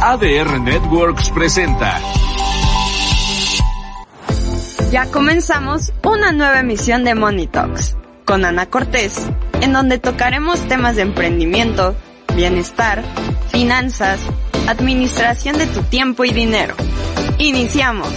ADR 0.00 0.60
Networks 0.60 1.30
presenta. 1.30 2.00
Ya 4.92 5.10
comenzamos 5.10 5.92
una 6.04 6.30
nueva 6.30 6.60
emisión 6.60 7.02
de 7.02 7.16
Money 7.16 7.48
Talks 7.48 7.96
con 8.24 8.44
Ana 8.44 8.70
Cortés, 8.70 9.26
en 9.60 9.72
donde 9.72 9.98
tocaremos 9.98 10.60
temas 10.68 10.94
de 10.94 11.02
emprendimiento, 11.02 11.96
bienestar, 12.36 13.02
finanzas, 13.50 14.20
administración 14.68 15.58
de 15.58 15.66
tu 15.66 15.82
tiempo 15.82 16.24
y 16.24 16.32
dinero. 16.32 16.76
Iniciamos. 17.38 18.12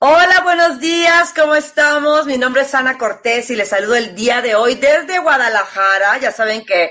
Hola, 0.00 0.40
buenos 0.42 0.80
días, 0.80 1.32
¿cómo 1.36 1.54
estamos? 1.54 2.26
Mi 2.26 2.36
nombre 2.36 2.62
es 2.62 2.74
Ana 2.74 2.98
Cortés 2.98 3.50
y 3.50 3.54
les 3.54 3.68
saludo 3.68 3.94
el 3.94 4.16
día 4.16 4.42
de 4.42 4.56
hoy 4.56 4.74
desde 4.74 5.20
Guadalajara. 5.20 6.18
Ya 6.18 6.32
saben 6.32 6.64
que 6.64 6.90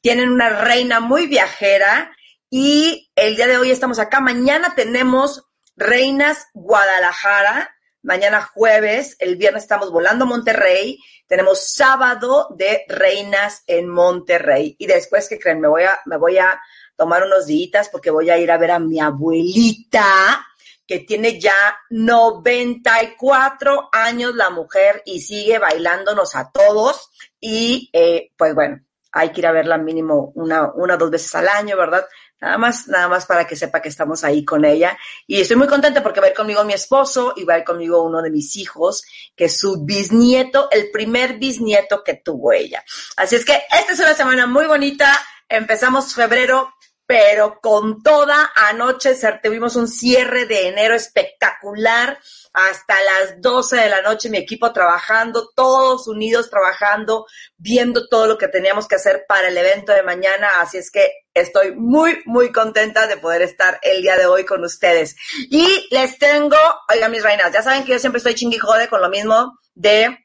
tienen 0.00 0.30
una 0.30 0.48
reina 0.48 1.00
muy 1.00 1.26
viajera 1.26 2.16
y 2.48 3.10
el 3.14 3.36
día 3.36 3.46
de 3.46 3.58
hoy 3.58 3.70
estamos 3.70 3.98
acá. 3.98 4.20
Mañana 4.20 4.74
tenemos 4.74 5.46
Reinas 5.76 6.48
Guadalajara, 6.52 7.76
mañana 8.02 8.42
jueves, 8.42 9.16
el 9.18 9.36
viernes 9.36 9.62
estamos 9.62 9.92
volando 9.92 10.24
a 10.24 10.28
Monterrey, 10.28 10.98
tenemos 11.26 11.72
sábado 11.72 12.48
de 12.56 12.84
Reinas 12.88 13.62
en 13.66 13.88
Monterrey. 13.88 14.74
Y 14.78 14.86
después 14.86 15.28
que 15.28 15.38
creen, 15.38 15.60
me 15.60 15.68
voy 15.68 15.84
a, 15.84 16.00
me 16.06 16.16
voy 16.16 16.38
a 16.38 16.60
tomar 16.96 17.22
unos 17.22 17.46
días 17.46 17.88
porque 17.88 18.10
voy 18.10 18.30
a 18.30 18.38
ir 18.38 18.50
a 18.50 18.58
ver 18.58 18.72
a 18.72 18.78
mi 18.78 19.00
abuelita 19.00 20.46
que 20.86 20.98
tiene 20.98 21.38
ya 21.38 21.78
94 21.90 23.90
años 23.92 24.34
la 24.34 24.50
mujer 24.50 25.02
y 25.06 25.20
sigue 25.20 25.60
bailándonos 25.60 26.34
a 26.34 26.50
todos. 26.50 27.10
Y 27.38 27.90
eh, 27.92 28.32
pues 28.36 28.56
bueno, 28.56 28.80
hay 29.12 29.30
que 29.30 29.40
ir 29.40 29.46
a 29.46 29.52
verla 29.52 29.78
mínimo 29.78 30.32
una, 30.34 30.72
una 30.72 30.94
o 30.94 30.98
dos 30.98 31.10
veces 31.10 31.34
al 31.34 31.48
año, 31.48 31.76
¿verdad? 31.76 32.06
Nada 32.40 32.56
más, 32.56 32.88
nada 32.88 33.08
más 33.08 33.26
para 33.26 33.46
que 33.46 33.56
sepa 33.56 33.82
que 33.82 33.88
estamos 33.88 34.24
ahí 34.24 34.44
con 34.44 34.64
ella. 34.64 34.96
Y 35.26 35.40
estoy 35.40 35.56
muy 35.56 35.66
contenta 35.66 36.02
porque 36.02 36.20
va 36.20 36.26
a 36.26 36.30
ir 36.30 36.36
conmigo 36.36 36.64
mi 36.64 36.72
esposo 36.72 37.34
y 37.36 37.44
va 37.44 37.54
a 37.54 37.58
ir 37.58 37.64
conmigo 37.64 38.02
uno 38.02 38.22
de 38.22 38.30
mis 38.30 38.56
hijos, 38.56 39.04
que 39.36 39.46
es 39.46 39.58
su 39.58 39.84
bisnieto, 39.84 40.68
el 40.70 40.90
primer 40.90 41.38
bisnieto 41.38 42.02
que 42.02 42.14
tuvo 42.14 42.52
ella. 42.52 42.82
Así 43.16 43.36
es 43.36 43.44
que 43.44 43.60
esta 43.78 43.92
es 43.92 44.00
una 44.00 44.14
semana 44.14 44.46
muy 44.46 44.66
bonita. 44.66 45.18
Empezamos 45.48 46.14
febrero 46.14 46.72
pero 47.10 47.58
con 47.60 48.04
toda 48.04 48.52
anoche 48.54 49.16
tuvimos 49.42 49.74
un 49.74 49.88
cierre 49.88 50.46
de 50.46 50.68
enero 50.68 50.94
espectacular 50.94 52.16
hasta 52.52 52.94
las 53.02 53.40
12 53.40 53.78
de 53.78 53.88
la 53.88 54.00
noche, 54.00 54.30
mi 54.30 54.38
equipo 54.38 54.72
trabajando, 54.72 55.50
todos 55.56 56.06
unidos 56.06 56.50
trabajando, 56.50 57.26
viendo 57.56 58.06
todo 58.06 58.28
lo 58.28 58.38
que 58.38 58.46
teníamos 58.46 58.86
que 58.86 58.94
hacer 58.94 59.24
para 59.26 59.48
el 59.48 59.58
evento 59.58 59.90
de 59.90 60.04
mañana. 60.04 60.60
Así 60.60 60.78
es 60.78 60.92
que 60.92 61.10
estoy 61.34 61.74
muy, 61.74 62.22
muy 62.26 62.52
contenta 62.52 63.08
de 63.08 63.16
poder 63.16 63.42
estar 63.42 63.80
el 63.82 64.02
día 64.02 64.16
de 64.16 64.26
hoy 64.26 64.44
con 64.44 64.62
ustedes. 64.62 65.16
Y 65.50 65.88
les 65.90 66.16
tengo, 66.16 66.58
oigan 66.94 67.10
mis 67.10 67.24
reinas, 67.24 67.52
ya 67.52 67.62
saben 67.62 67.84
que 67.84 67.90
yo 67.90 67.98
siempre 67.98 68.18
estoy 68.18 68.36
chingui 68.36 68.60
con 68.60 69.00
lo 69.00 69.08
mismo 69.08 69.58
de 69.74 70.16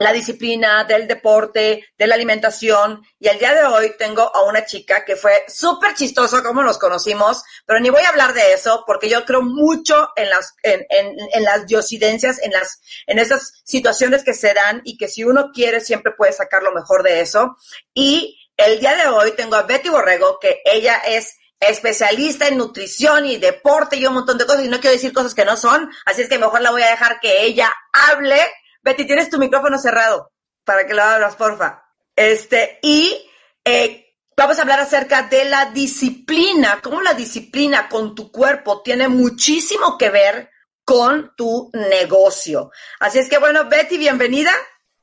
la 0.00 0.12
disciplina, 0.14 0.84
del 0.84 1.06
deporte, 1.06 1.92
de 1.96 2.06
la 2.06 2.14
alimentación. 2.14 3.06
Y 3.18 3.28
el 3.28 3.38
día 3.38 3.54
de 3.54 3.64
hoy 3.64 3.94
tengo 3.98 4.34
a 4.34 4.44
una 4.44 4.64
chica 4.64 5.04
que 5.04 5.14
fue 5.14 5.44
súper 5.46 5.94
chistosa 5.94 6.42
como 6.42 6.62
nos 6.62 6.78
conocimos, 6.78 7.42
pero 7.66 7.80
ni 7.80 7.90
voy 7.90 8.02
a 8.02 8.08
hablar 8.08 8.32
de 8.32 8.54
eso 8.54 8.82
porque 8.86 9.10
yo 9.10 9.26
creo 9.26 9.42
mucho 9.42 10.08
en 10.16 10.30
las, 10.30 10.54
en, 10.62 10.86
en, 10.88 11.16
en 11.32 11.44
las 11.44 11.66
diosidencias, 11.66 12.40
en 12.42 12.50
las, 12.52 12.80
en 13.06 13.18
esas 13.18 13.60
situaciones 13.64 14.24
que 14.24 14.32
se 14.32 14.54
dan 14.54 14.80
y 14.84 14.96
que 14.96 15.06
si 15.06 15.22
uno 15.22 15.50
quiere 15.52 15.80
siempre 15.80 16.12
puede 16.16 16.32
sacar 16.32 16.62
lo 16.62 16.72
mejor 16.72 17.02
de 17.02 17.20
eso. 17.20 17.58
Y 17.92 18.40
el 18.56 18.80
día 18.80 18.96
de 18.96 19.06
hoy 19.08 19.32
tengo 19.32 19.56
a 19.56 19.64
Betty 19.64 19.90
Borrego, 19.90 20.38
que 20.40 20.62
ella 20.64 20.96
es 21.06 21.36
especialista 21.60 22.48
en 22.48 22.56
nutrición 22.56 23.26
y 23.26 23.36
deporte 23.36 23.96
y 23.96 24.06
un 24.06 24.14
montón 24.14 24.38
de 24.38 24.46
cosas 24.46 24.64
y 24.64 24.68
no 24.68 24.80
quiero 24.80 24.94
decir 24.94 25.12
cosas 25.12 25.34
que 25.34 25.44
no 25.44 25.58
son, 25.58 25.90
así 26.06 26.22
es 26.22 26.28
que 26.30 26.38
mejor 26.38 26.62
la 26.62 26.70
voy 26.70 26.80
a 26.80 26.88
dejar 26.88 27.20
que 27.20 27.42
ella 27.44 27.70
hable 27.92 28.40
Betty, 28.82 29.06
tienes 29.06 29.30
tu 29.30 29.38
micrófono 29.38 29.78
cerrado 29.78 30.32
para 30.64 30.86
que 30.86 30.94
lo 30.94 31.02
abras, 31.02 31.36
porfa. 31.36 31.82
Este, 32.16 32.78
y 32.82 33.26
eh, 33.64 34.14
vamos 34.36 34.58
a 34.58 34.62
hablar 34.62 34.80
acerca 34.80 35.22
de 35.22 35.44
la 35.44 35.66
disciplina, 35.66 36.80
cómo 36.82 37.00
la 37.00 37.14
disciplina 37.14 37.88
con 37.88 38.14
tu 38.14 38.30
cuerpo 38.30 38.82
tiene 38.82 39.08
muchísimo 39.08 39.96
que 39.98 40.10
ver 40.10 40.50
con 40.84 41.32
tu 41.36 41.70
negocio. 41.72 42.70
Así 42.98 43.18
es 43.18 43.28
que 43.28 43.38
bueno, 43.38 43.68
Betty, 43.68 43.98
bienvenida. 43.98 44.50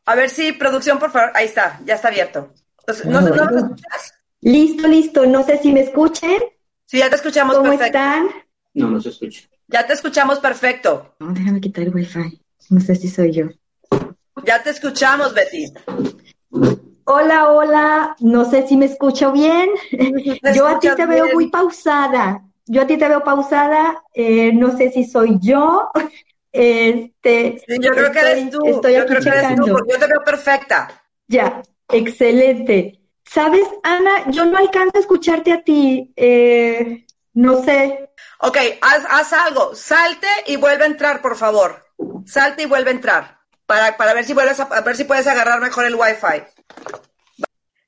A 0.05 0.15
ver 0.15 0.29
si 0.29 0.53
producción, 0.53 0.99
por 0.99 1.11
favor, 1.11 1.31
ahí 1.35 1.45
está, 1.45 1.79
ya 1.85 1.95
está 1.95 2.07
abierto. 2.07 2.53
¿no, 3.05 3.21
Listo, 4.41 4.87
listo. 4.87 5.25
No 5.25 5.43
sé 5.43 5.59
si 5.59 5.71
me 5.71 5.81
escuchen. 5.81 6.41
Sí, 6.85 6.99
ya 6.99 7.09
te 7.09 7.15
escuchamos 7.15 7.57
¿Cómo 7.57 7.73
están? 7.73 8.29
No, 8.73 8.89
no 8.89 9.01
se 9.01 9.09
escucha. 9.09 9.41
Ya 9.67 9.85
te 9.85 9.93
escuchamos 9.93 10.39
perfecto. 10.39 11.15
déjame 11.19 11.59
quitar 11.59 11.83
el 11.83 11.93
wifi. 11.93 12.41
No 12.69 12.79
sé 12.79 12.95
si 12.95 13.09
soy 13.09 13.31
yo. 13.33 13.47
Ya 14.43 14.61
te 14.61 14.69
escuchamos, 14.69 15.33
Betty. 15.33 15.73
Hola, 17.05 17.49
hola. 17.49 18.15
No 18.19 18.49
sé 18.49 18.67
si 18.67 18.77
me 18.77 18.85
escucho 18.85 19.31
bien. 19.31 19.69
Yo 20.53 20.67
a 20.67 20.79
ti 20.79 20.89
te 20.95 21.05
veo 21.05 21.25
muy 21.33 21.49
pausada. 21.49 22.43
Yo 22.65 22.81
a 22.81 22.87
ti 22.87 22.97
te 22.97 23.07
veo 23.07 23.23
pausada. 23.23 24.03
Eh, 24.13 24.51
no 24.53 24.75
sé 24.77 24.91
si 24.91 25.05
soy 25.05 25.37
yo. 25.41 25.89
Este, 26.49 27.61
yo 27.67 27.91
creo 27.91 28.11
que 28.11 28.19
eres 28.19 28.49
tú. 28.49 28.65
Estoy 28.65 28.95
yo 28.95 29.05
creo 29.05 29.21
que 29.21 29.29
eres 29.29 29.55
tú, 29.57 29.65
yo 29.67 29.99
te 29.99 30.07
veo 30.07 30.23
perfecta. 30.25 31.03
Ya, 31.27 31.61
excelente. 31.89 32.99
¿Sabes, 33.25 33.67
Ana? 33.83 34.31
Yo 34.31 34.43
no 34.45 34.57
alcanzo 34.57 34.97
a 34.97 35.01
escucharte 35.01 35.51
a 35.51 35.61
ti. 35.61 36.11
Eh, 36.15 37.05
no 37.33 37.61
sé. 37.61 38.09
Ok, 38.39 38.57
haz, 38.81 39.03
haz 39.07 39.33
algo. 39.33 39.75
Salte 39.75 40.27
y 40.47 40.55
vuelve 40.55 40.85
a 40.85 40.87
entrar, 40.87 41.21
por 41.21 41.35
favor. 41.35 41.85
Salte 42.25 42.63
y 42.63 42.65
vuelve 42.65 42.89
a 42.89 42.93
entrar 42.93 43.36
para, 43.67 43.97
para 43.97 44.13
ver 44.13 44.25
si 44.25 44.33
vuelves 44.33 44.59
a, 44.59 44.81
ver 44.81 44.95
si 44.95 45.03
puedes 45.03 45.27
agarrar 45.27 45.59
mejor 45.59 45.85
el 45.85 45.95
Wi-Fi. 45.95 46.43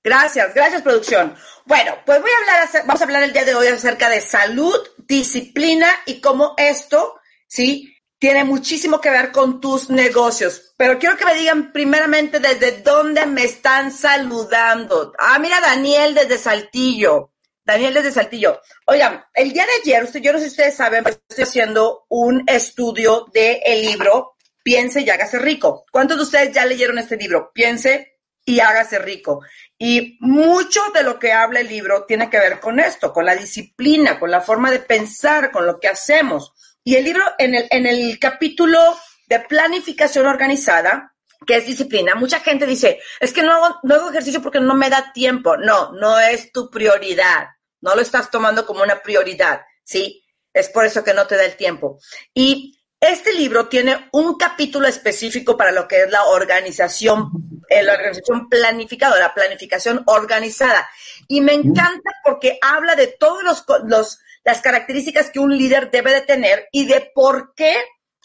Gracias, 0.04 0.54
gracias 0.54 0.82
producción. 0.82 1.36
Bueno, 1.66 1.96
pues 2.06 2.22
voy 2.22 2.30
a 2.30 2.38
hablar, 2.38 2.86
vamos 2.86 3.02
a 3.02 3.04
hablar 3.06 3.24
el 3.24 3.34
día 3.34 3.46
de 3.46 3.56
hoy 3.56 3.68
acerca 3.68 4.10
de 4.10 4.22
salud, 4.22 4.76
disciplina 4.98 5.88
y 6.06 6.22
cómo 6.22 6.54
esto, 6.58 7.20
sí, 7.48 7.96
tiene 8.18 8.44
muchísimo 8.44 9.00
que 9.00 9.10
ver 9.10 9.32
con 9.32 9.62
tus 9.62 9.90
negocios. 9.90 10.74
Pero 10.78 11.00
quiero 11.00 11.16
que 11.16 11.26
me 11.26 11.36
digan 11.36 11.72
primeramente 11.72 12.40
desde 12.40 12.82
dónde 12.82 13.26
me 13.26 13.46
están 13.46 13.92
saludando. 13.92 15.14
Ah, 15.18 15.40
mira, 15.40 15.62
Daniel 15.62 16.14
desde 16.14 16.38
Saltillo. 16.38 17.32
Daniel 17.64 17.94
desde 17.94 18.12
Saltillo. 18.12 18.60
Oigan, 18.86 19.24
el 19.34 19.54
día 19.54 19.66
de 19.66 19.72
ayer, 19.82 20.04
usted, 20.04 20.22
yo 20.22 20.34
no 20.34 20.40
sé 20.40 20.46
si 20.46 20.52
ustedes 20.52 20.76
saben, 20.76 21.04
pero 21.04 21.18
estoy 21.30 21.44
haciendo 21.44 22.06
un 22.10 22.44
estudio 22.48 23.28
del 23.32 23.60
el 23.64 23.86
libro 23.86 24.36
Piense 24.70 25.02
y 25.02 25.10
hágase 25.10 25.40
rico. 25.40 25.88
¿Cuántos 25.92 26.18
de 26.18 26.24
ustedes 26.26 26.52
ya 26.54 26.64
leyeron 26.64 27.00
este 27.00 27.18
libro? 27.18 27.50
Piense 27.52 28.20
y 28.46 28.60
hágase 28.60 29.00
rico. 29.00 29.42
Y 29.80 30.20
mucho 30.20 30.80
de 30.94 31.02
lo 31.02 31.18
que 31.18 31.34
habla 31.34 31.62
el 31.62 31.68
libro 31.68 32.06
tiene 32.06 32.30
que 32.30 32.38
ver 32.38 32.60
con 32.60 32.80
esto, 32.80 33.12
con 33.12 33.26
la 33.26 33.36
disciplina, 33.36 34.20
con 34.20 34.30
la 34.30 34.42
forma 34.42 34.70
de 34.70 34.78
pensar, 34.78 35.50
con 35.50 35.66
lo 35.66 35.80
que 35.80 35.88
hacemos. 35.88 36.54
Y 36.84 36.98
el 36.98 37.04
libro, 37.04 37.24
en 37.40 37.56
el, 37.56 37.68
en 37.72 37.88
el 37.88 38.20
capítulo 38.20 38.78
de 39.26 39.40
planificación 39.40 40.28
organizada, 40.28 41.16
que 41.48 41.56
es 41.56 41.66
disciplina, 41.66 42.14
mucha 42.14 42.40
gente 42.40 42.68
dice, 42.68 43.00
es 43.20 43.34
que 43.34 43.42
no 43.42 43.54
hago, 43.54 43.80
no 43.82 43.96
hago 43.96 44.12
ejercicio 44.12 44.40
porque 44.40 44.60
no 44.60 44.76
me 44.76 44.92
da 44.92 45.12
tiempo. 45.12 45.58
No, 45.58 45.94
no 45.94 46.20
es 46.20 46.52
tu 46.52 46.70
prioridad. 46.70 47.48
No 47.82 47.96
lo 47.96 48.02
estás 48.04 48.30
tomando 48.30 48.68
como 48.68 48.84
una 48.84 49.02
prioridad, 49.02 49.62
¿sí? 49.84 50.24
Es 50.54 50.70
por 50.70 50.86
eso 50.86 51.04
que 51.04 51.16
no 51.16 51.26
te 51.26 51.38
da 51.38 51.46
el 51.46 51.58
tiempo. 51.58 52.00
Y 52.36 52.79
este 53.00 53.34
libro 53.34 53.68
tiene 53.68 54.10
un 54.12 54.36
capítulo 54.36 54.88
específico 54.88 55.56
para 55.56 55.72
lo 55.72 55.88
que 55.88 56.04
es 56.04 56.12
la 56.12 56.26
organización, 56.26 57.32
eh, 57.70 57.82
la 57.82 57.94
organización 57.94 58.50
planificadora, 58.50 59.34
planificación 59.34 60.04
organizada. 60.06 60.90
Y 61.28 61.42
me 61.42 61.54
encanta 61.54 62.12
porque 62.24 62.60
habla 62.62 62.96
de 62.96 63.08
todas 63.08 63.64
los, 63.86 64.20
las 64.44 64.62
características 64.62 65.32
que 65.32 65.40
un 65.40 65.58
líder 65.58 65.92
debe 65.92 66.14
de 66.14 66.22
tener 66.22 66.68
y 66.72 66.88
de 66.88 67.12
por 67.14 67.54
qué 67.56 67.76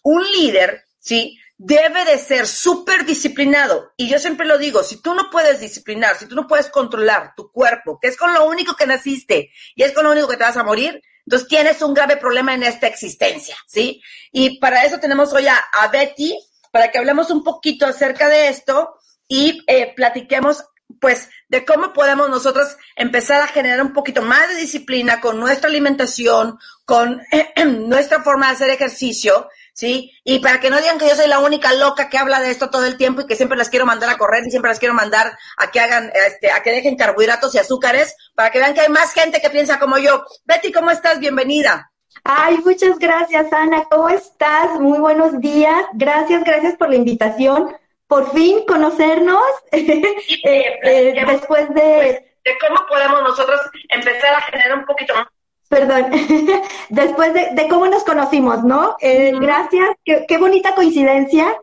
un 0.03 0.25
líder, 0.33 0.85
¿sí? 0.99 1.39
debe 1.57 2.05
de 2.05 2.19
ser 2.19 2.47
súper 2.47 3.05
disciplinado. 3.05 3.93
Y 3.97 4.09
yo 4.09 4.19
siempre 4.19 4.47
lo 4.47 4.59
digo, 4.59 4.83
si 4.83 5.01
tú 5.01 5.15
no 5.15 5.31
puedes 5.31 5.61
disciplinar, 5.61 6.17
si 6.19 6.27
tú 6.27 6.35
no 6.35 6.49
puedes 6.49 6.69
controlar 6.69 7.33
tu 7.37 7.51
cuerpo, 7.53 7.99
que 8.01 8.09
es 8.09 8.17
con 8.17 8.35
lo 8.35 8.45
único 8.47 8.75
que 8.75 8.87
naciste 8.87 9.53
y 9.77 9.83
es 9.83 9.93
con 9.93 10.05
lo 10.05 10.11
único 10.11 10.29
que 10.29 10.37
te 10.37 10.43
vas 10.43 10.57
a 10.57 10.65
morir, 10.65 11.01
entonces 11.27 11.49
tienes 11.49 11.81
un 11.83 11.95
grave 11.95 12.17
problema 12.17 12.55
en 12.55 12.63
esta 12.63 12.87
existencia, 12.87 13.57
¿sí? 13.67 14.03
Y 14.31 14.59
para 14.59 14.85
eso 14.85 14.99
tenemos 14.99 15.33
hoy 15.33 15.47
a, 15.47 15.89
Betty, 15.91 16.39
para 16.71 16.91
que 16.91 16.99
hablemos 16.99 17.31
un 17.31 17.43
poquito 17.43 17.87
acerca 17.87 18.29
de 18.29 18.49
esto 18.49 18.97
y 19.29 19.63
eh, 19.67 19.95
platiquemos 19.95 20.65
pues 21.01 21.31
de 21.49 21.65
cómo 21.65 21.93
podemos 21.93 22.29
nosotros 22.29 22.77
empezar 22.95 23.41
a 23.41 23.47
generar 23.47 23.83
un 23.83 23.93
poquito 23.93 24.23
más 24.23 24.49
de 24.51 24.57
disciplina 24.57 25.21
con 25.21 25.41
nuestra 25.41 25.69
alimentación, 25.69 26.59
con 26.85 27.23
nuestra 27.89 28.23
forma 28.23 28.49
de 28.49 28.53
hacer 28.53 28.71
ejercicio, 28.71 29.49
¿sí? 29.75 30.13
Y 30.25 30.39
para 30.39 30.61
que 30.61 30.71
no 30.71 30.79
digan 30.79 30.99
que 30.99 31.09
yo 31.09 31.15
soy 31.15 31.29
la 31.29 31.41
única 31.41 31.75
loca 31.75 32.09
que 32.09 32.17
habla 32.17 32.41
de 32.41 32.51
esto 32.51 32.71
todo 32.71 32.87
el 32.87 32.97
tiempo 32.97 33.21
y 33.21 33.27
que 33.27 33.37
siempre 33.37 33.59
las 33.59 33.69
quiero 33.69 33.85
mandar 33.85 34.09
a 34.09 34.17
correr 34.17 34.47
y 34.47 34.51
siempre 34.51 34.71
las 34.71 34.79
quiero 34.79 34.95
mandar 34.95 35.37
a 35.59 35.71
que 35.71 35.81
hagan, 35.81 36.11
este, 36.27 36.51
a 36.51 36.63
que 36.63 36.73
dejen 36.73 36.97
carbohidratos 36.97 37.55
y 37.55 37.59
azúcares, 37.59 38.17
para 38.35 38.51
que 38.51 38.59
vean 38.59 38.73
que 38.73 38.81
hay 38.81 38.89
más 38.89 39.13
gente 39.13 39.43
que 39.43 39.51
piensa 39.51 39.79
como 39.79 39.99
yo. 39.99 40.25
Betty, 40.45 40.73
¿cómo 40.73 40.91
estás? 40.91 41.19
Bienvenida. 41.19 41.91
Ay, 42.23 42.59
muchas 42.65 42.99
gracias, 42.99 43.53
Ana. 43.53 43.85
¿Cómo 43.91 44.09
estás? 44.09 44.81
Muy 44.81 44.99
buenos 44.99 45.39
días. 45.41 45.85
Gracias, 45.93 46.43
gracias 46.45 46.77
por 46.77 46.89
la 46.89 46.97
invitación 46.97 47.77
por 48.07 48.33
fin 48.33 48.65
conocernos 48.67 49.43
eh, 49.73 50.03
eh, 50.45 51.25
después 51.27 51.69
de... 51.75 52.31
De 52.45 52.59
cómo 52.61 52.87
podemos 52.87 53.23
nosotros 53.23 53.59
empezar 53.89 54.35
a 54.35 54.43
generar 54.43 54.79
un 54.79 54.85
poquito 54.85 55.15
más 55.15 55.27
perdón, 55.69 56.07
después 56.89 57.33
de, 57.35 57.69
cómo 57.69 57.87
nos 57.87 58.05
conocimos, 58.05 58.65
¿no? 58.65 58.97
Eh, 59.01 59.33
gracias, 59.41 59.91
qué, 60.05 60.39
bonita 60.39 60.75
coincidencia. 60.75 61.55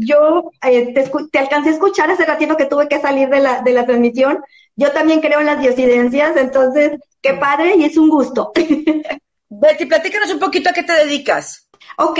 Yo 0.00 0.50
te, 1.32 1.38
alcancé 1.38 1.70
a 1.70 1.72
escuchar 1.72 2.10
hace 2.10 2.24
ratito 2.24 2.56
que 2.56 2.66
tuve 2.66 2.88
que 2.88 3.00
salir 3.00 3.28
de 3.28 3.40
la, 3.40 3.62
de 3.62 3.72
la 3.72 3.86
transmisión. 3.86 4.42
Yo 4.76 4.92
también 4.92 5.20
creo 5.20 5.40
en 5.40 5.46
las 5.46 5.60
diosidencias, 5.60 6.36
entonces, 6.36 6.98
qué 7.22 7.34
padre 7.34 7.76
y 7.76 7.84
es 7.84 7.96
un 7.96 8.08
gusto. 8.08 8.52
Betty, 9.48 9.86
platícanos 9.86 10.32
un 10.32 10.40
poquito 10.40 10.70
a 10.70 10.72
qué 10.72 10.82
te 10.82 10.92
dedicas. 10.92 11.68
Ok, 11.96 12.18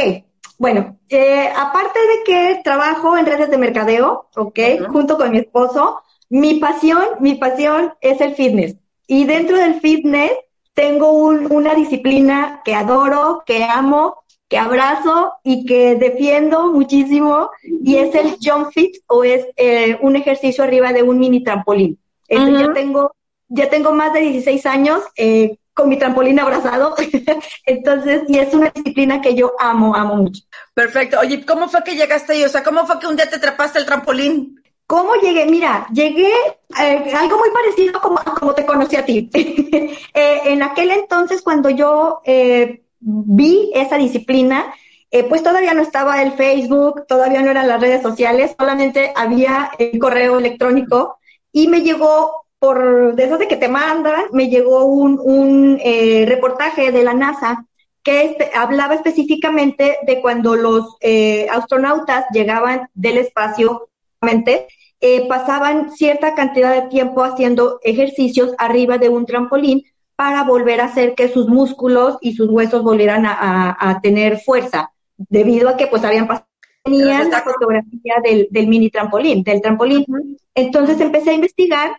bueno, 0.59 0.99
eh, 1.09 1.49
aparte 1.55 1.99
de 1.99 2.25
que 2.25 2.61
trabajo 2.63 3.17
en 3.19 3.27
redes 3.27 3.51
de 3.51 3.59
mercadeo, 3.59 4.29
¿ok? 4.37 4.59
Junto 4.89 5.17
con 5.17 5.31
mi 5.31 5.39
esposo, 5.39 6.01
mi 6.29 6.55
pasión, 6.55 7.05
mi 7.21 7.35
pasión 7.35 7.95
es 8.01 8.21
el 8.21 8.35
fitness. 8.35 8.77
Y 9.07 9.25
dentro 9.25 9.57
del 9.59 9.81
fitness 9.81 10.33
tengo 10.75 11.13
una 11.13 11.75
disciplina 11.75 12.61
que 12.65 12.75
adoro, 12.75 13.43
que 13.47 13.65
amo, 13.65 14.25
que 14.49 14.59
abrazo 14.59 15.35
y 15.43 15.65
que 15.65 15.95
defiendo 15.95 16.73
muchísimo 16.73 17.51
y 17.63 17.97
es 17.97 18.15
el 18.15 18.37
jump 18.43 18.73
fit 18.73 18.97
o 19.07 19.25
es 19.25 19.47
eh, 19.57 19.99
un 20.03 20.17
ejercicio 20.17 20.65
arriba 20.65 20.93
de 20.93 21.03
un 21.03 21.19
mini 21.19 21.43
trampolín. 21.43 21.99
Este, 22.29 22.53
ya 22.53 22.73
tengo 22.73 23.13
ya 23.49 23.71
tengo 23.71 23.93
más 23.93 24.13
de 24.13 24.21
16 24.21 24.67
años 24.67 25.03
eh, 25.17 25.59
con 25.75 25.89
mi 25.89 25.99
trampolín 25.99 26.41
abrazado. 26.41 26.95
Entonces, 27.67 28.23
y 28.29 28.39
es 28.39 28.53
una 28.55 28.71
disciplina 28.71 29.21
que 29.21 29.35
yo 29.35 29.53
amo, 29.59 29.95
amo 29.95 30.17
mucho. 30.17 30.43
Perfecto. 30.73 31.21
Oye, 31.21 31.45
¿cómo 31.45 31.69
fue 31.69 31.85
que 31.85 31.95
llegaste 31.95 32.33
ahí? 32.33 32.45
O 32.45 32.49
sea, 32.49 32.63
¿cómo 32.63 32.87
fue 32.87 32.99
que 32.99 33.07
un 33.07 33.17
día 33.17 33.29
te 33.29 33.37
atrapaste 33.37 33.79
el 33.79 33.87
trampolín? 33.87 34.61
¿Cómo 34.87 35.15
llegué? 35.15 35.47
Mira, 35.47 35.87
llegué 35.93 36.31
eh, 36.81 37.13
algo 37.15 37.39
muy 37.39 37.49
parecido 37.51 38.01
como, 38.01 38.17
como 38.39 38.55
te 38.55 38.67
conocí 38.67 38.97
a 38.97 39.05
ti. 39.05 39.31
eh, 39.35 40.41
en 40.45 40.63
aquel 40.63 40.91
entonces, 40.91 41.41
cuando 41.43 41.71
yo 41.71 42.21
eh, 42.25 42.83
vi 43.01 43.71
esa 43.75 43.97
disciplina, 43.97 44.75
pues 45.29 45.45
todavía 45.45 45.75
no 45.75 45.83
estaba 45.83 46.21
el 46.23 46.33
Facebook, 46.33 47.07
todavía 47.07 47.41
no 47.41 47.53
eran 47.53 47.69
las 47.69 47.81
redes 47.81 48.03
sociales, 48.03 48.57
solamente 48.59 49.13
había 49.15 49.71
el 49.79 49.97
correo 50.01 50.39
electrónico 50.39 51.19
y 51.53 51.69
me 51.69 51.83
llegó 51.83 52.47
por 52.59 53.15
de 53.15 53.47
que 53.47 53.57
te 53.57 53.69
mandan, 53.69 54.25
me 54.33 54.49
llegó 54.49 54.87
un, 54.87 55.21
un 55.23 55.79
reportaje 56.27 56.91
de 56.91 57.05
la 57.05 57.15
NASA 57.15 57.65
que 58.03 58.51
hablaba 58.57 58.97
específicamente 58.97 59.99
de 60.05 60.21
cuando 60.21 60.57
los 60.57 60.97
astronautas 61.49 62.25
llegaban 62.33 62.89
del 62.95 63.19
espacio, 63.19 63.91
eh, 65.01 65.29
pasaban 65.29 65.91
cierta 65.93 66.35
cantidad 66.35 66.75
de 66.75 66.89
tiempo 66.89 67.23
haciendo 67.23 67.79
ejercicios 67.83 68.55
arriba 68.59 68.99
de 68.99 69.09
un 69.09 69.27
trampolín 69.27 69.83
para 70.17 70.45
volver 70.45 70.81
a 70.81 70.87
hacer 70.87 71.15
que 71.15 71.29
sus 71.29 71.49
músculos 71.49 72.19
y 72.21 72.35
sus 72.35 72.49
huesos 72.49 72.83
volvieran 72.83 73.25
a, 73.27 74.01
tener 74.03 74.39
fuerza, 74.39 74.93
debido 75.17 75.69
a 75.69 75.77
que 75.77 75.89
pues 75.89 76.05
habían 76.05 76.27
pasado 76.27 76.47
tenían 76.85 77.31
la 77.31 77.41
fotografía 77.41 78.17
del, 78.23 78.47
del, 78.51 78.69
mini 78.69 78.91
trampolín, 78.91 79.43
del 79.43 79.63
trampolín. 79.63 80.05
Entonces 80.55 81.01
empecé 81.01 81.31
a 81.31 81.35
investigar 81.35 81.97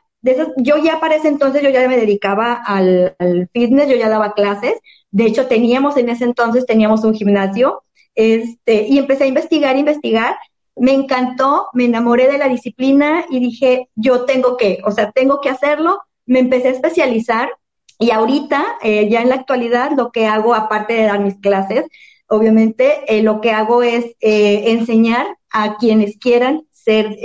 yo 0.57 0.77
ya 0.77 0.99
para 0.99 1.15
ese 1.15 1.27
entonces, 1.27 1.61
yo 1.61 1.69
ya 1.69 1.87
me 1.87 1.97
dedicaba 1.97 2.53
al, 2.53 3.15
fitness, 3.53 3.89
yo 3.89 3.95
ya 3.95 4.09
daba 4.09 4.33
clases. 4.33 4.73
De 5.11 5.25
hecho, 5.25 5.47
teníamos 5.47 5.97
en 5.97 6.09
ese 6.09 6.23
entonces, 6.23 6.65
teníamos 6.65 7.03
un 7.03 7.13
gimnasio, 7.13 7.83
este, 8.15 8.87
y 8.87 8.97
empecé 8.97 9.25
a 9.25 9.27
investigar, 9.27 9.77
investigar. 9.77 10.35
Me 10.75 10.93
encantó, 10.93 11.69
me 11.73 11.85
enamoré 11.85 12.27
de 12.27 12.37
la 12.37 12.49
disciplina 12.49 13.25
y 13.29 13.39
dije, 13.39 13.89
yo 13.95 14.25
tengo 14.25 14.57
que, 14.57 14.81
o 14.83 14.91
sea, 14.91 15.11
tengo 15.11 15.41
que 15.41 15.49
hacerlo. 15.49 16.01
Me 16.25 16.39
empecé 16.39 16.69
a 16.69 16.71
especializar 16.71 17.49
y 17.97 18.11
ahorita, 18.11 18.77
eh, 18.81 19.07
ya 19.09 19.21
en 19.21 19.29
la 19.29 19.35
actualidad, 19.35 19.91
lo 19.95 20.11
que 20.11 20.27
hago, 20.27 20.53
aparte 20.53 20.93
de 20.93 21.03
dar 21.03 21.19
mis 21.19 21.39
clases, 21.39 21.85
obviamente, 22.27 23.03
eh, 23.07 23.21
lo 23.21 23.39
que 23.39 23.51
hago 23.51 23.83
es 23.83 24.05
eh, 24.19 24.71
enseñar 24.71 25.27
a 25.51 25.77
quienes 25.77 26.17
quieran 26.17 26.67
ser 26.71 27.17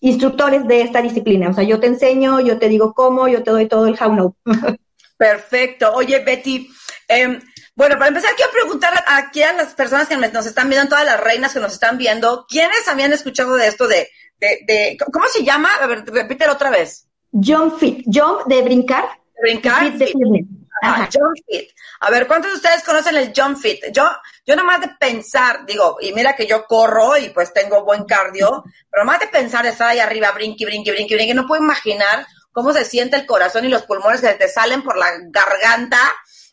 instructores 0.00 0.66
de 0.66 0.82
esta 0.82 1.00
disciplina. 1.00 1.50
O 1.50 1.54
sea, 1.54 1.62
yo 1.62 1.78
te 1.78 1.86
enseño, 1.86 2.40
yo 2.40 2.58
te 2.58 2.68
digo 2.68 2.92
cómo, 2.92 3.28
yo 3.28 3.44
te 3.44 3.52
doy 3.52 3.68
todo 3.68 3.86
el 3.86 3.96
how 4.00 4.12
no. 4.12 4.36
Perfecto. 5.16 5.92
Oye, 5.94 6.18
Betty, 6.18 6.68
em, 7.06 7.38
bueno, 7.74 7.94
para 7.96 8.08
empezar, 8.08 8.34
quiero 8.36 8.52
preguntar 8.52 8.92
aquí 9.06 9.42
a 9.42 9.52
las 9.52 9.74
personas 9.74 10.08
que 10.08 10.16
nos 10.16 10.46
están 10.46 10.68
viendo, 10.68 10.88
todas 10.88 11.06
las 11.06 11.20
reinas 11.20 11.52
que 11.52 11.60
nos 11.60 11.72
están 11.72 11.98
viendo, 11.98 12.46
¿quiénes 12.48 12.86
habían 12.88 13.12
escuchado 13.12 13.56
de 13.56 13.66
esto 13.66 13.88
de, 13.88 14.08
de, 14.38 14.96
¿cómo 15.12 15.26
se 15.28 15.44
llama? 15.44 15.70
A 15.80 15.86
ver, 15.86 16.04
repítelo 16.04 16.52
otra 16.52 16.70
vez. 16.70 17.06
Jump 17.32 17.78
fit, 17.78 18.04
jump 18.06 18.46
de 18.46 18.62
brincar. 18.62 19.04
brincar. 19.40 19.90
Fit 19.92 19.98
de 19.98 20.12
jump 20.12 21.36
fit. 21.46 21.70
A 22.00 22.10
ver, 22.10 22.26
¿cuántos 22.26 22.50
de 22.50 22.56
ustedes 22.56 22.82
conocen 22.82 23.16
el 23.16 23.32
jump 23.34 23.56
fit? 23.56 23.80
Yo, 23.92 24.10
yo 24.44 24.56
nomás 24.56 24.80
de 24.80 24.88
pensar, 24.98 25.64
digo, 25.64 25.96
y 26.00 26.12
mira 26.12 26.34
que 26.34 26.46
yo 26.46 26.66
corro 26.66 27.16
y 27.16 27.30
pues 27.30 27.52
tengo 27.52 27.84
buen 27.84 28.04
cardio, 28.04 28.64
pero 28.90 29.04
más 29.04 29.20
de 29.20 29.28
pensar 29.28 29.64
estar 29.66 29.88
ahí 29.88 30.00
arriba, 30.00 30.32
brinqui, 30.32 30.64
brinqui, 30.64 30.90
brinqui, 30.90 31.14
brinqui, 31.14 31.34
no 31.34 31.46
puedo 31.46 31.62
imaginar 31.62 32.26
cómo 32.50 32.72
se 32.72 32.84
siente 32.84 33.16
el 33.16 33.26
corazón 33.26 33.64
y 33.64 33.68
los 33.68 33.82
pulmones 33.82 34.20
que 34.20 34.34
te 34.34 34.48
salen 34.48 34.82
por 34.82 34.98
la 34.98 35.10
garganta, 35.30 36.00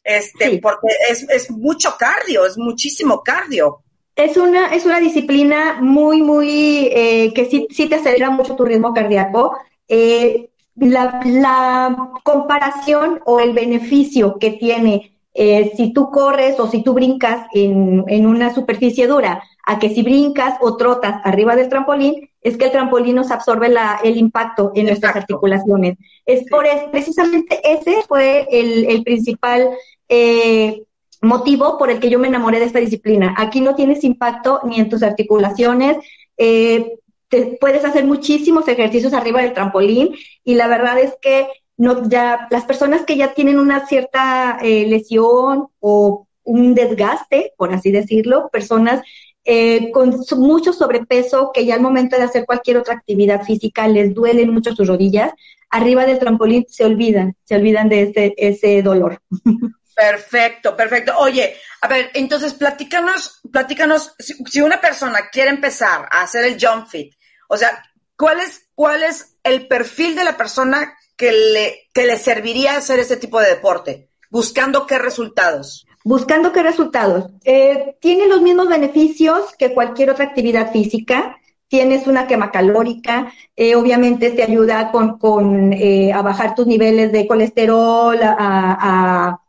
este, 0.04 0.60
porque 0.60 0.88
es, 1.10 1.24
es 1.30 1.52
mucho 1.52 1.96
cardio, 1.98 2.46
es 2.46 2.58
muchísimo 2.58 3.22
cardio. 3.24 3.84
Es 4.16 4.36
una, 4.38 4.74
es 4.74 4.86
una 4.86 5.00
disciplina 5.00 5.80
muy, 5.82 6.22
muy, 6.22 6.90
eh, 6.92 7.32
que 7.34 7.46
sí, 7.46 7.68
sí 7.70 7.88
te 7.88 7.96
acelera 7.96 8.30
mucho 8.30 8.56
tu 8.56 8.66
ritmo 8.66 8.94
cardíaco. 8.94 9.58
Eh, 9.88 10.50
la, 10.76 11.22
la 11.26 12.12
comparación 12.24 13.22
o 13.26 13.40
el 13.40 13.54
beneficio 13.54 14.38
que 14.38 14.52
tiene 14.52 15.20
eh, 15.34 15.72
si 15.78 15.94
tú 15.94 16.10
corres 16.10 16.60
o 16.60 16.70
si 16.70 16.84
tú 16.84 16.94
brincas 16.94 17.48
en, 17.54 18.04
en, 18.08 18.26
una 18.26 18.54
superficie 18.54 19.08
dura, 19.08 19.44
a 19.66 19.80
que 19.80 19.90
si 19.90 20.02
brincas 20.04 20.58
o 20.60 20.76
trotas 20.76 21.22
arriba 21.24 21.56
del 21.56 21.70
trampolín, 21.70 22.29
es 22.42 22.58
que 22.58 22.66
el 22.66 22.72
trampolín 22.72 23.16
nos 23.16 23.32
absorbe 23.32 23.70
la, 23.70 24.00
el 24.04 24.18
impacto 24.18 24.72
en 24.76 24.88
nuestras 24.88 25.16
articulaciones. 25.16 25.98
Es 26.26 26.50
por 26.50 26.66
eso, 26.66 26.90
precisamente 26.92 27.60
ese 27.64 28.04
fue 28.08 28.48
el, 28.52 28.86
el 28.86 29.04
principal 29.04 29.70
eh, 30.08 30.84
motivo 31.22 31.78
por 31.78 31.90
el 31.90 32.00
que 32.00 32.10
yo 32.10 32.20
me 32.20 32.28
enamoré 32.28 32.60
de 32.60 32.66
esta 32.66 32.80
disciplina. 32.80 33.36
Aquí 33.38 33.62
no 33.62 33.76
tienes 33.76 34.04
impacto 34.04 34.62
ni 34.64 34.80
en 34.80 34.90
tus 34.90 35.04
articulaciones, 35.04 35.98
eh, 36.38 36.94
te 37.28 37.58
puedes 37.60 37.86
hacer 37.86 38.06
muchísimos 38.06 38.68
ejercicios 38.68 39.14
arriba 39.14 39.42
del 39.42 39.54
trampolín 39.54 40.16
y 40.44 40.56
la 40.56 40.68
verdad 40.68 40.98
es 41.00 41.16
que 41.22 41.48
no, 41.78 42.10
ya 42.10 42.48
las 42.50 42.66
personas 42.66 43.06
que 43.06 43.16
ya 43.16 43.34
tienen 43.34 43.60
una 43.60 43.86
cierta 43.86 44.58
eh, 44.62 44.86
lesión 44.88 45.68
o 45.80 46.28
un 46.44 46.74
desgaste, 46.74 47.54
por 47.56 47.72
así 47.74 47.92
decirlo, 47.92 48.50
personas 48.52 49.04
eh, 49.52 49.90
con 49.90 50.16
mucho 50.38 50.74
sobrepeso 50.74 51.50
que 51.52 51.66
ya 51.66 51.74
al 51.74 51.82
momento 51.82 52.16
de 52.16 52.22
hacer 52.22 52.46
cualquier 52.46 52.78
otra 52.78 52.94
actividad 52.94 53.42
física 53.42 53.88
les 53.88 54.14
duelen 54.14 54.54
mucho 54.54 54.76
sus 54.76 54.88
rodillas, 54.88 55.32
arriba 55.72 56.06
del 56.06 56.20
trampolín 56.20 56.68
se 56.70 56.86
olvidan, 56.86 57.36
se 57.46 57.56
olvidan 57.56 57.90
de 57.90 58.04
ese, 58.04 58.36
ese 58.38 58.84
dolor. 58.84 59.20
Perfecto, 59.96 60.78
perfecto. 60.78 61.18
Oye, 61.18 61.58
a 61.82 61.88
ver, 61.90 62.10
entonces 62.14 62.54
platícanos, 62.54 63.42
platícanos, 63.52 64.14
si, 64.18 64.62
una 64.62 64.80
persona 64.80 65.30
quiere 65.30 65.50
empezar 65.50 66.08
a 66.10 66.22
hacer 66.22 66.46
el 66.46 66.58
jump 66.58 66.88
fit, 66.88 67.14
o 67.50 67.58
sea, 67.58 67.84
¿cuál 68.16 68.40
es, 68.40 68.70
cuál 68.76 69.04
es 69.04 69.36
el 69.44 69.68
perfil 69.68 70.16
de 70.16 70.24
la 70.24 70.38
persona 70.38 70.96
que 71.18 71.34
le, 71.34 71.90
que 71.94 72.06
le 72.06 72.18
serviría 72.18 72.78
hacer 72.78 73.00
ese 73.00 73.18
tipo 73.18 73.42
de 73.42 73.50
deporte? 73.50 74.10
¿Buscando 74.30 74.88
qué 74.88 75.00
resultados? 75.00 75.86
Buscando 76.04 76.52
qué 76.52 76.64
resultados. 76.64 77.30
Eh, 77.44 77.96
tiene 78.00 78.28
los 78.28 78.42
mismos 78.42 78.70
beneficios 78.70 79.54
que 79.58 79.74
cualquier 79.74 80.12
otra 80.12 80.26
actividad 80.26 80.72
física. 80.72 81.38
Tienes 81.68 82.08
una 82.08 82.26
quema 82.26 82.50
calórica, 82.50 83.32
eh, 83.56 83.76
obviamente 83.76 84.32
te 84.32 84.42
ayuda 84.42 84.92
con, 84.92 85.20
con 85.20 85.72
eh, 85.72 86.12
a 86.12 86.24
bajar 86.24 86.56
tus 86.56 86.66
niveles 86.66 87.12
de 87.12 87.28
colesterol, 87.28 88.18
a, 88.22 89.40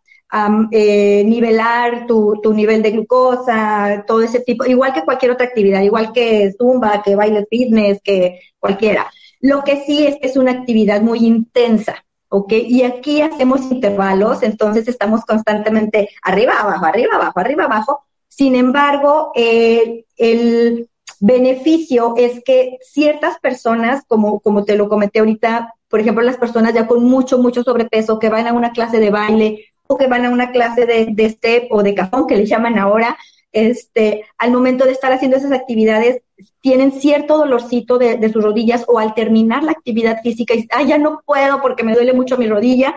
eh, 0.71 1.25
nivelar 1.25 2.07
tu, 2.07 2.38
tu 2.42 2.52
nivel 2.52 2.83
de 2.83 2.90
glucosa, 2.90 4.04
todo 4.07 4.23
ese 4.23 4.40
tipo, 4.40 4.66
igual 4.66 4.92
que 4.92 5.04
cualquier 5.04 5.33
otra 5.33 5.47
actividad, 5.47 5.80
igual 5.80 6.12
que 6.12 6.52
zumba, 6.59 7.02
que 7.02 7.16
baile 7.16 7.47
fitness, 7.49 8.00
que 8.02 8.40
cualquiera. 8.59 9.11
Lo 9.40 9.64
que 9.64 9.83
sí 9.87 10.07
es 10.07 10.16
que 10.21 10.28
es 10.28 10.37
una 10.37 10.52
actividad 10.52 11.00
muy 11.00 11.21
intensa. 11.21 12.04
¿Ok? 12.31 12.53
Y 12.53 12.83
aquí 12.85 13.21
hacemos 13.21 13.71
intervalos, 13.71 14.43
entonces 14.43 14.89
estamos 14.89 15.25
constantemente 15.27 16.09
arriba, 16.23 16.55
abajo, 16.59 16.87
arriba, 16.87 17.17
abajo, 17.17 17.39
arriba, 17.39 17.65
abajo. 17.65 18.05
Sin 18.29 18.55
embargo, 18.55 19.33
el 19.35 20.89
beneficio 21.21 22.15
es 22.17 22.43
que 22.43 22.79
ciertas 22.81 23.39
personas, 23.39 24.03
como, 24.07 24.41
como 24.41 24.65
te 24.65 24.77
lo 24.77 24.89
comenté 24.89 25.19
ahorita, 25.19 25.75
por 25.89 26.01
ejemplo, 26.01 26.23
las 26.23 26.39
personas 26.39 26.73
ya 26.73 26.87
con 26.87 27.05
mucho, 27.05 27.39
mucho 27.39 27.63
sobrepeso 27.63 28.19
que 28.19 28.31
van 28.31 28.47
a 28.47 28.53
una 28.53 28.73
clase 28.73 28.99
de 28.99 29.11
baile 29.11 29.67
o 29.87 29.99
que 29.99 30.07
van 30.07 30.25
a 30.25 30.31
una 30.31 30.51
clase 30.51 30.87
de, 30.87 31.09
de 31.11 31.29
step 31.29 31.67
o 31.71 31.83
de 31.83 31.95
cajón, 31.95 32.27
que 32.27 32.37
le 32.37 32.47
llaman 32.47 32.79
ahora, 32.79 33.19
este, 33.52 34.25
al 34.38 34.52
momento 34.52 34.85
de 34.85 34.92
estar 34.92 35.12
haciendo 35.12 35.37
esas 35.37 35.52
actividades, 35.52 36.23
tienen 36.61 36.92
cierto 36.92 37.38
dolorcito 37.38 37.99
de, 37.99 38.33
sus 38.33 38.42
rodillas 38.42 38.85
o 38.88 38.99
al 38.99 39.14
terminar 39.14 39.62
la 39.62 39.73
actividad 39.73 40.23
física, 40.23 40.54
y, 40.54 40.66
ah, 40.71 40.83
ya 40.83 40.99
no 40.99 41.23
puedo 41.25 41.61
porque 41.61 41.85
me 41.85 41.95
duele 41.95 42.12
mucho 42.12 42.37
mi 42.37 42.47
rodilla. 42.47 42.95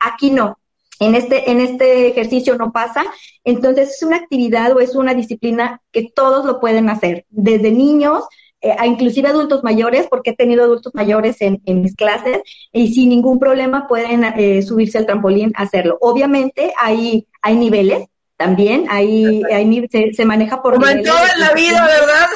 aquí 0.00 0.30
no. 0.30 0.58
En 1.00 1.16
este, 1.16 1.50
en 1.50 1.60
este 1.60 2.08
ejercicio 2.08 2.56
no 2.56 2.70
pasa. 2.70 3.04
Entonces 3.44 3.90
es 3.96 4.02
una 4.02 4.16
actividad 4.16 4.72
o 4.72 4.80
es 4.80 4.94
una 4.94 5.14
disciplina 5.14 5.80
que 5.90 6.10
todos 6.14 6.44
lo 6.44 6.60
pueden 6.60 6.88
hacer, 6.88 7.26
desde 7.28 7.72
niños, 7.72 8.24
eh, 8.60 8.76
a 8.78 8.86
inclusive 8.86 9.28
adultos 9.28 9.64
mayores, 9.64 10.06
porque 10.08 10.30
he 10.30 10.36
tenido 10.36 10.62
adultos 10.62 10.94
mayores 10.94 11.38
en, 11.40 11.60
mis 11.66 11.96
clases 11.96 12.42
y 12.72 12.94
sin 12.94 13.08
ningún 13.08 13.40
problema 13.40 13.88
pueden 13.88 14.22
eh, 14.22 14.62
subirse 14.62 14.98
al 14.98 15.06
trampolín 15.06 15.52
a 15.56 15.62
hacerlo. 15.62 15.98
Obviamente 16.00 16.72
hay, 16.78 17.26
hay 17.42 17.56
niveles, 17.56 18.06
también, 18.42 18.86
ahí, 18.90 19.40
ahí 19.52 19.88
se, 19.88 20.12
se, 20.12 20.24
maneja 20.24 20.60
por... 20.60 20.74
Como 20.74 20.88
en 20.88 21.04
toda 21.04 21.36
la 21.36 21.52
vida, 21.52 21.86
¿verdad? 21.86 22.28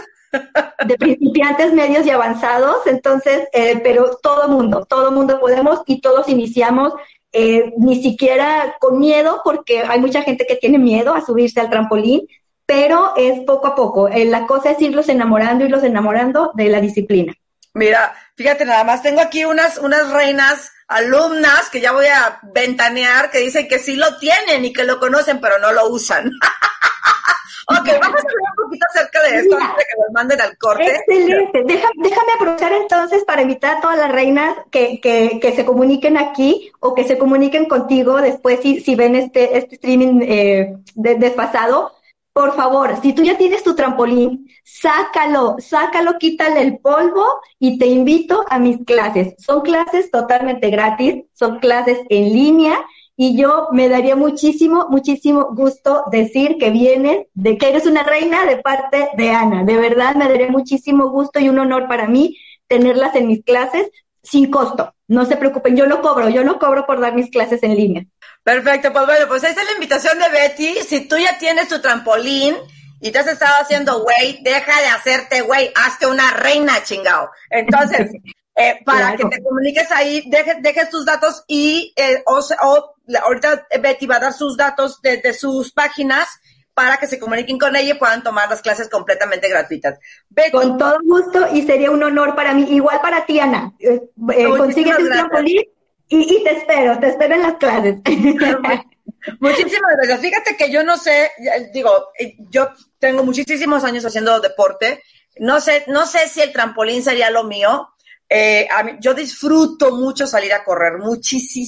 De 0.86 0.96
principiantes, 0.96 1.72
medios 1.72 2.06
y 2.06 2.10
avanzados, 2.10 2.86
entonces, 2.86 3.48
eh, 3.52 3.80
pero 3.82 4.16
todo 4.22 4.46
mundo, 4.46 4.86
todo 4.88 5.10
mundo 5.10 5.40
podemos 5.40 5.80
y 5.86 6.00
todos 6.00 6.28
iniciamos 6.28 6.92
eh, 7.32 7.72
ni 7.78 8.00
siquiera 8.00 8.76
con 8.78 9.00
miedo, 9.00 9.40
porque 9.42 9.82
hay 9.82 9.98
mucha 9.98 10.22
gente 10.22 10.46
que 10.46 10.54
tiene 10.54 10.78
miedo 10.78 11.12
a 11.12 11.26
subirse 11.26 11.58
al 11.58 11.70
trampolín, 11.70 12.28
pero 12.66 13.14
es 13.16 13.40
poco 13.40 13.66
a 13.66 13.74
poco. 13.74 14.08
Eh, 14.08 14.26
la 14.26 14.46
cosa 14.46 14.70
es 14.70 14.80
irlos 14.80 15.08
enamorando, 15.08 15.64
irlos 15.64 15.82
enamorando 15.82 16.52
de 16.54 16.68
la 16.68 16.80
disciplina. 16.80 17.34
Mira, 17.74 18.14
fíjate 18.36 18.64
nada 18.64 18.84
más, 18.84 19.02
tengo 19.02 19.20
aquí 19.20 19.44
unas, 19.44 19.78
unas 19.78 20.12
reinas 20.12 20.70
alumnas 20.88 21.68
que 21.70 21.80
ya 21.80 21.92
voy 21.92 22.06
a 22.06 22.38
ventanear 22.42 23.30
que 23.30 23.38
dicen 23.38 23.68
que 23.68 23.78
sí 23.78 23.96
lo 23.96 24.18
tienen 24.18 24.64
y 24.64 24.72
que 24.72 24.84
lo 24.84 24.98
conocen, 24.98 25.40
pero 25.40 25.58
no 25.58 25.72
lo 25.72 25.88
usan. 25.88 26.26
ok, 27.68 27.86
vamos 28.00 28.20
a 28.20 28.28
hablar 28.28 28.50
un 28.50 28.64
poquito 28.64 28.86
acerca 28.90 29.22
de 29.22 29.36
esto 29.38 29.56
antes 29.56 29.76
de 29.76 29.84
que 29.84 30.00
nos 30.00 30.12
manden 30.12 30.40
al 30.40 30.56
corte. 30.58 30.94
Excelente. 30.94 31.64
déjame 31.64 32.32
aprovechar 32.36 32.72
entonces 32.72 33.24
para 33.24 33.42
invitar 33.42 33.76
a 33.76 33.80
todas 33.80 33.98
las 33.98 34.12
reinas 34.12 34.56
que, 34.70 35.00
que, 35.00 35.38
que, 35.40 35.56
se 35.56 35.64
comuniquen 35.64 36.16
aquí 36.16 36.70
o 36.80 36.94
que 36.94 37.04
se 37.04 37.18
comuniquen 37.18 37.66
contigo 37.66 38.20
después 38.20 38.60
si, 38.62 38.80
si 38.80 38.94
ven 38.94 39.16
este, 39.16 39.58
este 39.58 39.74
streaming 39.76 40.20
eh, 40.22 40.76
desfasado 40.94 41.96
por 42.36 42.54
favor, 42.54 43.00
si 43.00 43.14
tú 43.14 43.22
ya 43.22 43.38
tienes 43.38 43.62
tu 43.62 43.74
trampolín, 43.74 44.45
sácalo, 44.66 45.56
sácalo, 45.60 46.18
quítale 46.18 46.60
el 46.60 46.78
polvo 46.78 47.24
y 47.60 47.78
te 47.78 47.86
invito 47.86 48.44
a 48.50 48.58
mis 48.58 48.84
clases. 48.84 49.34
Son 49.38 49.60
clases 49.60 50.10
totalmente 50.10 50.70
gratis, 50.70 51.24
son 51.34 51.60
clases 51.60 52.00
en 52.08 52.32
línea 52.32 52.84
y 53.16 53.38
yo 53.40 53.68
me 53.70 53.88
daría 53.88 54.16
muchísimo, 54.16 54.88
muchísimo 54.90 55.54
gusto 55.54 56.02
decir 56.10 56.56
que 56.58 56.70
vienes, 56.70 57.26
de 57.34 57.56
que 57.56 57.68
eres 57.68 57.86
una 57.86 58.02
reina 58.02 58.44
de 58.44 58.56
parte 58.56 59.08
de 59.16 59.30
Ana. 59.30 59.62
De 59.62 59.76
verdad 59.76 60.16
me 60.16 60.28
daría 60.28 60.50
muchísimo 60.50 61.10
gusto 61.10 61.38
y 61.38 61.48
un 61.48 61.60
honor 61.60 61.86
para 61.86 62.08
mí 62.08 62.36
tenerlas 62.66 63.14
en 63.14 63.28
mis 63.28 63.44
clases 63.44 63.88
sin 64.20 64.50
costo. 64.50 64.92
No 65.06 65.26
se 65.26 65.36
preocupen, 65.36 65.76
yo 65.76 65.86
lo 65.86 66.02
cobro, 66.02 66.28
yo 66.28 66.42
no 66.42 66.58
cobro 66.58 66.86
por 66.86 67.00
dar 67.00 67.14
mis 67.14 67.30
clases 67.30 67.62
en 67.62 67.76
línea. 67.76 68.04
Perfecto, 68.42 68.92
pues 68.92 69.06
bueno, 69.06 69.26
pues 69.28 69.44
esa 69.44 69.60
es 69.60 69.66
la 69.68 69.74
invitación 69.74 70.18
de 70.18 70.28
Betty. 70.28 70.74
Si 70.82 71.06
tú 71.06 71.16
ya 71.16 71.38
tienes 71.38 71.68
tu 71.68 71.80
trampolín 71.80 72.56
y 73.00 73.10
te 73.10 73.18
has 73.18 73.26
estado 73.26 73.62
haciendo 73.62 74.02
güey, 74.02 74.42
deja 74.42 74.80
de 74.80 74.88
hacerte 74.88 75.40
güey, 75.42 75.70
hazte 75.74 76.06
una 76.06 76.30
reina, 76.32 76.82
chingao. 76.82 77.30
Entonces, 77.50 78.10
eh, 78.56 78.80
para 78.84 79.16
que 79.16 79.24
te 79.24 79.42
comuniques 79.42 79.90
ahí, 79.92 80.24
dejes, 80.26 80.56
dejes 80.62 80.90
tus 80.90 81.04
datos 81.04 81.44
y, 81.46 81.92
eh, 81.96 82.22
o, 82.26 82.40
o, 82.62 82.94
ahorita 83.22 83.66
Betty 83.80 84.06
va 84.06 84.16
a 84.16 84.20
dar 84.20 84.32
sus 84.32 84.56
datos 84.56 85.00
de, 85.02 85.32
sus 85.34 85.72
páginas 85.72 86.28
para 86.74 86.98
que 86.98 87.06
se 87.06 87.18
comuniquen 87.18 87.58
con 87.58 87.74
ella 87.74 87.94
y 87.94 87.98
puedan 87.98 88.22
tomar 88.22 88.50
las 88.50 88.60
clases 88.60 88.88
completamente 88.88 89.48
gratuitas. 89.48 89.98
Betty, 90.28 90.52
con 90.52 90.78
todo 90.78 90.98
gusto 91.04 91.46
y 91.52 91.62
sería 91.62 91.90
un 91.90 92.02
honor 92.02 92.34
para 92.34 92.54
mí, 92.54 92.66
igual 92.70 93.00
para 93.00 93.24
ti, 93.24 93.40
Ana. 93.40 93.72
Eh, 93.78 94.00
eh 94.34 94.48
consíguete 94.48 95.02
un 95.02 95.10
trampolín 95.10 95.62
y, 96.08 96.44
te 96.44 96.58
espero, 96.58 96.98
te 96.98 97.08
espero 97.08 97.34
en 97.34 97.42
las 97.42 97.54
clases. 97.54 97.96
Muchísimas 99.40 99.96
gracias. 99.96 100.20
Fíjate 100.20 100.56
que 100.56 100.70
yo 100.70 100.82
no 100.84 100.96
sé, 100.96 101.32
digo, 101.72 102.10
eh, 102.18 102.36
yo 102.50 102.70
tengo 102.98 103.22
muchísimos 103.24 103.84
años 103.84 104.04
haciendo 104.04 104.40
deporte. 104.40 105.02
No 105.38 105.60
sé, 105.60 105.84
no 105.88 106.06
sé 106.06 106.28
si 106.28 106.40
el 106.40 106.52
trampolín 106.52 107.02
sería 107.02 107.30
lo 107.30 107.44
mío. 107.44 107.88
Eh, 108.28 108.68
mí, 108.84 108.92
yo 109.00 109.14
disfruto 109.14 109.92
mucho 109.92 110.26
salir 110.26 110.52
a 110.52 110.64
correr, 110.64 110.98
muchísimo. 110.98 111.62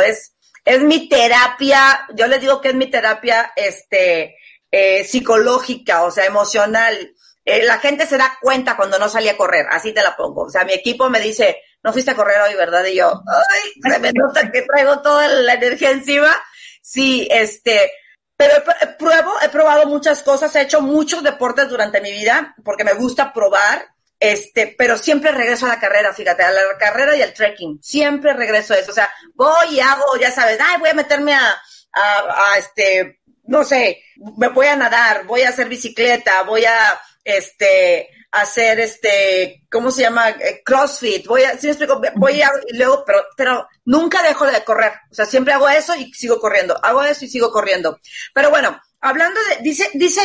Es, 0.00 0.34
es 0.64 0.80
mi 0.80 1.08
terapia. 1.08 2.06
Yo 2.14 2.26
les 2.26 2.40
digo 2.40 2.60
que 2.60 2.68
es 2.68 2.74
mi 2.74 2.90
terapia, 2.90 3.52
este, 3.56 4.36
eh, 4.70 5.04
psicológica, 5.04 6.04
o 6.04 6.10
sea, 6.10 6.24
emocional. 6.26 7.14
la 7.44 7.78
gente 7.78 8.06
se 8.06 8.16
da 8.16 8.38
cuenta 8.40 8.76
cuando 8.76 8.98
no 8.98 9.08
salí 9.08 9.28
a 9.28 9.36
correr, 9.36 9.66
así 9.70 9.92
te 9.92 10.02
la 10.02 10.16
pongo. 10.16 10.44
O 10.44 10.50
sea, 10.50 10.64
mi 10.64 10.72
equipo 10.72 11.10
me 11.10 11.20
dice, 11.20 11.58
no 11.84 11.92
fuiste 11.92 12.12
a 12.12 12.16
correr 12.16 12.40
hoy, 12.40 12.54
¿verdad? 12.54 12.84
Y 12.86 12.96
yo, 12.96 13.22
ay, 13.26 13.92
se 13.92 13.98
me 13.98 14.12
nota 14.12 14.50
que 14.50 14.62
traigo 14.62 15.00
toda 15.00 15.28
la 15.28 15.54
energía 15.54 15.90
encima. 15.90 16.34
Sí, 16.80 17.28
este, 17.30 17.92
pero 18.36 18.54
pruebo, 18.98 19.34
he 19.42 19.50
probado 19.50 19.86
muchas 19.86 20.22
cosas, 20.22 20.54
he 20.56 20.62
hecho 20.62 20.80
muchos 20.80 21.22
deportes 21.22 21.68
durante 21.68 22.00
mi 22.00 22.10
vida 22.10 22.54
porque 22.64 22.84
me 22.84 22.94
gusta 22.94 23.32
probar, 23.32 23.86
este, 24.18 24.74
pero 24.78 24.96
siempre 24.96 25.30
regreso 25.30 25.66
a 25.66 25.70
la 25.70 25.80
carrera, 25.80 26.14
fíjate, 26.14 26.42
a 26.42 26.50
la 26.50 26.62
carrera 26.78 27.16
y 27.16 27.22
al 27.22 27.34
trekking, 27.34 27.78
siempre 27.82 28.32
regreso 28.32 28.72
a 28.72 28.78
eso, 28.78 28.90
o 28.90 28.94
sea, 28.94 29.10
voy 29.34 29.76
y 29.76 29.80
hago, 29.80 30.16
ya 30.18 30.30
sabes, 30.30 30.58
ay, 30.60 30.78
voy 30.80 30.88
a 30.88 30.94
meterme 30.94 31.34
a, 31.34 31.54
a, 31.92 32.52
a 32.52 32.58
este, 32.58 33.20
no 33.44 33.62
sé, 33.62 34.02
me 34.38 34.48
voy 34.48 34.66
a 34.66 34.76
nadar, 34.76 35.26
voy 35.26 35.42
a 35.42 35.50
hacer 35.50 35.68
bicicleta, 35.68 36.42
voy 36.42 36.64
a, 36.64 37.00
este, 37.24 38.08
hacer 38.34 38.80
este, 38.80 39.62
¿cómo 39.70 39.90
se 39.90 40.02
llama? 40.02 40.30
Eh, 40.30 40.62
CrossFit, 40.64 41.26
voy 41.26 41.42
a, 41.42 41.56
si 41.56 41.66
me 41.66 41.72
explico, 41.72 42.00
voy 42.16 42.42
a, 42.42 42.50
y 42.68 42.76
luego, 42.76 43.04
pero, 43.06 43.24
pero 43.36 43.68
nunca 43.84 44.22
dejo 44.22 44.44
de 44.46 44.64
correr, 44.64 44.92
o 45.10 45.14
sea, 45.14 45.24
siempre 45.24 45.54
hago 45.54 45.68
eso 45.68 45.94
y 45.94 46.12
sigo 46.12 46.40
corriendo, 46.40 46.78
hago 46.82 47.02
eso 47.04 47.24
y 47.24 47.28
sigo 47.28 47.50
corriendo. 47.52 47.98
Pero 48.34 48.50
bueno, 48.50 48.80
hablando 49.00 49.40
de, 49.40 49.62
dice, 49.62 49.88
dice 49.94 50.20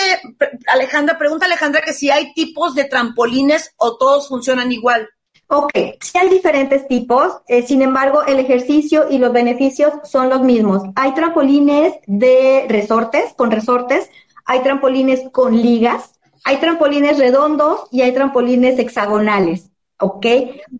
Alejandra, 0.67 1.17
pregunta 1.17 1.45
Alejandra 1.45 1.81
que 1.81 1.93
si 1.93 2.09
hay 2.09 2.33
tipos 2.33 2.73
de 2.75 2.85
trampolines 2.85 3.73
o 3.77 3.97
todos 3.97 4.27
funcionan 4.27 4.71
igual. 4.71 5.07
Ok, 5.51 5.71
sí 5.99 6.17
hay 6.17 6.29
diferentes 6.29 6.87
tipos, 6.87 7.41
eh, 7.47 7.65
sin 7.65 7.81
embargo, 7.81 8.23
el 8.23 8.39
ejercicio 8.39 9.07
y 9.09 9.17
los 9.17 9.33
beneficios 9.33 9.93
son 10.03 10.29
los 10.29 10.41
mismos. 10.41 10.83
Hay 10.95 11.15
trampolines 11.15 11.95
de 12.05 12.67
resortes, 12.69 13.33
con 13.35 13.49
resortes, 13.49 14.09
hay 14.45 14.61
trampolines 14.61 15.21
con 15.31 15.59
ligas, 15.59 16.18
hay 16.43 16.57
trampolines 16.57 17.17
redondos 17.17 17.87
y 17.91 18.01
hay 18.01 18.13
trampolines 18.13 18.79
hexagonales, 18.79 19.69
¿ok? 19.99 20.25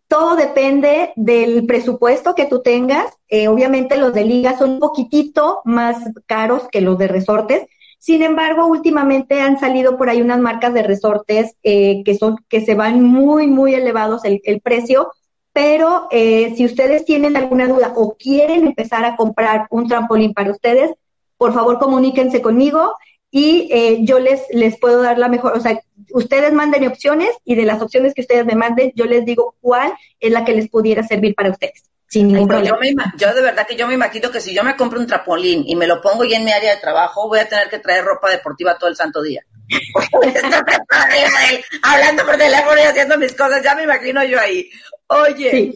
Todo 0.07 0.35
depende 0.35 1.13
del 1.15 1.65
presupuesto 1.65 2.35
que 2.35 2.45
tú 2.45 2.61
tengas. 2.61 3.05
Eh, 3.27 3.47
obviamente 3.47 3.97
los 3.97 4.13
de 4.13 4.25
liga 4.25 4.57
son 4.57 4.71
un 4.71 4.79
poquitito 4.79 5.61
más 5.65 5.97
caros 6.25 6.67
que 6.71 6.81
los 6.81 6.97
de 6.97 7.07
resortes. 7.07 7.67
Sin 7.99 8.23
embargo, 8.23 8.65
últimamente 8.65 9.41
han 9.41 9.59
salido 9.59 9.97
por 9.97 10.09
ahí 10.09 10.21
unas 10.21 10.39
marcas 10.39 10.73
de 10.73 10.83
resortes 10.83 11.55
eh, 11.63 12.01
que 12.05 12.17
son 12.17 12.37
que 12.47 12.61
se 12.61 12.73
van 12.73 13.03
muy 13.03 13.47
muy 13.47 13.75
elevados 13.75 14.23
el, 14.23 14.61
precio. 14.61 15.11
Pero 15.51 16.07
eh, 16.11 16.53
si 16.55 16.63
ustedes 16.63 17.03
tienen 17.03 17.35
alguna 17.35 17.67
duda 17.67 17.91
o 17.95 18.15
quieren 18.15 18.67
empezar 18.67 19.03
a 19.03 19.17
comprar 19.17 19.67
un 19.71 19.87
trampolín 19.87 20.33
para 20.33 20.51
ustedes, 20.51 20.91
por 21.37 21.53
favor 21.53 21.79
comuníquense 21.79 22.41
conmigo 22.41 22.93
y 23.31 23.69
eh, 23.71 23.97
yo 24.01 24.19
les, 24.19 24.41
les 24.51 24.77
puedo 24.79 25.01
dar 25.01 25.17
la 25.17 25.27
mejor, 25.27 25.55
o 25.55 25.59
sea, 25.59 25.79
ustedes 26.11 26.53
manden 26.53 26.87
opciones 26.87 27.29
y 27.45 27.55
de 27.55 27.65
las 27.65 27.81
opciones 27.81 28.13
que 28.13 28.21
ustedes 28.21 28.45
me 28.45 28.55
manden, 28.55 28.91
yo 28.95 29.05
les 29.05 29.25
digo 29.25 29.55
cuál 29.61 29.93
es 30.19 30.31
la 30.31 30.45
que 30.45 30.53
les 30.53 30.69
pudiera 30.69 31.03
servir 31.03 31.35
para 31.35 31.51
ustedes. 31.51 31.83
sin 32.07 32.27
ningún 32.27 32.47
problema. 32.47 33.13
Yo, 33.17 33.33
de 33.33 33.41
verdad 33.41 33.67
que 33.67 33.75
yo 33.75 33.87
me 33.87 33.93
imagino 33.93 34.31
que 34.31 34.41
si 34.41 34.53
yo 34.53 34.63
me 34.63 34.75
compro 34.75 34.99
un 34.99 35.05
trampolín 35.05 35.63
y 35.67 35.75
me 35.75 35.85
lo 35.85 36.01
pongo 36.01 36.23
ya 36.23 36.37
en 36.37 36.45
mi 36.45 36.51
área 36.51 36.73
de 36.73 36.81
trabajo, 36.81 37.27
voy 37.27 37.39
a 37.39 37.47
tener 37.47 37.69
que 37.69 37.79
traer 37.79 38.03
ropa 38.03 38.31
deportiva 38.31 38.77
todo 38.77 38.89
el 38.89 38.95
santo 38.95 39.21
día. 39.21 39.43
Hablando 41.83 42.25
por 42.25 42.37
teléfono 42.37 42.81
y 42.81 42.85
haciendo 42.85 43.17
mis 43.19 43.35
cosas, 43.35 43.61
ya 43.63 43.75
me 43.75 43.83
imagino 43.83 44.23
yo 44.23 44.39
ahí. 44.39 44.67
Oye, 45.09 45.75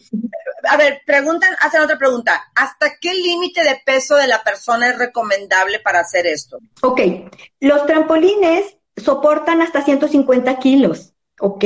a 0.68 0.76
ver, 0.76 1.02
preguntan, 1.04 1.50
hacen 1.60 1.82
otra 1.82 1.98
pregunta. 1.98 2.44
¿Hasta 2.54 2.92
qué 3.00 3.12
límite 3.14 3.64
de 3.64 3.80
peso 3.84 4.14
de 4.16 4.28
la 4.28 4.42
persona 4.42 4.90
es 4.90 4.98
recomendable 4.98 5.80
para 5.80 6.00
hacer 6.00 6.26
esto? 6.26 6.58
Ok, 6.82 7.00
los 7.58 7.84
trampolines 7.86 8.76
soportan 8.96 9.60
hasta 9.60 9.82
150 9.82 10.58
kilos, 10.58 11.14
¿ok? 11.40 11.64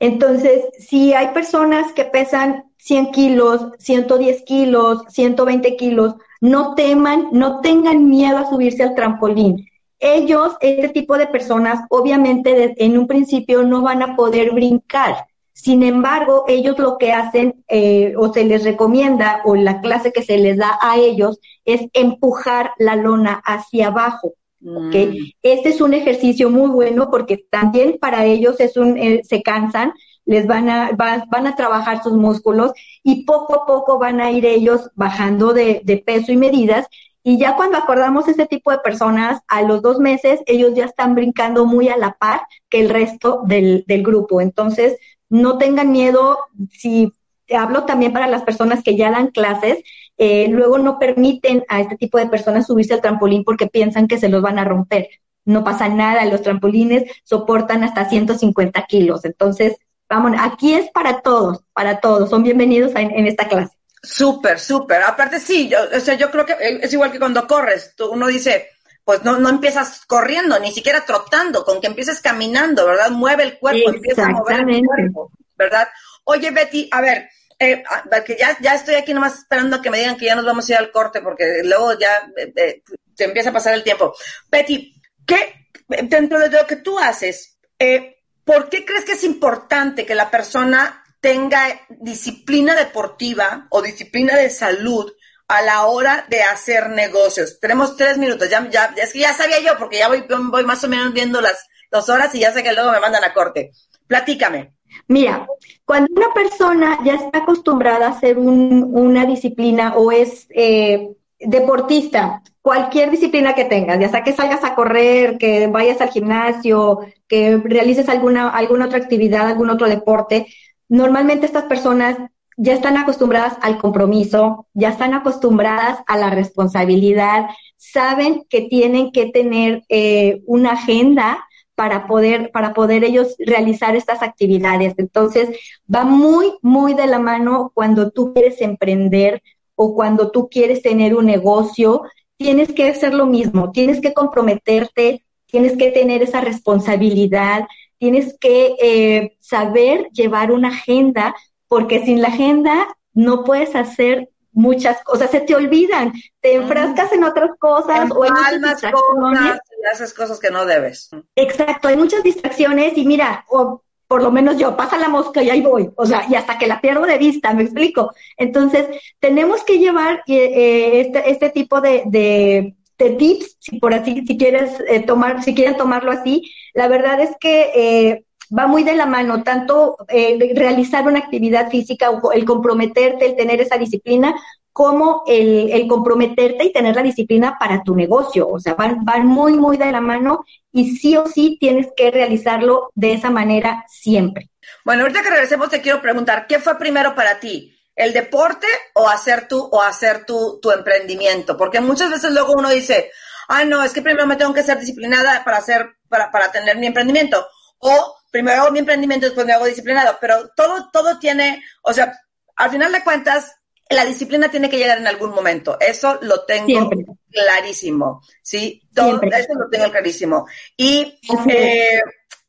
Entonces, 0.00 0.64
si 0.78 1.14
hay 1.14 1.28
personas 1.28 1.92
que 1.92 2.04
pesan 2.04 2.64
100 2.78 3.12
kilos, 3.12 3.68
110 3.78 4.42
kilos, 4.42 5.04
120 5.08 5.76
kilos, 5.76 6.14
no 6.40 6.74
teman, 6.74 7.28
no 7.30 7.60
tengan 7.60 8.08
miedo 8.08 8.38
a 8.38 8.50
subirse 8.50 8.82
al 8.82 8.96
trampolín. 8.96 9.68
Ellos, 10.00 10.56
este 10.60 10.88
tipo 10.88 11.16
de 11.16 11.28
personas, 11.28 11.86
obviamente 11.88 12.74
en 12.84 12.98
un 12.98 13.06
principio 13.06 13.62
no 13.62 13.82
van 13.82 14.02
a 14.02 14.16
poder 14.16 14.50
brincar. 14.50 15.28
Sin 15.54 15.84
embargo, 15.84 16.44
ellos 16.48 16.78
lo 16.80 16.98
que 16.98 17.12
hacen 17.12 17.64
eh, 17.68 18.14
o 18.18 18.32
se 18.32 18.42
les 18.42 18.64
recomienda 18.64 19.40
o 19.44 19.54
la 19.54 19.80
clase 19.80 20.12
que 20.12 20.24
se 20.24 20.36
les 20.36 20.58
da 20.58 20.78
a 20.82 20.98
ellos 20.98 21.38
es 21.64 21.82
empujar 21.92 22.72
la 22.76 22.96
lona 22.96 23.40
hacia 23.44 23.86
abajo. 23.86 24.34
¿okay? 24.66 25.06
Mm. 25.06 25.24
Este 25.42 25.68
es 25.68 25.80
un 25.80 25.94
ejercicio 25.94 26.50
muy 26.50 26.68
bueno 26.70 27.08
porque 27.08 27.46
también 27.50 27.98
para 28.00 28.24
ellos 28.24 28.58
es 28.58 28.76
un, 28.76 28.98
eh, 28.98 29.22
se 29.22 29.42
cansan, 29.42 29.92
les 30.26 30.46
van 30.48 30.68
a, 30.68 30.90
van 30.92 31.46
a 31.46 31.54
trabajar 31.54 32.02
sus 32.02 32.14
músculos 32.14 32.72
y 33.04 33.24
poco 33.24 33.54
a 33.54 33.66
poco 33.66 33.98
van 34.00 34.20
a 34.20 34.32
ir 34.32 34.44
ellos 34.46 34.90
bajando 34.96 35.52
de, 35.52 35.82
de 35.84 35.98
peso 35.98 36.32
y 36.32 36.36
medidas. 36.36 36.88
Y 37.22 37.38
ya 37.38 37.56
cuando 37.56 37.78
acordamos 37.78 38.28
este 38.28 38.46
tipo 38.46 38.70
de 38.70 38.78
personas, 38.78 39.40
a 39.48 39.62
los 39.62 39.80
dos 39.80 39.98
meses 39.98 40.40
ellos 40.46 40.74
ya 40.74 40.84
están 40.84 41.14
brincando 41.14 41.64
muy 41.64 41.88
a 41.88 41.96
la 41.96 42.12
par 42.12 42.42
que 42.68 42.80
el 42.80 42.90
resto 42.90 43.42
del, 43.46 43.84
del 43.86 44.02
grupo. 44.02 44.42
Entonces, 44.42 44.98
no 45.34 45.58
tengan 45.58 45.90
miedo, 45.90 46.38
si 46.70 47.12
hablo 47.50 47.84
también 47.84 48.12
para 48.12 48.28
las 48.28 48.44
personas 48.44 48.84
que 48.84 48.96
ya 48.96 49.10
dan 49.10 49.32
clases, 49.32 49.78
eh, 50.16 50.46
luego 50.48 50.78
no 50.78 51.00
permiten 51.00 51.64
a 51.68 51.80
este 51.80 51.96
tipo 51.96 52.18
de 52.18 52.28
personas 52.28 52.68
subirse 52.68 52.94
al 52.94 53.00
trampolín 53.00 53.42
porque 53.42 53.66
piensan 53.66 54.06
que 54.06 54.16
se 54.16 54.28
los 54.28 54.42
van 54.42 54.60
a 54.60 54.64
romper. 54.64 55.08
No 55.44 55.64
pasa 55.64 55.88
nada, 55.88 56.24
los 56.26 56.42
trampolines 56.42 57.10
soportan 57.24 57.82
hasta 57.82 58.08
150 58.08 58.86
kilos. 58.86 59.24
Entonces, 59.24 59.76
vamos, 60.08 60.36
aquí 60.38 60.74
es 60.74 60.88
para 60.92 61.20
todos, 61.20 61.64
para 61.72 61.98
todos. 61.98 62.30
Son 62.30 62.44
bienvenidos 62.44 62.92
en, 62.94 63.26
esta 63.26 63.48
clase. 63.48 63.76
Súper, 64.04 64.60
súper. 64.60 65.02
Aparte, 65.02 65.40
sí, 65.40 65.68
yo, 65.68 65.78
o 65.96 66.00
sea, 66.00 66.14
yo 66.14 66.30
creo 66.30 66.46
que 66.46 66.54
es 66.60 66.92
igual 66.92 67.10
que 67.10 67.18
cuando 67.18 67.44
corres. 67.48 67.92
Uno 68.08 68.28
dice, 68.28 68.68
pues 69.04 69.22
no, 69.22 69.38
no 69.38 69.50
empiezas 69.50 70.04
corriendo, 70.06 70.58
ni 70.58 70.72
siquiera 70.72 71.04
trotando, 71.04 71.64
con 71.64 71.80
que 71.80 71.86
empieces 71.86 72.20
caminando, 72.20 72.86
¿verdad? 72.86 73.10
Mueve 73.10 73.44
el 73.44 73.58
cuerpo, 73.58 73.90
empieza 73.90 74.26
a 74.26 74.30
mover 74.30 74.68
el 74.68 74.82
cuerpo, 74.84 75.30
¿verdad? 75.56 75.88
Oye, 76.24 76.50
Betty, 76.50 76.88
a 76.90 77.02
ver, 77.02 77.28
eh, 77.58 77.84
que 78.24 78.36
ya, 78.38 78.56
ya 78.60 78.74
estoy 78.74 78.94
aquí 78.94 79.12
nomás 79.12 79.38
esperando 79.38 79.76
a 79.76 79.82
que 79.82 79.90
me 79.90 79.98
digan 79.98 80.16
que 80.16 80.26
ya 80.26 80.34
nos 80.34 80.46
vamos 80.46 80.68
a 80.68 80.72
ir 80.72 80.78
al 80.78 80.90
corte, 80.90 81.20
porque 81.20 81.62
luego 81.64 81.98
ya 81.98 82.30
eh, 82.36 82.52
eh, 82.56 82.82
se 83.14 83.24
empieza 83.24 83.50
a 83.50 83.52
pasar 83.52 83.74
el 83.74 83.82
tiempo. 83.82 84.14
Betty, 84.50 84.94
¿qué, 85.26 85.68
dentro 86.04 86.38
de 86.38 86.50
lo 86.50 86.66
que 86.66 86.76
tú 86.76 86.98
haces, 86.98 87.58
eh, 87.78 88.22
¿por 88.44 88.68
qué 88.68 88.84
crees 88.84 89.04
que 89.04 89.12
es 89.12 89.24
importante 89.24 90.06
que 90.06 90.14
la 90.14 90.30
persona 90.30 91.04
tenga 91.20 91.80
disciplina 91.88 92.74
deportiva 92.74 93.66
o 93.70 93.82
disciplina 93.82 94.36
de 94.36 94.50
salud 94.50 95.12
a 95.48 95.62
la 95.62 95.86
hora 95.86 96.26
de 96.28 96.42
hacer 96.42 96.90
negocios? 96.90 97.58
Tenemos 97.60 97.96
tres 97.96 98.18
minutos, 98.18 98.48
ya, 98.48 98.94
es 98.96 99.12
que 99.12 99.20
ya 99.20 99.32
sabía 99.32 99.60
yo, 99.60 99.78
porque 99.78 99.98
ya 99.98 100.08
voy, 100.08 100.24
más 100.64 100.84
o 100.84 100.88
menos 100.88 101.12
viendo 101.12 101.40
las 101.40 101.66
dos 101.90 102.08
horas 102.08 102.34
y 102.34 102.40
ya 102.40 102.52
sé 102.52 102.62
que 102.62 102.72
luego 102.72 102.92
me 102.92 103.00
mandan 103.00 103.24
a 103.24 103.32
corte. 103.32 103.72
Platícame. 104.06 104.72
Mira, 105.08 105.46
cuando 105.84 106.08
una 106.14 106.32
persona 106.32 106.98
ya 107.04 107.14
está 107.14 107.38
acostumbrada 107.38 108.06
a 108.06 108.10
hacer 108.10 108.38
una 108.38 109.26
disciplina 109.26 109.94
o 109.96 110.12
es 110.12 110.46
eh, 110.50 111.10
deportista, 111.38 112.42
cualquier 112.62 113.10
disciplina 113.10 113.54
que 113.54 113.64
tengas, 113.66 113.98
ya 113.98 114.08
sea 114.08 114.24
que 114.24 114.32
salgas 114.32 114.64
a 114.64 114.74
correr, 114.74 115.36
que 115.36 115.66
vayas 115.66 116.00
al 116.00 116.10
gimnasio, 116.10 117.00
que 117.28 117.60
realices 117.62 118.08
alguna, 118.08 118.48
alguna 118.50 118.86
otra 118.86 118.98
actividad, 118.98 119.46
algún 119.46 119.70
otro 119.70 119.88
deporte, 119.88 120.46
normalmente 120.88 121.46
estas 121.46 121.64
personas 121.64 122.16
ya 122.56 122.72
están 122.72 122.96
acostumbradas 122.96 123.56
al 123.62 123.78
compromiso, 123.78 124.66
ya 124.74 124.90
están 124.90 125.14
acostumbradas 125.14 125.98
a 126.06 126.16
la 126.16 126.30
responsabilidad, 126.30 127.46
saben 127.76 128.44
que 128.48 128.62
tienen 128.62 129.12
que 129.12 129.26
tener 129.26 129.82
eh, 129.88 130.42
una 130.46 130.72
agenda 130.72 131.44
para 131.74 132.06
poder, 132.06 132.50
para 132.52 132.72
poder 132.72 133.04
ellos 133.04 133.34
realizar 133.38 133.96
estas 133.96 134.22
actividades. 134.22 134.94
Entonces, 134.96 135.50
va 135.92 136.04
muy, 136.04 136.52
muy 136.62 136.94
de 136.94 137.06
la 137.06 137.18
mano 137.18 137.72
cuando 137.74 138.10
tú 138.10 138.32
quieres 138.32 138.60
emprender 138.60 139.42
o 139.74 139.94
cuando 139.94 140.30
tú 140.30 140.48
quieres 140.48 140.82
tener 140.82 141.14
un 141.16 141.26
negocio, 141.26 142.02
tienes 142.36 142.72
que 142.72 142.88
hacer 142.88 143.14
lo 143.14 143.26
mismo, 143.26 143.72
tienes 143.72 144.00
que 144.00 144.14
comprometerte, 144.14 145.24
tienes 145.46 145.76
que 145.76 145.90
tener 145.90 146.22
esa 146.22 146.40
responsabilidad, 146.40 147.66
tienes 147.98 148.36
que 148.38 148.76
eh, 148.80 149.36
saber 149.40 150.08
llevar 150.12 150.52
una 150.52 150.68
agenda, 150.68 151.34
porque 151.74 152.04
sin 152.04 152.22
la 152.22 152.28
agenda 152.28 152.86
no 153.14 153.42
puedes 153.42 153.74
hacer 153.74 154.28
muchas 154.52 155.02
cosas, 155.02 155.28
se 155.32 155.40
te 155.40 155.56
olvidan, 155.56 156.12
te 156.40 156.54
enfrascas 156.54 157.12
en 157.12 157.24
otras 157.24 157.50
cosas 157.58 158.12
o 158.12 158.24
en 158.24 158.32
muchas 158.32 158.92
cosas, 158.92 159.58
haces 159.92 160.14
cosas 160.14 160.38
que 160.38 160.52
no 160.52 160.66
debes. 160.66 161.10
Exacto, 161.34 161.88
hay 161.88 161.96
muchas 161.96 162.22
distracciones 162.22 162.96
y 162.96 163.04
mira, 163.04 163.44
o 163.48 163.82
por 164.06 164.22
lo 164.22 164.30
menos 164.30 164.56
yo, 164.56 164.76
pasa 164.76 164.96
la 164.98 165.08
mosca 165.08 165.42
y 165.42 165.50
ahí 165.50 165.62
voy, 165.62 165.90
o 165.96 166.06
sea, 166.06 166.24
y 166.30 166.36
hasta 166.36 166.58
que 166.58 166.68
la 166.68 166.80
pierdo 166.80 167.06
de 167.06 167.18
vista, 167.18 167.52
me 167.52 167.64
explico. 167.64 168.14
Entonces, 168.36 168.86
tenemos 169.18 169.64
que 169.64 169.80
llevar 169.80 170.22
eh, 170.28 170.44
eh, 170.44 171.00
este, 171.00 171.28
este 171.28 171.50
tipo 171.50 171.80
de, 171.80 172.04
de, 172.06 172.76
tips, 173.18 173.56
si 173.58 173.80
por 173.80 173.92
así, 173.94 174.24
si 174.24 174.38
quieres 174.38 174.78
eh, 174.86 175.00
tomar, 175.00 175.42
si 175.42 175.56
quieren 175.56 175.76
tomarlo 175.76 176.12
así, 176.12 176.52
la 176.72 176.86
verdad 176.86 177.18
es 177.18 177.30
que 177.40 178.22
va 178.56 178.66
muy 178.66 178.82
de 178.84 178.94
la 178.94 179.06
mano, 179.06 179.42
tanto 179.42 179.96
eh, 180.08 180.52
realizar 180.54 181.06
una 181.06 181.18
actividad 181.18 181.70
física, 181.70 182.10
el 182.32 182.44
comprometerte, 182.44 183.26
el 183.26 183.36
tener 183.36 183.60
esa 183.60 183.76
disciplina, 183.76 184.34
como 184.74 185.22
el, 185.28 185.70
el, 185.70 185.86
comprometerte 185.86 186.64
y 186.64 186.72
tener 186.72 186.96
la 186.96 187.02
disciplina 187.02 187.56
para 187.60 187.84
tu 187.84 187.94
negocio. 187.94 188.48
O 188.48 188.58
sea, 188.58 188.74
van, 188.74 189.04
van 189.04 189.24
muy, 189.24 189.52
muy 189.52 189.76
de 189.76 189.92
la 189.92 190.00
mano 190.00 190.44
y 190.72 190.96
sí 190.96 191.16
o 191.16 191.26
sí 191.28 191.56
tienes 191.60 191.88
que 191.96 192.10
realizarlo 192.10 192.90
de 192.96 193.12
esa 193.12 193.30
manera 193.30 193.84
siempre. 193.88 194.50
Bueno, 194.84 195.02
ahorita 195.02 195.22
que 195.22 195.30
regresemos 195.30 195.70
te 195.70 195.80
quiero 195.80 196.02
preguntar, 196.02 196.48
¿qué 196.48 196.58
fue 196.58 196.76
primero 196.76 197.14
para 197.14 197.38
ti? 197.38 197.72
¿El 197.94 198.12
deporte 198.12 198.66
o 198.94 199.08
hacer 199.08 199.46
tu, 199.46 199.60
o 199.60 199.80
hacer 199.80 200.26
tu, 200.26 200.58
tu 200.60 200.72
emprendimiento? 200.72 201.56
Porque 201.56 201.80
muchas 201.80 202.10
veces 202.10 202.32
luego 202.32 202.54
uno 202.54 202.68
dice, 202.68 203.12
ah, 203.48 203.64
no, 203.64 203.80
es 203.80 203.92
que 203.92 204.02
primero 204.02 204.26
me 204.26 204.34
tengo 204.34 204.52
que 204.52 204.64
ser 204.64 204.80
disciplinada 204.80 205.44
para 205.44 205.58
hacer, 205.58 205.94
para, 206.08 206.32
para 206.32 206.50
tener 206.50 206.76
mi 206.78 206.88
emprendimiento. 206.88 207.46
O 207.78 208.16
primero 208.34 208.62
hago 208.62 208.72
mi 208.72 208.80
emprendimiento, 208.80 209.26
después 209.26 209.46
me 209.46 209.52
hago 209.52 209.64
disciplinado, 209.64 210.18
pero 210.20 210.50
todo, 210.56 210.90
todo 210.92 211.20
tiene, 211.20 211.62
o 211.82 211.92
sea, 211.92 212.18
al 212.56 212.68
final 212.68 212.90
de 212.90 213.04
cuentas, 213.04 213.54
la 213.88 214.04
disciplina 214.04 214.50
tiene 214.50 214.68
que 214.68 214.76
llegar 214.76 214.98
en 214.98 215.06
algún 215.06 215.30
momento. 215.30 215.78
Eso 215.78 216.18
lo 216.20 216.44
tengo 216.44 216.90
clarísimo, 217.30 218.22
¿sí? 218.42 218.82
Todo 218.92 219.22
eso 219.22 219.54
lo 219.54 219.70
tengo 219.70 219.88
clarísimo. 219.88 220.48
Y 220.76 221.16
eh, 221.48 222.00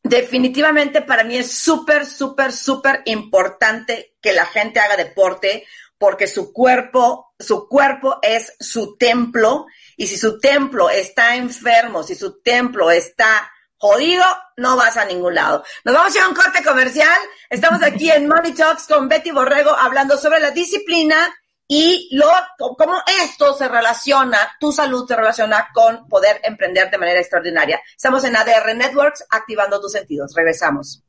definitivamente 0.01 1.03
para 1.03 1.23
mí 1.23 1.37
es 1.37 1.51
súper, 1.51 2.07
súper, 2.07 2.51
súper 2.51 3.03
importante 3.05 4.15
que 4.19 4.33
la 4.33 4.47
gente 4.47 4.79
haga 4.79 4.97
deporte 4.97 5.67
porque 5.99 6.25
su 6.25 6.51
cuerpo, 6.51 7.35
su 7.37 7.67
cuerpo 7.67 8.17
es 8.23 8.55
su 8.59 8.97
templo 8.97 9.67
y 9.97 10.07
si 10.07 10.17
su 10.17 10.39
templo 10.39 10.89
está 10.89 11.35
enfermo, 11.35 12.01
si 12.01 12.15
su 12.15 12.41
templo 12.41 12.89
está 12.89 13.51
jodido, 13.77 14.23
no 14.57 14.75
vas 14.75 14.97
a 14.97 15.05
ningún 15.05 15.35
lado. 15.35 15.63
Nos 15.83 15.95
vamos 15.95 16.13
a 16.13 16.17
ir 16.17 16.23
a 16.23 16.29
un 16.29 16.35
corte 16.35 16.63
comercial. 16.63 17.19
Estamos 17.49 17.81
aquí 17.83 18.09
en 18.09 18.27
Money 18.27 18.53
Talks 18.53 18.87
con 18.87 19.07
Betty 19.07 19.31
Borrego 19.31 19.71
hablando 19.71 20.17
sobre 20.17 20.39
la 20.39 20.51
disciplina 20.51 21.33
y 21.67 22.09
lo, 22.15 22.29
cómo 22.57 23.01
esto 23.23 23.53
se 23.55 23.67
relaciona, 23.67 24.37
tu 24.59 24.71
salud 24.71 25.07
se 25.07 25.15
relaciona 25.15 25.69
con 25.73 26.07
poder 26.07 26.39
emprender 26.43 26.91
de 26.91 26.97
manera 26.97 27.19
extraordinaria. 27.19 27.81
Estamos 27.95 28.23
en 28.23 28.35
ADR 28.35 28.75
Networks, 28.75 29.25
activando 29.29 29.81
tus 29.81 29.91
sentidos. 29.91 30.33
Regresamos. 30.35 31.03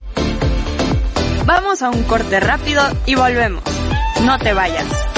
Vamos 1.44 1.82
a 1.82 1.90
un 1.90 2.02
corte 2.04 2.40
rápido 2.40 2.82
y 3.04 3.14
volvemos. 3.14 3.62
No 4.22 4.38
te 4.38 4.52
vayas. 4.52 5.15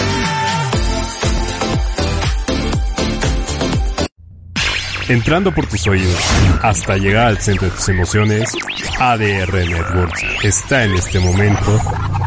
entrando 5.08 5.54
por 5.54 5.66
tus 5.66 5.86
oídos 5.86 6.20
hasta 6.62 6.96
llegar 6.96 7.28
al 7.28 7.38
centro 7.38 7.68
de 7.68 7.74
tus 7.74 7.88
emociones, 7.88 8.52
ADR 8.98 9.52
Networks 9.52 10.22
está 10.44 10.84
en 10.84 10.94
este 10.94 11.18
momento 11.18 11.80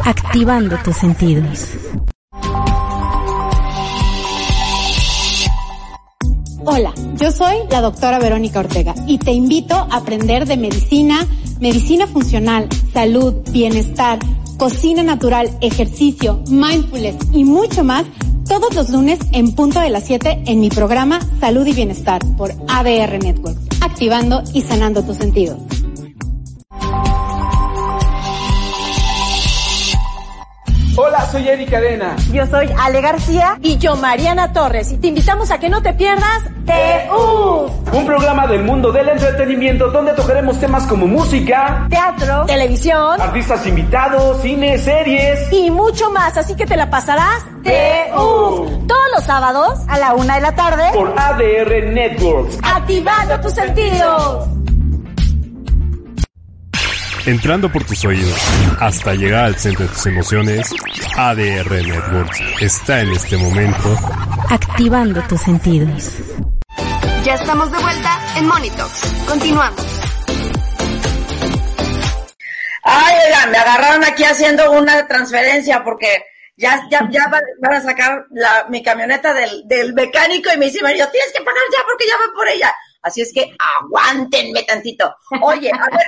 activando 0.06 0.78
tus 0.84 0.98
sentidos. 0.98 1.68
Hola, 6.64 6.94
yo 7.16 7.32
soy 7.32 7.58
la 7.70 7.82
doctora 7.82 8.20
Verónica 8.20 8.60
Ortega 8.60 8.94
y 9.08 9.18
te 9.18 9.32
invito 9.32 9.76
a 9.76 9.98
aprender 9.98 10.46
de 10.46 10.58
medicina, 10.58 11.26
medicina 11.60 12.08
funcional, 12.08 12.68
salud, 12.94 13.34
bienestar, 13.52 14.20
cocina 14.58 15.02
natural, 15.02 15.50
ejercicio, 15.62 16.44
mindfulness 16.48 17.18
y 17.34 17.44
mucho 17.44 17.84
más 17.84 18.06
todos 18.48 18.74
los 18.76 18.90
lunes 18.90 19.20
en 19.32 19.54
punto 19.54 19.80
de 19.80 19.90
las 19.90 20.06
7 20.06 20.44
en 20.46 20.60
mi 20.60 20.70
programa 20.70 21.20
Salud 21.40 21.66
y 21.66 21.74
Bienestar 21.74 22.22
por 22.38 22.52
ADR 22.68 23.24
Network, 23.24 23.58
activando 23.82 24.44
y 24.54 24.62
sanando 24.62 25.04
tus 25.04 25.18
sentidos. 25.18 25.58
Hola, 30.98 31.26
soy 31.32 31.48
Eric 31.48 31.70
Cadena. 31.70 32.18
Yo 32.34 32.46
soy 32.48 32.70
Ale 32.78 33.00
García. 33.00 33.58
Y 33.62 33.78
yo, 33.78 33.96
Mariana 33.96 34.52
Torres. 34.52 34.92
Y 34.92 34.98
te 34.98 35.08
invitamos 35.08 35.50
a 35.50 35.58
que 35.58 35.70
no 35.70 35.82
te 35.82 35.94
pierdas 35.94 36.44
TU. 36.66 37.72
Un 37.94 38.06
programa 38.06 38.46
del 38.46 38.64
mundo 38.64 38.92
del 38.92 39.08
entretenimiento 39.08 39.90
donde 39.90 40.12
tocaremos 40.14 40.60
temas 40.60 40.86
como 40.88 41.08
música, 41.08 41.88
teatro, 41.90 42.46
televisión, 42.46 43.22
artistas 43.22 43.66
invitados, 43.68 44.42
cine, 44.42 44.78
series 44.78 45.52
y 45.54 45.72
mucho 45.72 46.12
más. 46.12 46.36
Así 46.36 46.56
que 46.56 46.66
te 46.66 46.76
la 46.76 46.90
pasarás 46.90 47.46
TU. 47.64 48.86
Todos 48.86 49.08
los 49.16 49.24
sábados 49.24 49.80
a 49.88 49.98
la 49.98 50.14
una 50.14 50.36
de 50.36 50.42
la 50.42 50.56
tarde 50.56 50.84
por 50.94 51.14
ADR 51.18 51.86
Networks. 51.94 52.60
Activando 52.64 53.40
tus 53.40 53.54
sentidos 53.54 54.48
entrando 57.26 57.72
por 57.72 57.84
tus 57.84 58.04
oídos 58.06 58.36
hasta 58.80 59.14
llegar 59.14 59.46
al 59.46 59.56
centro 59.56 59.86
de 59.86 59.94
tus 59.94 60.06
emociones, 60.06 60.70
ADR 61.18 61.72
Networks 61.72 62.42
está 62.62 63.02
en 63.02 63.12
este 63.12 63.38
momento 63.38 63.96
activando 64.50 65.22
tus 65.24 65.42
sentidos. 65.42 66.12
Ya 67.24 67.36
estamos 67.36 67.72
de 67.72 67.78
vuelta 67.78 68.20
en 68.38 68.48
Monitox. 68.48 69.14
Continuamos. 69.28 69.86
Ay, 72.84 73.16
oigan, 73.28 73.52
me 73.52 73.58
agarraron 73.58 74.04
aquí 74.04 74.24
haciendo 74.24 74.72
una 74.72 75.08
transferencia 75.08 75.84
porque 75.84 76.24
ya, 76.58 76.88
ya, 76.90 77.08
ya 77.12 77.28
van, 77.28 77.74
a 77.74 77.82
sacar 77.82 78.26
la, 78.32 78.66
mi 78.70 78.82
camioneta 78.82 79.34
del, 79.34 79.68
del 79.68 79.94
mecánico 79.94 80.50
y 80.54 80.58
me 80.58 80.66
dice, 80.66 80.82
Mario, 80.82 81.08
tienes 81.12 81.32
que 81.32 81.44
pagar 81.44 81.62
ya 81.72 81.80
porque 81.88 82.08
ya 82.08 82.18
voy 82.18 82.36
por 82.36 82.48
ella. 82.48 82.74
Así 83.04 83.22
es 83.22 83.32
que 83.34 83.56
aguántenme 83.80 84.64
tantito. 84.64 85.16
Oye, 85.42 85.72
a 85.72 85.96
ver, 85.96 86.06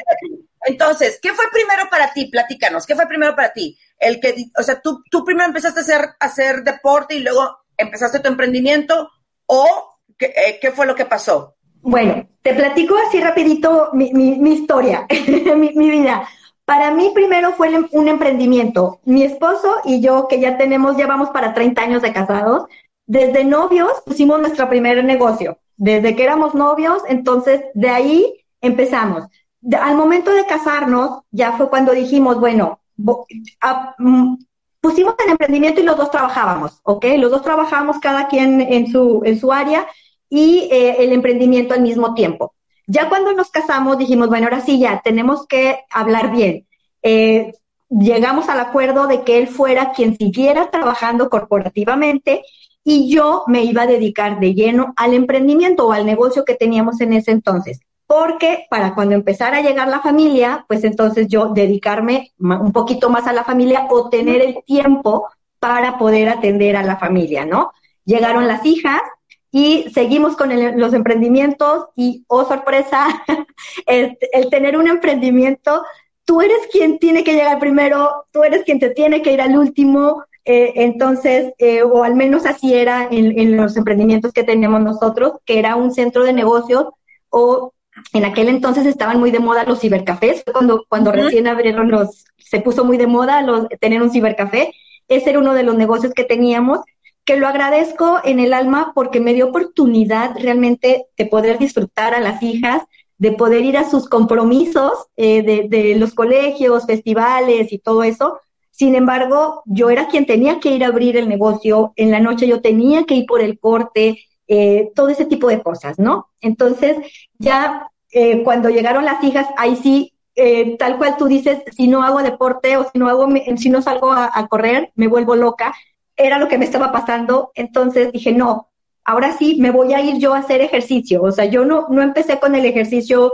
entonces, 0.65 1.19
¿qué 1.21 1.33
fue 1.33 1.45
primero 1.51 1.83
para 1.89 2.13
ti? 2.13 2.27
Platícanos, 2.27 2.85
¿qué 2.85 2.95
fue 2.95 3.07
primero 3.07 3.35
para 3.35 3.51
ti? 3.53 3.77
El 3.97 4.19
que, 4.19 4.45
o 4.57 4.63
sea, 4.63 4.81
tú, 4.81 5.03
tú 5.09 5.23
primero 5.23 5.47
empezaste 5.47 5.79
a 5.79 5.83
hacer, 5.83 6.09
hacer 6.19 6.63
deporte 6.63 7.15
y 7.15 7.19
luego 7.19 7.57
empezaste 7.77 8.19
tu 8.19 8.29
emprendimiento 8.29 9.09
o 9.45 9.97
qué, 10.17 10.27
eh, 10.27 10.59
qué 10.61 10.71
fue 10.71 10.85
lo 10.85 10.95
que 10.95 11.05
pasó? 11.05 11.55
Bueno, 11.81 12.27
te 12.41 12.53
platico 12.53 12.95
así 12.97 13.19
rapidito 13.19 13.89
mi, 13.93 14.13
mi, 14.13 14.53
historia, 14.53 15.05
mi, 15.55 15.71
mi, 15.75 15.89
vida. 15.89 16.27
Para 16.63 16.91
mí 16.91 17.11
primero 17.13 17.51
fue 17.53 17.73
em, 17.73 17.87
un 17.91 18.07
emprendimiento. 18.07 19.01
Mi 19.03 19.23
esposo 19.23 19.81
y 19.83 19.99
yo, 19.99 20.27
que 20.29 20.39
ya 20.39 20.57
tenemos, 20.57 20.95
ya 20.95 21.07
vamos 21.07 21.29
para 21.31 21.53
30 21.53 21.81
años 21.81 22.01
de 22.01 22.13
casados, 22.13 22.67
desde 23.05 23.43
novios 23.43 23.91
pusimos 24.05 24.39
nuestro 24.39 24.69
primer 24.69 25.03
negocio. 25.03 25.59
Desde 25.75 26.15
que 26.15 26.23
éramos 26.23 26.55
novios, 26.55 27.03
entonces 27.09 27.61
de 27.73 27.89
ahí 27.89 28.45
empezamos 28.61 29.25
al 29.71 29.95
momento 29.95 30.31
de 30.31 30.45
casarnos, 30.45 31.21
ya 31.31 31.53
fue 31.53 31.69
cuando 31.69 31.93
dijimos, 31.93 32.39
bueno, 32.39 32.79
mm, 32.97 34.35
pusimos 34.81 35.15
el 35.23 35.31
emprendimiento 35.31 35.81
y 35.81 35.83
los 35.83 35.97
dos 35.97 36.11
trabajábamos, 36.11 36.79
¿ok? 36.83 37.05
Los 37.17 37.31
dos 37.31 37.41
trabajábamos 37.41 37.99
cada 37.99 38.27
quien 38.27 38.61
en 38.61 38.91
su, 38.91 39.21
en 39.23 39.39
su 39.39 39.51
área 39.51 39.87
y 40.29 40.67
eh, 40.71 40.97
el 40.99 41.13
emprendimiento 41.13 41.73
al 41.73 41.81
mismo 41.81 42.13
tiempo. 42.13 42.53
Ya 42.87 43.07
cuando 43.07 43.31
nos 43.31 43.49
casamos 43.49 43.97
dijimos, 43.97 44.27
bueno, 44.27 44.47
ahora 44.47 44.61
sí 44.61 44.79
ya 44.79 45.01
tenemos 45.01 45.47
que 45.47 45.79
hablar 45.89 46.31
bien. 46.31 46.67
Eh, 47.01 47.53
llegamos 47.89 48.49
al 48.49 48.59
acuerdo 48.59 49.07
de 49.07 49.23
que 49.23 49.37
él 49.37 49.47
fuera 49.47 49.93
quien 49.93 50.17
siguiera 50.17 50.69
trabajando 50.69 51.29
corporativamente 51.29 52.43
y 52.83 53.09
yo 53.09 53.43
me 53.47 53.63
iba 53.63 53.83
a 53.83 53.87
dedicar 53.87 54.39
de 54.41 54.53
lleno 54.53 54.93
al 54.97 55.13
emprendimiento 55.13 55.87
o 55.87 55.93
al 55.93 56.05
negocio 56.05 56.43
que 56.43 56.55
teníamos 56.55 56.99
en 56.99 57.13
ese 57.13 57.31
entonces 57.31 57.79
porque 58.07 58.67
para 58.69 58.93
cuando 58.93 59.15
empezara 59.15 59.57
a 59.57 59.61
llegar 59.61 59.87
la 59.87 60.01
familia, 60.01 60.65
pues 60.67 60.83
entonces 60.83 61.27
yo 61.27 61.49
dedicarme 61.49 62.31
un 62.37 62.71
poquito 62.71 63.09
más 63.09 63.27
a 63.27 63.33
la 63.33 63.43
familia 63.43 63.87
o 63.89 64.09
tener 64.09 64.41
el 64.41 64.63
tiempo 64.65 65.27
para 65.59 65.97
poder 65.97 66.29
atender 66.29 66.75
a 66.75 66.83
la 66.83 66.97
familia, 66.97 67.45
¿no? 67.45 67.71
Llegaron 68.05 68.47
las 68.47 68.65
hijas 68.65 69.01
y 69.49 69.85
seguimos 69.93 70.35
con 70.35 70.49
los 70.79 70.93
emprendimientos 70.93 71.85
y, 71.95 72.25
oh 72.27 72.43
sorpresa, 72.45 73.07
el, 73.85 74.17
tener 74.49 74.77
un 74.77 74.87
emprendimiento, 74.87 75.83
tú 76.25 76.41
eres 76.41 76.67
quien 76.71 76.99
tiene 76.99 77.23
que 77.23 77.33
llegar 77.33 77.59
primero, 77.59 78.25
tú 78.31 78.43
eres 78.43 78.63
quien 78.63 78.79
te 78.79 78.89
tiene 78.89 79.21
que 79.21 79.31
ir 79.31 79.41
al 79.41 79.57
último, 79.57 80.23
eh, 80.43 80.73
entonces, 80.75 81.53
eh, 81.59 81.83
o 81.83 82.03
al 82.03 82.15
menos 82.15 82.45
así 82.45 82.73
era 82.73 83.07
en, 83.09 83.39
en, 83.39 83.55
los 83.55 83.77
emprendimientos 83.77 84.33
que 84.33 84.43
tenemos 84.43 84.81
nosotros, 84.81 85.33
que 85.45 85.59
era 85.59 85.75
un 85.75 85.93
centro 85.93 86.23
de 86.23 86.33
negocios 86.33 86.87
o 87.29 87.73
en 88.13 88.25
aquel 88.25 88.49
entonces 88.49 88.85
estaban 88.85 89.19
muy 89.19 89.31
de 89.31 89.39
moda 89.39 89.63
los 89.63 89.79
cibercafés, 89.79 90.43
cuando, 90.51 90.85
cuando 90.87 91.11
recién 91.11 91.47
abrieron 91.47 91.91
los, 91.91 92.25
se 92.37 92.59
puso 92.59 92.85
muy 92.85 92.97
de 92.97 93.07
moda 93.07 93.41
los, 93.41 93.67
tener 93.79 94.01
un 94.01 94.11
cibercafé. 94.11 94.73
Ese 95.07 95.31
era 95.31 95.39
uno 95.39 95.53
de 95.53 95.63
los 95.63 95.75
negocios 95.75 96.13
que 96.13 96.23
teníamos, 96.23 96.79
que 97.25 97.37
lo 97.37 97.47
agradezco 97.47 98.19
en 98.23 98.39
el 98.39 98.53
alma 98.53 98.91
porque 98.95 99.19
me 99.19 99.33
dio 99.33 99.47
oportunidad 99.47 100.35
realmente 100.39 101.05
de 101.17 101.25
poder 101.25 101.57
disfrutar 101.57 102.13
a 102.13 102.19
las 102.19 102.41
hijas, 102.41 102.83
de 103.17 103.31
poder 103.31 103.63
ir 103.63 103.77
a 103.77 103.89
sus 103.89 104.09
compromisos 104.09 104.91
eh, 105.15 105.43
de, 105.43 105.67
de 105.69 105.95
los 105.95 106.13
colegios, 106.13 106.85
festivales 106.85 107.71
y 107.71 107.79
todo 107.79 108.03
eso. 108.03 108.39
Sin 108.71 108.95
embargo, 108.95 109.61
yo 109.65 109.89
era 109.89 110.07
quien 110.07 110.25
tenía 110.25 110.59
que 110.59 110.71
ir 110.71 110.83
a 110.83 110.87
abrir 110.87 111.15
el 111.15 111.29
negocio, 111.29 111.93
en 111.95 112.11
la 112.11 112.19
noche 112.19 112.47
yo 112.47 112.59
tenía 112.59 113.03
que 113.03 113.15
ir 113.15 113.25
por 113.27 113.41
el 113.41 113.59
corte, 113.59 114.19
eh, 114.47 114.91
todo 114.93 115.09
ese 115.09 115.25
tipo 115.25 115.47
de 115.47 115.61
cosas, 115.61 115.99
¿no? 115.99 116.29
Entonces, 116.41 116.97
ya 117.37 117.87
eh, 118.11 118.43
cuando 118.43 118.69
llegaron 118.69 119.05
las 119.05 119.23
hijas, 119.23 119.47
ahí 119.57 119.75
sí, 119.77 120.13
eh, 120.35 120.75
tal 120.77 120.97
cual 120.97 121.15
tú 121.17 121.27
dices, 121.27 121.63
si 121.75 121.87
no 121.87 122.03
hago 122.03 122.21
deporte 122.21 122.75
o 122.77 122.83
si 122.83 122.99
no 122.99 123.07
hago, 123.07 123.27
si 123.57 123.69
no 123.69 123.81
salgo 123.81 124.11
a, 124.11 124.47
correr, 124.49 124.91
me 124.95 125.07
vuelvo 125.07 125.35
loca. 125.35 125.73
Era 126.15 126.37
lo 126.37 126.47
que 126.47 126.57
me 126.57 126.65
estaba 126.65 126.91
pasando. 126.91 127.51
Entonces 127.55 128.11
dije, 128.11 128.33
no, 128.33 128.69
ahora 129.05 129.31
sí 129.37 129.57
me 129.59 129.71
voy 129.71 129.93
a 129.93 130.01
ir 130.01 130.17
yo 130.17 130.33
a 130.33 130.39
hacer 130.39 130.61
ejercicio. 130.61 131.23
O 131.23 131.31
sea, 131.31 131.45
yo 131.45 131.63
no, 131.65 131.87
no 131.89 132.01
empecé 132.01 132.39
con 132.39 132.55
el 132.55 132.65
ejercicio 132.65 133.33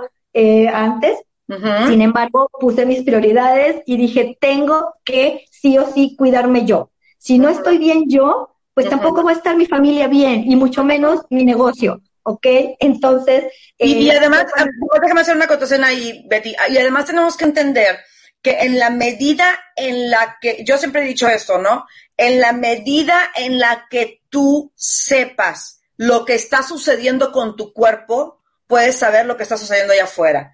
antes. 0.73 1.17
Sin 1.87 2.01
embargo, 2.03 2.47
puse 2.59 2.85
mis 2.85 3.01
prioridades 3.01 3.81
y 3.87 3.97
dije, 3.97 4.37
tengo 4.39 4.93
que 5.03 5.45
sí 5.49 5.79
o 5.79 5.87
sí 5.87 6.15
cuidarme 6.15 6.65
yo. 6.65 6.91
Si 7.17 7.39
no 7.39 7.49
estoy 7.49 7.79
bien 7.79 8.07
yo, 8.07 8.49
pues 8.73 8.89
tampoco 8.89 9.23
va 9.23 9.31
a 9.31 9.35
estar 9.35 9.55
mi 9.55 9.65
familia 9.65 10.07
bien 10.07 10.49
y 10.49 10.55
mucho 10.55 10.83
menos 10.83 11.21
mi 11.29 11.43
negocio. 11.45 12.01
¿ok? 12.23 12.45
Entonces... 12.79 13.45
y, 13.77 14.09
eh, 14.09 14.17
además, 14.17 14.45
déjame 15.01 15.21
hacer 15.21 15.35
una 15.35 15.45
acotación 15.45 15.83
ahí, 15.83 16.25
Betty, 16.29 16.55
y 16.69 16.77
además 16.77 17.05
tenemos 17.05 17.35
que 17.35 17.45
entender 17.45 17.99
que 18.41 18.59
en 18.61 18.79
la 18.79 18.89
medida 18.89 19.59
en 19.75 20.09
la 20.09 20.37
que, 20.39 20.63
yo 20.63 20.77
siempre 20.77 21.01
he 21.01 21.07
dicho 21.07 21.27
esto, 21.27 21.57
¿no? 21.57 21.85
En 22.15 22.39
la 22.39 22.53
medida 22.53 23.31
en 23.35 23.59
la 23.59 23.87
que 23.89 24.21
tú 24.29 24.71
sepas 24.75 25.81
lo 25.97 26.23
que 26.23 26.35
está 26.35 26.63
sucediendo 26.63 27.31
con 27.31 27.57
tu 27.57 27.73
cuerpo, 27.73 28.41
puedes 28.67 28.95
saber 28.95 29.25
lo 29.25 29.35
que 29.35 29.43
está 29.43 29.57
sucediendo 29.57 29.93
allá 29.93 30.05
afuera. 30.05 30.53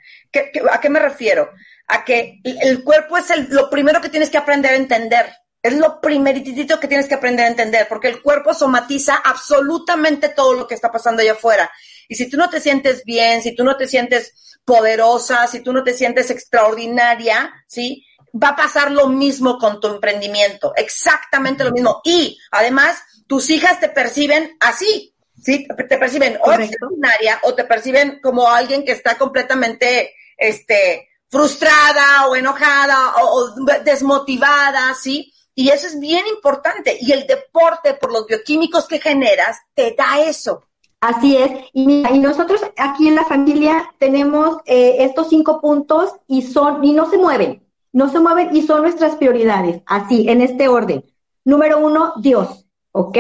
a 0.72 0.82
qué 0.82 0.90
me 0.90 1.00
refiero? 1.00 1.52
A 1.88 2.04
que 2.04 2.40
el 2.44 2.84
cuerpo 2.84 3.18
es 3.18 3.30
el, 3.30 3.48
lo 3.50 3.70
primero 3.70 4.02
que 4.02 4.10
tienes 4.10 4.30
que 4.30 4.40
aprender 4.40 4.72
a 4.72 4.78
entender. 4.78 5.28
Es 5.66 5.76
lo 5.76 6.00
primeritito 6.00 6.80
que 6.80 6.88
tienes 6.88 7.08
que 7.08 7.16
aprender 7.16 7.44
a 7.44 7.50
entender, 7.50 7.88
porque 7.90 8.08
el 8.08 8.22
cuerpo 8.22 8.54
somatiza 8.54 9.16
absolutamente 9.16 10.30
todo 10.30 10.54
lo 10.54 10.68
que 10.68 10.76
está 10.76 10.92
pasando 10.92 11.24
allá 11.24 11.32
afuera. 11.32 11.72
Y 12.08 12.14
si 12.14 12.30
tú 12.30 12.38
no 12.38 12.52
te 12.52 12.62
sientes 12.62 13.04
bien, 13.04 13.42
si 13.42 13.56
tú 13.56 13.64
no 13.64 13.76
te 13.76 13.88
sientes 13.88 14.60
poderosa, 14.64 15.48
si 15.48 15.62
tú 15.62 15.74
no 15.74 15.84
te 15.84 15.96
sientes 15.96 16.30
extraordinaria, 16.30 17.52
¿sí? 17.66 18.06
Va 18.32 18.50
a 18.50 18.56
pasar 18.56 18.92
lo 18.92 19.08
mismo 19.08 19.58
con 19.58 19.80
tu 19.80 19.88
emprendimiento, 19.88 20.72
exactamente 20.76 21.64
lo 21.64 21.72
mismo. 21.72 22.00
Y 22.04 22.38
además, 22.52 23.02
tus 23.26 23.50
hijas 23.50 23.80
te 23.80 23.90
perciben 23.90 24.58
así, 24.60 25.16
¿sí? 25.44 25.66
Te 25.68 25.98
perciben 25.98 26.38
o 26.44 26.52
extraordinaria 26.52 27.40
o 27.42 27.56
te 27.56 27.64
perciben 27.64 28.20
como 28.22 28.52
alguien 28.52 28.86
que 28.86 28.92
está 28.92 29.18
completamente, 29.18 30.14
este, 30.38 31.10
frustrada 31.28 32.28
o 32.28 32.36
enojada 32.36 33.16
o, 33.16 33.46
o 33.46 33.56
desmotivada, 33.84 34.94
¿sí? 34.94 35.32
Y 35.56 35.70
eso 35.70 35.88
es 35.88 36.00
bien 36.00 36.28
importante. 36.28 36.98
Y 37.00 37.14
el 37.14 37.26
deporte, 37.26 37.94
por 37.94 38.12
los 38.12 38.28
bioquímicos 38.28 38.88
que 38.88 39.00
generas, 39.00 39.58
te 39.74 39.96
da 39.98 40.20
eso. 40.20 40.64
Así 41.00 41.38
es. 41.38 41.52
Y, 41.72 42.04
y 42.06 42.20
nosotros 42.20 42.62
aquí 42.78 43.08
en 43.08 43.16
la 43.16 43.26
familia 43.26 43.94
tenemos 43.98 44.58
eh, 44.66 44.98
estos 45.00 45.30
cinco 45.30 45.62
puntos 45.62 46.12
y 46.28 46.42
son, 46.42 46.84
y 46.84 46.94
no 46.94 47.10
se 47.10 47.18
mueven, 47.18 47.64
no 47.94 48.10
se 48.10 48.20
mueven 48.20 48.56
y 48.56 48.64
son 48.64 48.82
nuestras 48.82 49.16
prioridades. 49.16 49.82
Así, 49.86 50.28
en 50.28 50.42
este 50.42 50.68
orden. 50.68 51.06
Número 51.44 51.80
uno, 51.80 52.14
Dios. 52.18 52.66
¿Ok? 52.92 53.18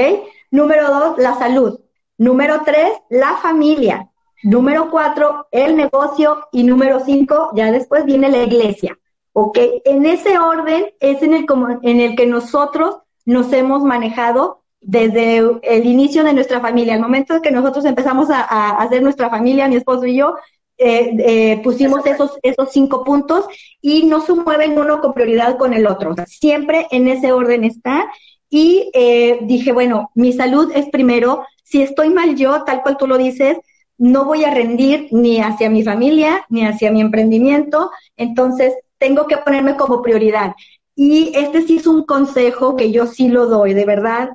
Número 0.51 0.89
dos, 0.89 1.17
la 1.17 1.37
salud. 1.37 1.79
Número 2.17 2.61
tres, 2.65 2.91
la 3.09 3.37
familia. 3.37 4.09
Número 4.43 4.89
cuatro, 4.89 5.47
el 5.51 5.75
negocio. 5.75 6.47
Y 6.51 6.63
número 6.63 7.01
cinco, 7.05 7.51
ya 7.55 7.71
después 7.71 8.03
viene 8.05 8.29
la 8.29 8.43
iglesia. 8.43 8.97
¿Ok? 9.37 9.59
En 9.83 10.05
ese 10.05 10.39
orden 10.39 10.85
es 11.01 11.21
en 11.21 11.33
el, 11.33 11.45
en 11.81 11.99
el 11.99 12.15
que 12.15 12.25
nosotros 12.25 12.99
nos 13.25 13.51
hemos 13.51 13.83
manejado 13.83 14.61
desde 14.79 15.39
el 15.61 15.85
inicio 15.85 16.23
de 16.23 16.31
nuestra 16.31 16.61
familia. 16.61 16.93
Al 16.93 17.01
momento 17.01 17.41
que 17.41 17.51
nosotros 17.51 17.83
empezamos 17.83 18.29
a, 18.29 18.77
hacer 18.77 19.03
nuestra 19.03 19.29
familia, 19.29 19.67
mi 19.67 19.75
esposo 19.75 20.05
y 20.05 20.15
yo, 20.15 20.35
eh, 20.77 21.17
eh, 21.19 21.61
pusimos 21.61 22.05
esos, 22.05 22.39
esos 22.43 22.71
cinco 22.71 23.03
puntos 23.03 23.45
y 23.81 24.03
no 24.05 24.21
se 24.21 24.33
mueven 24.33 24.79
uno 24.79 25.01
con 25.01 25.13
prioridad 25.13 25.57
con 25.57 25.73
el 25.73 25.85
otro. 25.85 26.15
siempre 26.27 26.87
en 26.91 27.09
ese 27.09 27.33
orden 27.33 27.65
está. 27.65 28.09
Y 28.49 28.89
eh, 28.93 29.39
dije, 29.41 29.73
bueno, 29.73 30.11
mi 30.15 30.31
salud 30.31 30.71
es 30.73 30.89
primero. 30.89 31.43
Si 31.61 31.81
estoy 31.81 32.09
mal 32.09 32.37
yo, 32.37 32.63
tal 32.63 32.81
cual 32.83 32.95
tú 32.95 33.05
lo 33.05 33.17
dices, 33.17 33.57
no 33.97 34.23
voy 34.23 34.45
a 34.45 34.53
rendir 34.53 35.09
ni 35.11 35.41
hacia 35.41 35.69
mi 35.69 35.83
familia 35.83 36.45
ni 36.47 36.65
hacia 36.65 36.89
mi 36.89 37.01
emprendimiento. 37.01 37.91
Entonces, 38.15 38.73
tengo 38.97 39.27
que 39.27 39.37
ponerme 39.37 39.75
como 39.75 40.01
prioridad. 40.01 40.55
Y 40.95 41.31
este 41.35 41.61
sí 41.61 41.77
es 41.77 41.87
un 41.87 42.05
consejo 42.05 42.75
que 42.75 42.91
yo 42.91 43.05
sí 43.05 43.27
lo 43.27 43.47
doy, 43.47 43.73
de 43.73 43.85
verdad. 43.85 44.29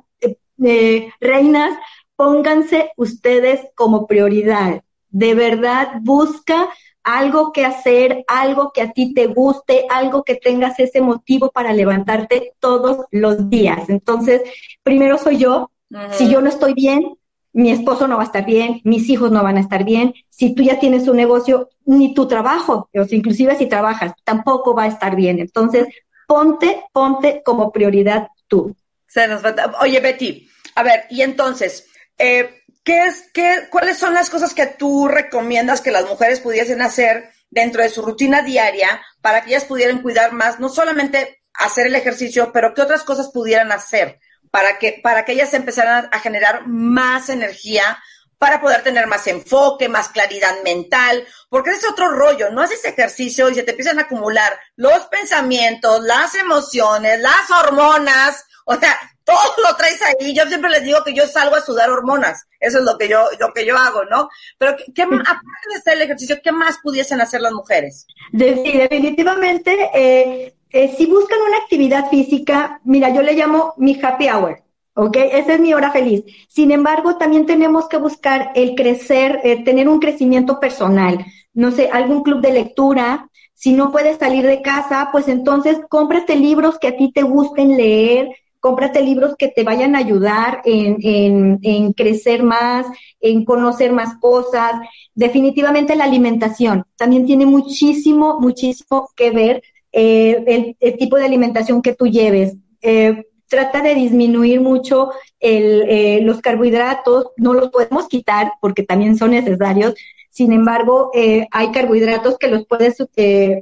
Eh, 0.63 1.09
reinas, 1.19 1.77
pónganse 2.15 2.91
ustedes 2.97 3.61
como 3.75 4.05
prioridad. 4.05 4.83
De 5.09 5.33
verdad, 5.33 5.93
busca 6.01 6.69
algo 7.03 7.51
que 7.51 7.65
hacer, 7.65 8.23
algo 8.27 8.71
que 8.71 8.81
a 8.81 8.91
ti 8.91 9.13
te 9.13 9.27
guste, 9.27 9.85
algo 9.89 10.23
que 10.23 10.35
tengas 10.35 10.79
ese 10.79 11.01
motivo 11.01 11.49
para 11.49 11.73
levantarte 11.73 12.53
todos 12.59 13.05
los 13.11 13.49
días. 13.49 13.89
Entonces, 13.89 14.41
primero 14.83 15.17
soy 15.17 15.37
yo. 15.37 15.71
Si 16.11 16.29
yo 16.29 16.39
no 16.41 16.47
estoy 16.47 16.73
bien, 16.73 17.17
mi 17.53 17.71
esposo 17.71 18.07
no 18.07 18.17
va 18.17 18.23
a 18.23 18.25
estar 18.25 18.45
bien, 18.45 18.81
mis 18.83 19.09
hijos 19.09 19.31
no 19.31 19.43
van 19.43 19.57
a 19.57 19.61
estar 19.61 19.83
bien. 19.83 20.13
Si 20.29 20.55
tú 20.55 20.63
ya 20.63 20.79
tienes 20.79 21.07
un 21.07 21.17
negocio, 21.17 21.69
ni 21.85 22.13
tu 22.13 22.27
trabajo, 22.27 22.89
o 22.93 23.05
sea, 23.05 23.17
inclusive 23.17 23.55
si 23.57 23.67
trabajas, 23.67 24.13
tampoco 24.23 24.73
va 24.73 24.83
a 24.83 24.87
estar 24.87 25.15
bien. 25.15 25.39
Entonces, 25.39 25.87
ponte, 26.27 26.83
ponte 26.93 27.41
como 27.43 27.71
prioridad 27.71 28.27
tú. 28.47 28.75
Se 29.07 29.27
nos 29.27 29.41
Oye, 29.81 29.99
Betty, 29.99 30.49
a 30.75 30.83
ver, 30.83 31.05
y 31.09 31.21
entonces, 31.21 31.87
eh, 32.17 32.63
¿qué 32.83 33.05
es, 33.05 33.29
qué, 33.33 33.67
¿cuáles 33.69 33.97
son 33.97 34.13
las 34.13 34.29
cosas 34.29 34.53
que 34.53 34.67
tú 34.67 35.07
recomiendas 35.07 35.81
que 35.81 35.91
las 35.91 36.07
mujeres 36.07 36.39
pudiesen 36.39 36.81
hacer 36.81 37.31
dentro 37.49 37.83
de 37.83 37.89
su 37.89 38.01
rutina 38.01 38.41
diaria 38.41 39.01
para 39.21 39.41
que 39.41 39.49
ellas 39.49 39.65
pudieran 39.65 40.01
cuidar 40.01 40.31
más, 40.31 40.59
no 40.59 40.69
solamente 40.69 41.41
hacer 41.53 41.87
el 41.87 41.95
ejercicio, 41.95 42.51
pero 42.53 42.73
qué 42.73 42.81
otras 42.81 43.03
cosas 43.03 43.29
pudieran 43.29 43.71
hacer 43.73 44.19
para 44.51 44.77
que, 44.77 44.99
para 45.01 45.25
que 45.25 45.31
ellas 45.31 45.53
empezaran 45.53 46.09
a 46.11 46.19
generar 46.19 46.67
más 46.67 47.29
energía, 47.29 47.97
para 48.37 48.59
poder 48.59 48.81
tener 48.81 49.07
más 49.07 49.27
enfoque, 49.27 49.87
más 49.87 50.09
claridad 50.09 50.63
mental, 50.63 51.25
porque 51.49 51.69
es 51.71 51.87
otro 51.87 52.09
rollo, 52.09 52.49
no 52.49 52.61
haces 52.61 52.83
ejercicio 52.85 53.49
y 53.49 53.55
se 53.55 53.63
te 53.63 53.71
empiezan 53.71 53.99
a 53.99 54.03
acumular 54.03 54.51
los 54.75 55.05
pensamientos, 55.07 56.01
las 56.01 56.33
emociones, 56.35 57.19
las 57.19 57.51
hormonas, 57.51 58.45
o 58.65 58.75
sea, 58.75 58.97
todo 59.23 59.37
lo 59.63 59.75
traes 59.75 60.01
ahí. 60.01 60.33
Yo 60.33 60.45
siempre 60.47 60.71
les 60.71 60.83
digo 60.83 61.03
que 61.03 61.13
yo 61.13 61.27
salgo 61.27 61.55
a 61.55 61.61
sudar 61.61 61.89
hormonas. 61.89 62.47
Eso 62.59 62.79
es 62.79 62.83
lo 62.83 62.97
que 62.97 63.07
yo, 63.07 63.29
lo 63.39 63.53
que 63.53 63.65
yo 63.65 63.77
hago, 63.77 64.05
¿no? 64.05 64.29
Pero, 64.57 64.75
¿qué, 64.93 65.03
aparte 65.03 65.69
de 65.69 65.75
hacer 65.77 65.93
el 65.93 66.01
ejercicio, 66.01 66.39
¿qué 66.43 66.51
más 66.51 66.79
pudiesen 66.81 67.21
hacer 67.21 67.41
las 67.41 67.53
mujeres? 67.53 68.07
definitivamente, 68.31 69.89
eh, 69.93 70.55
eh, 70.73 70.93
si 70.97 71.05
buscan 71.05 71.39
una 71.47 71.57
actividad 71.57 72.09
física, 72.09 72.79
mira, 72.83 73.13
yo 73.13 73.21
le 73.21 73.33
llamo 73.33 73.73
mi 73.77 73.99
happy 74.01 74.29
hour. 74.29 74.61
¿ok? 74.93 75.17
Esa 75.31 75.53
es 75.53 75.59
mi 75.59 75.73
hora 75.73 75.91
feliz. 75.91 76.23
Sin 76.47 76.71
embargo, 76.71 77.17
también 77.17 77.45
tenemos 77.45 77.87
que 77.87 77.97
buscar 77.97 78.51
el 78.55 78.75
crecer, 78.75 79.39
eh, 79.43 79.63
tener 79.63 79.87
un 79.87 79.99
crecimiento 79.99 80.59
personal. 80.59 81.25
No 81.53 81.71
sé, 81.71 81.89
algún 81.91 82.23
club 82.23 82.41
de 82.41 82.53
lectura. 82.53 83.29
Si 83.53 83.73
no 83.73 83.91
puedes 83.91 84.17
salir 84.17 84.45
de 84.45 84.61
casa, 84.61 85.09
pues 85.11 85.27
entonces 85.27 85.79
cómprate 85.89 86.35
libros 86.35 86.79
que 86.79 86.87
a 86.87 86.97
ti 86.97 87.11
te 87.11 87.21
gusten 87.21 87.77
leer, 87.77 88.29
cómprate 88.59 89.01
libros 89.01 89.35
que 89.37 89.49
te 89.49 89.63
vayan 89.63 89.95
a 89.95 89.99
ayudar 89.99 90.61
en, 90.65 91.59
en, 91.61 91.93
crecer 91.93 92.43
más, 92.43 92.87
en 93.19 93.45
conocer 93.45 93.91
más 93.91 94.17
cosas. 94.19 94.73
Definitivamente 95.13 95.95
la 95.95 96.05
alimentación 96.05 96.85
también 96.95 97.25
tiene 97.25 97.45
muchísimo, 97.45 98.39
muchísimo 98.39 99.09
que 99.15 99.31
ver 99.31 99.61
eh, 99.91 100.75
el, 100.79 100.97
tipo 100.97 101.17
de 101.17 101.25
alimentación 101.25 101.81
que 101.81 101.93
tú 101.93 102.07
lleves. 102.07 102.55
Eh, 102.81 103.25
trata 103.47 103.81
de 103.81 103.95
disminuir 103.95 104.61
mucho 104.61 105.11
eh, 105.39 106.19
los 106.23 106.39
carbohidratos, 106.39 107.31
no 107.35 107.53
los 107.53 107.69
podemos 107.69 108.07
quitar 108.07 108.53
porque 108.61 108.83
también 108.83 109.17
son 109.17 109.31
necesarios. 109.31 109.93
Sin 110.29 110.53
embargo, 110.53 111.11
hay 111.51 111.71
carbohidratos 111.73 112.37
que 112.37 112.47
los 112.47 112.65
puedes 112.65 112.95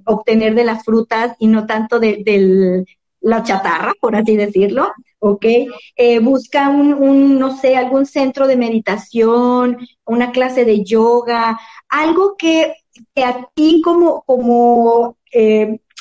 obtener 0.05 0.53
de 0.53 0.63
las 0.63 0.85
frutas 0.85 1.35
y 1.39 1.47
no 1.47 1.65
tanto 1.65 1.99
de, 1.99 2.85
la 3.21 3.43
chatarra, 3.43 3.91
por 3.99 4.15
así 4.15 4.37
decirlo, 4.37 4.93
¿ok? 5.17 5.45
Busca 6.21 6.69
un, 6.69 7.39
no 7.39 7.57
sé, 7.57 7.75
algún 7.75 8.05
centro 8.05 8.45
de 8.45 8.55
meditación, 8.55 9.79
una 10.05 10.31
clase 10.31 10.63
de 10.63 10.83
yoga, 10.83 11.59
algo 11.89 12.35
que, 12.37 12.75
que 13.15 13.23
a 13.23 13.49
ti 13.55 13.81
como, 13.83 14.21
como 14.21 15.17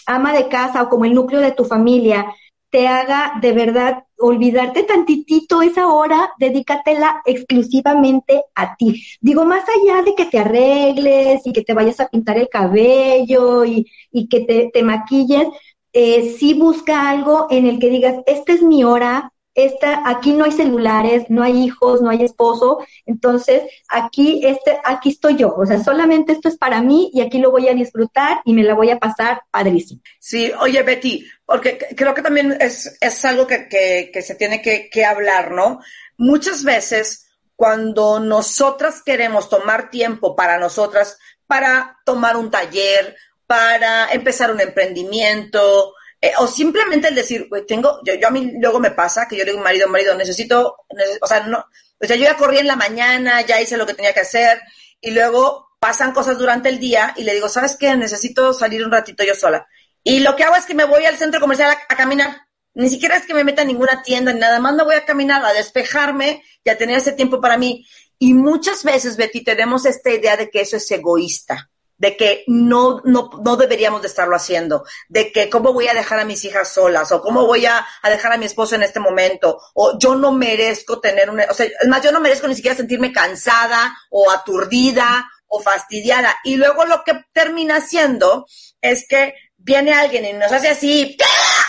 ama 0.09 0.33
de 0.33 0.49
casa 0.49 0.83
o 0.83 0.89
como 0.89 1.05
el 1.05 1.15
núcleo 1.15 1.41
de 1.41 1.53
tu 1.53 1.65
familia 1.65 2.27
te 2.71 2.87
haga 2.87 3.35
de 3.41 3.53
verdad 3.53 4.05
olvidarte 4.19 4.83
tantitito 4.83 5.63
esa 5.63 5.89
hora, 5.89 6.33
dedícatela 6.39 7.23
exclusivamente 7.25 8.43
a 8.55 8.77
ti. 8.77 9.03
Digo, 9.21 9.45
más 9.45 9.65
allá 9.69 10.03
de 10.03 10.15
que 10.15 10.27
te 10.27 10.39
arregles 10.39 11.47
y 11.47 11.53
que 11.53 11.63
te 11.63 11.73
vayas 11.73 12.01
a 12.01 12.09
pintar 12.09 12.37
el 12.37 12.49
cabello 12.49 13.65
y, 13.65 13.87
y 14.11 14.29
que 14.29 14.41
te, 14.41 14.71
te 14.73 14.83
maquilles, 14.83 15.49
eh, 15.93 16.35
sí 16.39 16.55
busca 16.55 17.09
algo 17.09 17.47
en 17.51 17.67
el 17.67 17.79
que 17.79 17.91
digas, 17.91 18.17
esta 18.27 18.53
es 18.53 18.63
mi 18.63 18.85
hora, 18.85 19.33
esta, 19.59 20.09
aquí 20.09 20.33
no 20.33 20.45
hay 20.45 20.53
celulares, 20.53 21.25
no 21.29 21.43
hay 21.43 21.65
hijos, 21.65 22.01
no 22.01 22.11
hay 22.11 22.23
esposo, 22.23 22.87
entonces 23.07 23.63
aquí, 23.89 24.41
este, 24.45 24.79
aquí 24.85 25.11
estoy 25.11 25.37
yo, 25.37 25.53
o 25.55 25.67
sea, 25.67 25.83
solamente 25.83 26.33
esto 26.33 26.49
es 26.49 26.57
para 26.57 26.81
mí 26.81 27.11
y 27.13 27.23
aquí 27.23 27.39
lo 27.39 27.51
voy 27.51 27.69
a 27.69 27.75
disfrutar 27.75 28.41
y 28.45 28.53
me 28.53 28.63
la 28.63 28.75
voy 28.75 28.91
a 28.91 29.01
pasar 29.01 29.43
padrísimo. 29.51 30.01
Sí, 30.21 30.53
oye 30.61 30.83
Betty, 30.85 31.27
porque 31.45 31.77
creo 31.97 32.15
que 32.15 32.23
también 32.23 32.57
es, 32.61 32.97
es 33.01 33.25
algo 33.25 33.49
que, 33.49 33.69
que, 33.69 34.23
se 34.23 34.37
tiene 34.37 34.63
que, 34.63 34.89
que 34.91 35.05
hablar, 35.05 35.51
¿no? 35.51 35.81
Muchas 36.17 36.63
veces 36.63 37.27
cuando 37.57 38.21
nosotras 38.21 39.03
queremos 39.05 39.49
tomar 39.49 39.91
tiempo 39.91 40.37
para 40.37 40.59
nosotras, 40.59 41.19
para 41.49 41.99
tomar 42.05 42.37
un 42.37 42.53
taller, 42.53 43.17
para 43.49 44.13
empezar 44.13 44.53
un 44.53 44.61
emprendimiento, 44.61 45.95
eh, 46.21 46.33
o 46.39 46.49
simplemente 46.49 47.09
el 47.09 47.15
decir, 47.15 47.47
pues 47.49 47.65
tengo, 47.67 48.01
yo, 48.05 48.15
yo, 48.15 48.29
a 48.29 48.31
mí 48.31 48.53
luego 48.61 48.81
me 48.81 48.91
pasa 48.91 49.29
que 49.29 49.37
yo 49.37 49.45
le 49.45 49.53
digo, 49.53 49.63
marido, 49.63 49.89
marido, 49.89 50.15
necesito, 50.17 50.79
o 51.21 51.27
sea, 51.27 51.41
no, 51.47 51.65
o 52.01 52.07
sea, 52.07 52.17
yo 52.17 52.25
ya 52.25 52.37
corrí 52.37 52.59
en 52.59 52.67
la 52.67 52.77
mañana, 52.77 53.41
ya 53.43 53.61
hice 53.61 53.77
lo 53.77 53.87
que 53.87 53.95
tenía 53.95 54.13
que 54.13 54.21
hacer, 54.21 54.61
y 55.01 55.13
luego 55.13 55.69
pasan 55.79 56.13
cosas 56.13 56.39
durante 56.39 56.69
el 56.69 56.81
día 56.81 57.15
y 57.17 57.23
le 57.23 57.35
digo, 57.35 57.49
¿sabes 57.49 57.77
qué? 57.77 57.95
Necesito 57.97 58.53
salir 58.53 58.85
un 58.85 58.91
ratito 58.91 59.23
yo 59.23 59.35
sola. 59.35 59.67
Y 60.03 60.21
lo 60.21 60.35
que 60.35 60.43
hago 60.43 60.57
es 60.57 60.67
que 60.67 60.75
me 60.75 60.85
voy 60.85 61.05
al 61.05 61.19
centro 61.19 61.41
comercial 61.41 61.77
a, 61.89 61.97
caminar. 61.97 62.37
Ni 62.75 62.89
siquiera 62.89 63.17
es 63.17 63.27
que 63.27 63.35
me 63.35 63.45
meta 63.45 63.63
en 63.63 63.69
ninguna 63.69 64.03
tienda 64.03 64.33
ni 64.33 64.41
nada 64.41 64.59
más, 64.59 64.75
me 64.75 64.85
voy 64.85 64.97
a 64.97 65.05
caminar, 65.05 65.45
a 65.45 65.53
despejarme 65.53 66.43
y 66.65 66.71
a 66.71 66.79
tener 66.79 66.99
ese 66.99 67.13
tiempo 67.13 67.41
para 67.41 67.59
mí. 67.59 67.87
Y 68.19 68.35
muchas 68.35 68.83
veces, 68.83 69.17
Betty, 69.17 69.45
tenemos 69.45 69.87
esta 69.87 70.11
idea 70.11 70.37
de 70.37 70.51
que 70.51 70.63
eso 70.63 70.77
es 70.77 70.91
egoísta 70.91 71.71
de 71.99 72.17
que 72.17 72.45
no, 72.47 73.03
no, 73.05 73.31
no 73.45 73.57
deberíamos 73.57 74.01
de 74.03 74.09
estarlo 74.09 74.37
haciendo, 74.37 74.85
de 75.09 75.31
que 75.33 75.51
cómo 75.51 75.73
voy 75.73 75.89
a 75.89 75.95
dejar 75.95 76.21
a 76.21 76.25
mis 76.25 76.45
hijas 76.45 76.73
solas, 76.73 77.13
o 77.13 77.21
cómo 77.21 77.47
voy 77.47 77.67
a, 77.67 77.87
dejar 78.05 78.33
a 78.33 78.39
mi 78.39 78.47
esposo 78.47 78.77
en 78.77 78.85
este 78.85 79.01
momento, 79.01 79.61
o 79.75 79.99
yo 79.99 80.15
no 80.15 80.33
merezco 80.33 81.01
tener 81.01 81.29
una, 81.29 81.47
o 81.51 81.55
sea, 81.55 81.67
es 81.67 81.89
más, 81.89 82.03
yo 82.03 82.13
no 82.13 82.21
merezco 82.21 82.47
ni 82.49 82.55
siquiera 82.55 82.77
sentirme 82.77 83.13
cansada, 83.13 83.97
o 84.11 84.31
aturdida, 84.31 85.29
o 85.49 85.61
fastidiada. 85.61 86.37
Y 86.45 86.57
luego 86.57 86.85
lo 86.85 87.03
que 87.05 87.25
termina 87.33 87.81
siendo 87.81 88.47
es 88.81 89.07
que 89.09 89.35
viene 89.57 89.93
alguien 89.93 90.25
y 90.25 90.33
nos 90.33 90.53
hace 90.53 90.69
así, 90.69 91.17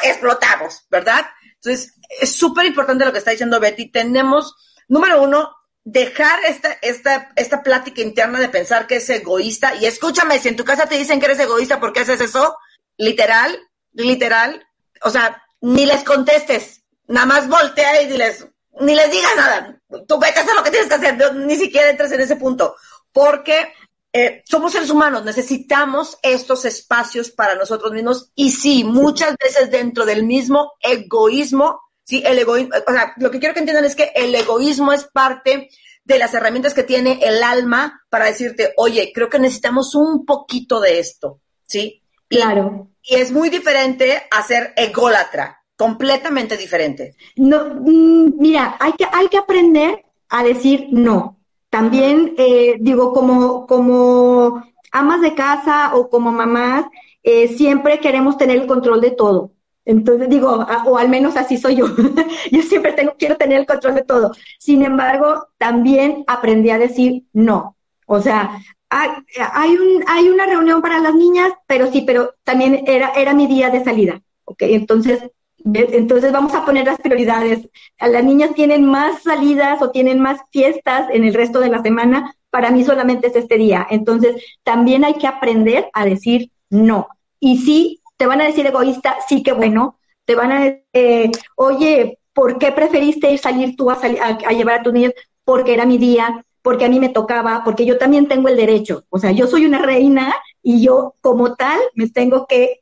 explotamos, 0.04 0.86
¿verdad? 0.90 1.26
Entonces, 1.56 1.96
es 2.22 2.36
súper 2.36 2.66
importante 2.66 3.06
lo 3.06 3.12
que 3.12 3.18
está 3.18 3.32
diciendo 3.32 3.60
Betty. 3.60 3.92
Tenemos, 3.92 4.56
número 4.88 5.22
uno, 5.22 5.56
dejar 5.84 6.40
esta, 6.48 6.74
esta, 6.82 7.32
esta 7.36 7.64
plática 7.64 8.02
interna 8.02 8.40
de 8.40 8.50
pensar 8.50 8.88
que 8.88 8.98
es 8.98 9.10
egoísta. 9.10 9.76
Y 9.76 9.86
escúchame, 9.86 10.40
si 10.40 10.50
en 10.50 10.56
tu 10.56 10.66
casa 10.66 10.86
te 10.86 10.98
dicen 10.98 11.20
que 11.20 11.26
eres 11.26 11.40
egoísta, 11.40 11.80
¿por 11.80 11.94
qué 11.94 12.02
haces 12.02 12.22
eso? 12.22 12.58
Literal, 12.98 13.58
literal. 13.94 14.66
O 15.02 15.10
sea, 15.10 15.44
ni 15.62 15.86
les 15.86 16.04
contestes. 16.04 16.84
Nada 17.08 17.26
más 17.26 17.50
voltea 17.50 18.02
y 18.02 18.08
diles, 18.08 18.46
ni 18.82 18.94
les 18.94 19.12
digas 19.12 19.36
nada. 19.36 19.82
Tú 20.08 20.20
vete 20.20 20.40
a 20.40 20.44
hacer 20.44 20.56
lo 20.56 20.64
que 20.64 20.72
tienes 20.72 20.90
que 20.90 20.96
hacer. 20.96 21.36
ni 21.36 21.56
siquiera 21.56 21.90
entres 21.90 22.12
en 22.12 22.22
ese 22.22 22.36
punto. 22.36 22.76
Porque 23.12 23.74
eh, 24.12 24.44
somos 24.46 24.72
seres 24.72 24.90
humanos, 24.90 25.24
necesitamos 25.24 26.18
estos 26.24 26.66
espacios 26.66 27.32
para 27.32 27.56
nosotros 27.56 27.92
mismos. 27.92 28.32
Y 28.36 28.52
sí, 28.52 28.84
muchas 28.84 29.36
veces 29.44 29.72
dentro 29.72 30.06
del 30.06 30.24
mismo 30.24 30.74
egoísmo 30.82 31.82
Sí, 32.10 32.24
el 32.26 32.40
egoísmo, 32.40 32.74
o 32.88 32.92
sea, 32.92 33.14
lo 33.18 33.30
que 33.30 33.38
quiero 33.38 33.54
que 33.54 33.60
entiendan 33.60 33.86
es 33.86 33.96
que 33.96 34.12
el 34.16 34.34
egoísmo 34.34 34.92
es 34.92 35.04
parte 35.04 35.70
de 36.04 36.18
las 36.18 36.34
herramientas 36.34 36.74
que 36.74 36.82
tiene 36.82 37.20
el 37.22 37.44
alma 37.44 38.02
para 38.10 38.26
decirte, 38.26 38.74
oye, 38.78 39.12
creo 39.14 39.30
que 39.30 39.38
necesitamos 39.38 39.94
un 39.94 40.26
poquito 40.26 40.80
de 40.80 40.98
esto, 40.98 41.40
¿sí? 41.68 42.02
Claro. 42.28 42.88
Y 43.04 43.18
es 43.18 43.32
muy 43.32 43.52
diferente 43.52 44.24
a 44.32 44.42
ser 44.42 44.74
ególatra, 44.76 45.62
completamente 45.78 46.58
diferente. 46.58 47.14
No, 47.36 47.76
mm, 47.76 48.40
mira, 48.40 48.76
hay 48.80 48.94
que, 48.94 49.06
hay 49.14 49.28
que 49.28 49.38
aprender 49.38 50.04
a 50.30 50.44
decir 50.44 50.88
no. 50.90 51.38
También, 51.70 52.34
eh, 52.40 52.78
digo, 52.80 53.14
como, 53.14 53.68
como 53.68 54.64
amas 54.92 55.22
de 55.22 55.36
casa 55.36 55.92
o 55.94 56.10
como 56.10 56.32
mamás, 56.32 56.86
eh, 57.22 57.50
siempre 57.50 58.00
queremos 58.00 58.36
tener 58.36 58.58
el 58.58 58.66
control 58.66 59.00
de 59.00 59.12
todo. 59.12 59.52
Entonces 59.90 60.30
digo, 60.30 60.68
o 60.86 60.98
al 61.00 61.10
menos 61.10 61.36
así 61.36 61.58
soy 61.58 61.78
yo. 61.78 61.88
yo 62.52 62.62
siempre 62.62 62.94
tengo, 62.94 63.16
quiero 63.18 63.38
tener 63.38 63.60
el 63.60 63.66
control 63.66 63.96
de 63.96 64.04
todo. 64.04 64.32
Sin 64.60 64.86
embargo, 64.86 65.48
también 65.58 66.24
aprendí 66.28 66.70
a 66.70 66.78
decir 66.78 67.24
no. 67.34 67.76
O 68.06 68.22
sea, 68.22 68.62
hay, 68.92 69.76
un, 69.76 70.04
hay 70.08 70.30
una 70.30 70.46
reunión 70.46 70.84
para 70.84 71.00
las 71.00 71.16
niñas, 71.16 71.54
pero 71.66 71.92
sí, 71.92 72.02
pero 72.06 72.36
también 72.44 72.84
era, 72.86 73.14
era 73.16 73.34
mi 73.34 73.48
día 73.48 73.72
de 73.72 73.84
salida. 73.84 74.22
¿ok? 74.46 74.62
Entonces, 74.62 75.24
entonces 75.66 76.32
vamos 76.32 76.54
a 76.54 76.66
poner 76.66 76.86
las 76.86 77.00
prioridades. 77.00 77.68
Las 78.00 78.24
niñas 78.24 78.54
tienen 78.54 78.86
más 78.86 79.24
salidas 79.24 79.82
o 79.82 79.90
tienen 79.90 80.20
más 80.20 80.40
fiestas 80.52 81.10
en 81.12 81.24
el 81.24 81.34
resto 81.34 81.60
de 81.60 81.70
la 81.70 81.82
semana. 81.82 82.36
Para 82.52 82.70
mí 82.70 82.84
solamente 82.84 83.26
es 83.26 83.36
este 83.36 83.58
día. 83.58 83.88
Entonces, 83.90 84.36
también 84.62 85.04
hay 85.04 85.16
que 85.16 85.26
aprender 85.26 85.90
a 85.94 86.06
decir 86.06 86.52
no. 86.70 87.08
Y 87.40 87.58
sí, 87.58 87.99
te 88.20 88.28
van 88.28 88.42
a 88.42 88.48
decir 88.48 88.68
egoísta, 88.68 89.16
sí 89.30 89.42
que 89.42 89.54
bueno, 89.54 89.98
te 90.26 90.36
van 90.36 90.52
a 90.52 90.60
decir, 90.60 90.84
eh, 90.92 91.32
oye, 91.56 92.20
¿por 92.34 92.60
qué 92.60 92.74
preferiste 92.74 93.32
ir 93.32 93.40
salir 93.40 93.78
tú 93.78 93.90
a, 93.90 93.94
a, 93.94 94.52
llevar 94.52 94.82
a 94.82 94.84
tus 94.84 94.92
niños? 94.92 95.14
Porque 95.46 95.74
era 95.74 95.86
mi 95.86 95.98
día, 95.98 96.46
porque 96.62 96.84
a 96.84 96.90
mí 96.90 97.00
me 97.00 97.08
tocaba, 97.08 97.64
porque 97.64 97.86
yo 97.86 97.98
también 97.98 98.28
tengo 98.28 98.50
el 98.50 98.58
derecho. 98.58 99.06
O 99.10 99.20
sea, 99.20 99.32
yo 99.32 99.48
soy 99.48 99.66
una 99.66 99.80
reina 99.80 100.36
y 100.62 100.84
yo 100.84 101.16
como 101.22 101.56
tal 101.56 101.80
me 101.96 102.10
tengo 102.10 102.46
que, 102.46 102.82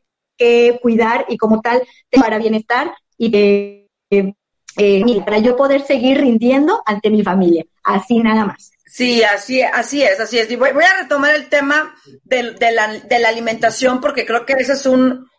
cuidar 0.82 1.26
y 1.30 1.38
como 1.38 1.62
tal 1.62 1.82
para 2.20 2.38
bienestar 2.38 2.94
y 3.18 3.30
de, 3.30 3.90
eh, 4.12 5.22
para 5.26 5.40
yo 5.40 5.56
poder 5.56 5.82
seguir 5.82 6.20
rindiendo 6.20 6.82
ante 6.86 7.12
mi 7.12 7.24
familia. 7.24 7.66
Así 7.84 8.20
nada 8.20 8.46
más. 8.46 8.72
Sí, 8.88 9.22
así, 9.22 9.62
así 9.62 10.02
es, 10.02 10.20
así 10.20 10.40
es. 10.40 10.50
Y 10.50 10.56
voy, 10.56 10.70
a 10.70 11.02
retomar 11.02 11.36
el 11.36 11.50
tema 11.50 11.94
de, 12.24 12.52
de, 12.52 12.72
la, 12.72 12.88
de, 12.88 13.20
la, 13.20 13.30
alimentación 13.30 14.00
porque 14.00 14.26
creo 14.26 14.46
que 14.46 14.54
ese 14.54 14.74
es 14.74 14.86
un, 14.86 15.30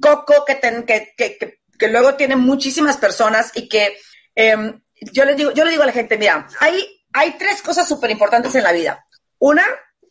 coco 0.00 0.44
que, 0.46 0.58
que, 1.16 1.58
que, 1.78 1.88
luego 1.88 2.14
tienen 2.14 2.40
muchísimas 2.40 2.96
personas 2.96 3.52
y 3.54 3.68
que 3.68 3.98
em, 4.34 4.80
yo 5.12 5.26
les 5.26 5.36
digo, 5.36 5.50
yo 5.50 5.64
le 5.64 5.72
digo 5.72 5.82
a 5.82 5.86
la 5.86 5.92
gente, 5.92 6.16
mira, 6.16 6.48
hay, 6.60 7.04
hay 7.12 7.36
tres 7.38 7.60
cosas 7.60 7.86
súper 7.86 8.10
importantes 8.10 8.54
en 8.54 8.62
la 8.62 8.72
vida. 8.72 9.06
Una, 9.38 9.64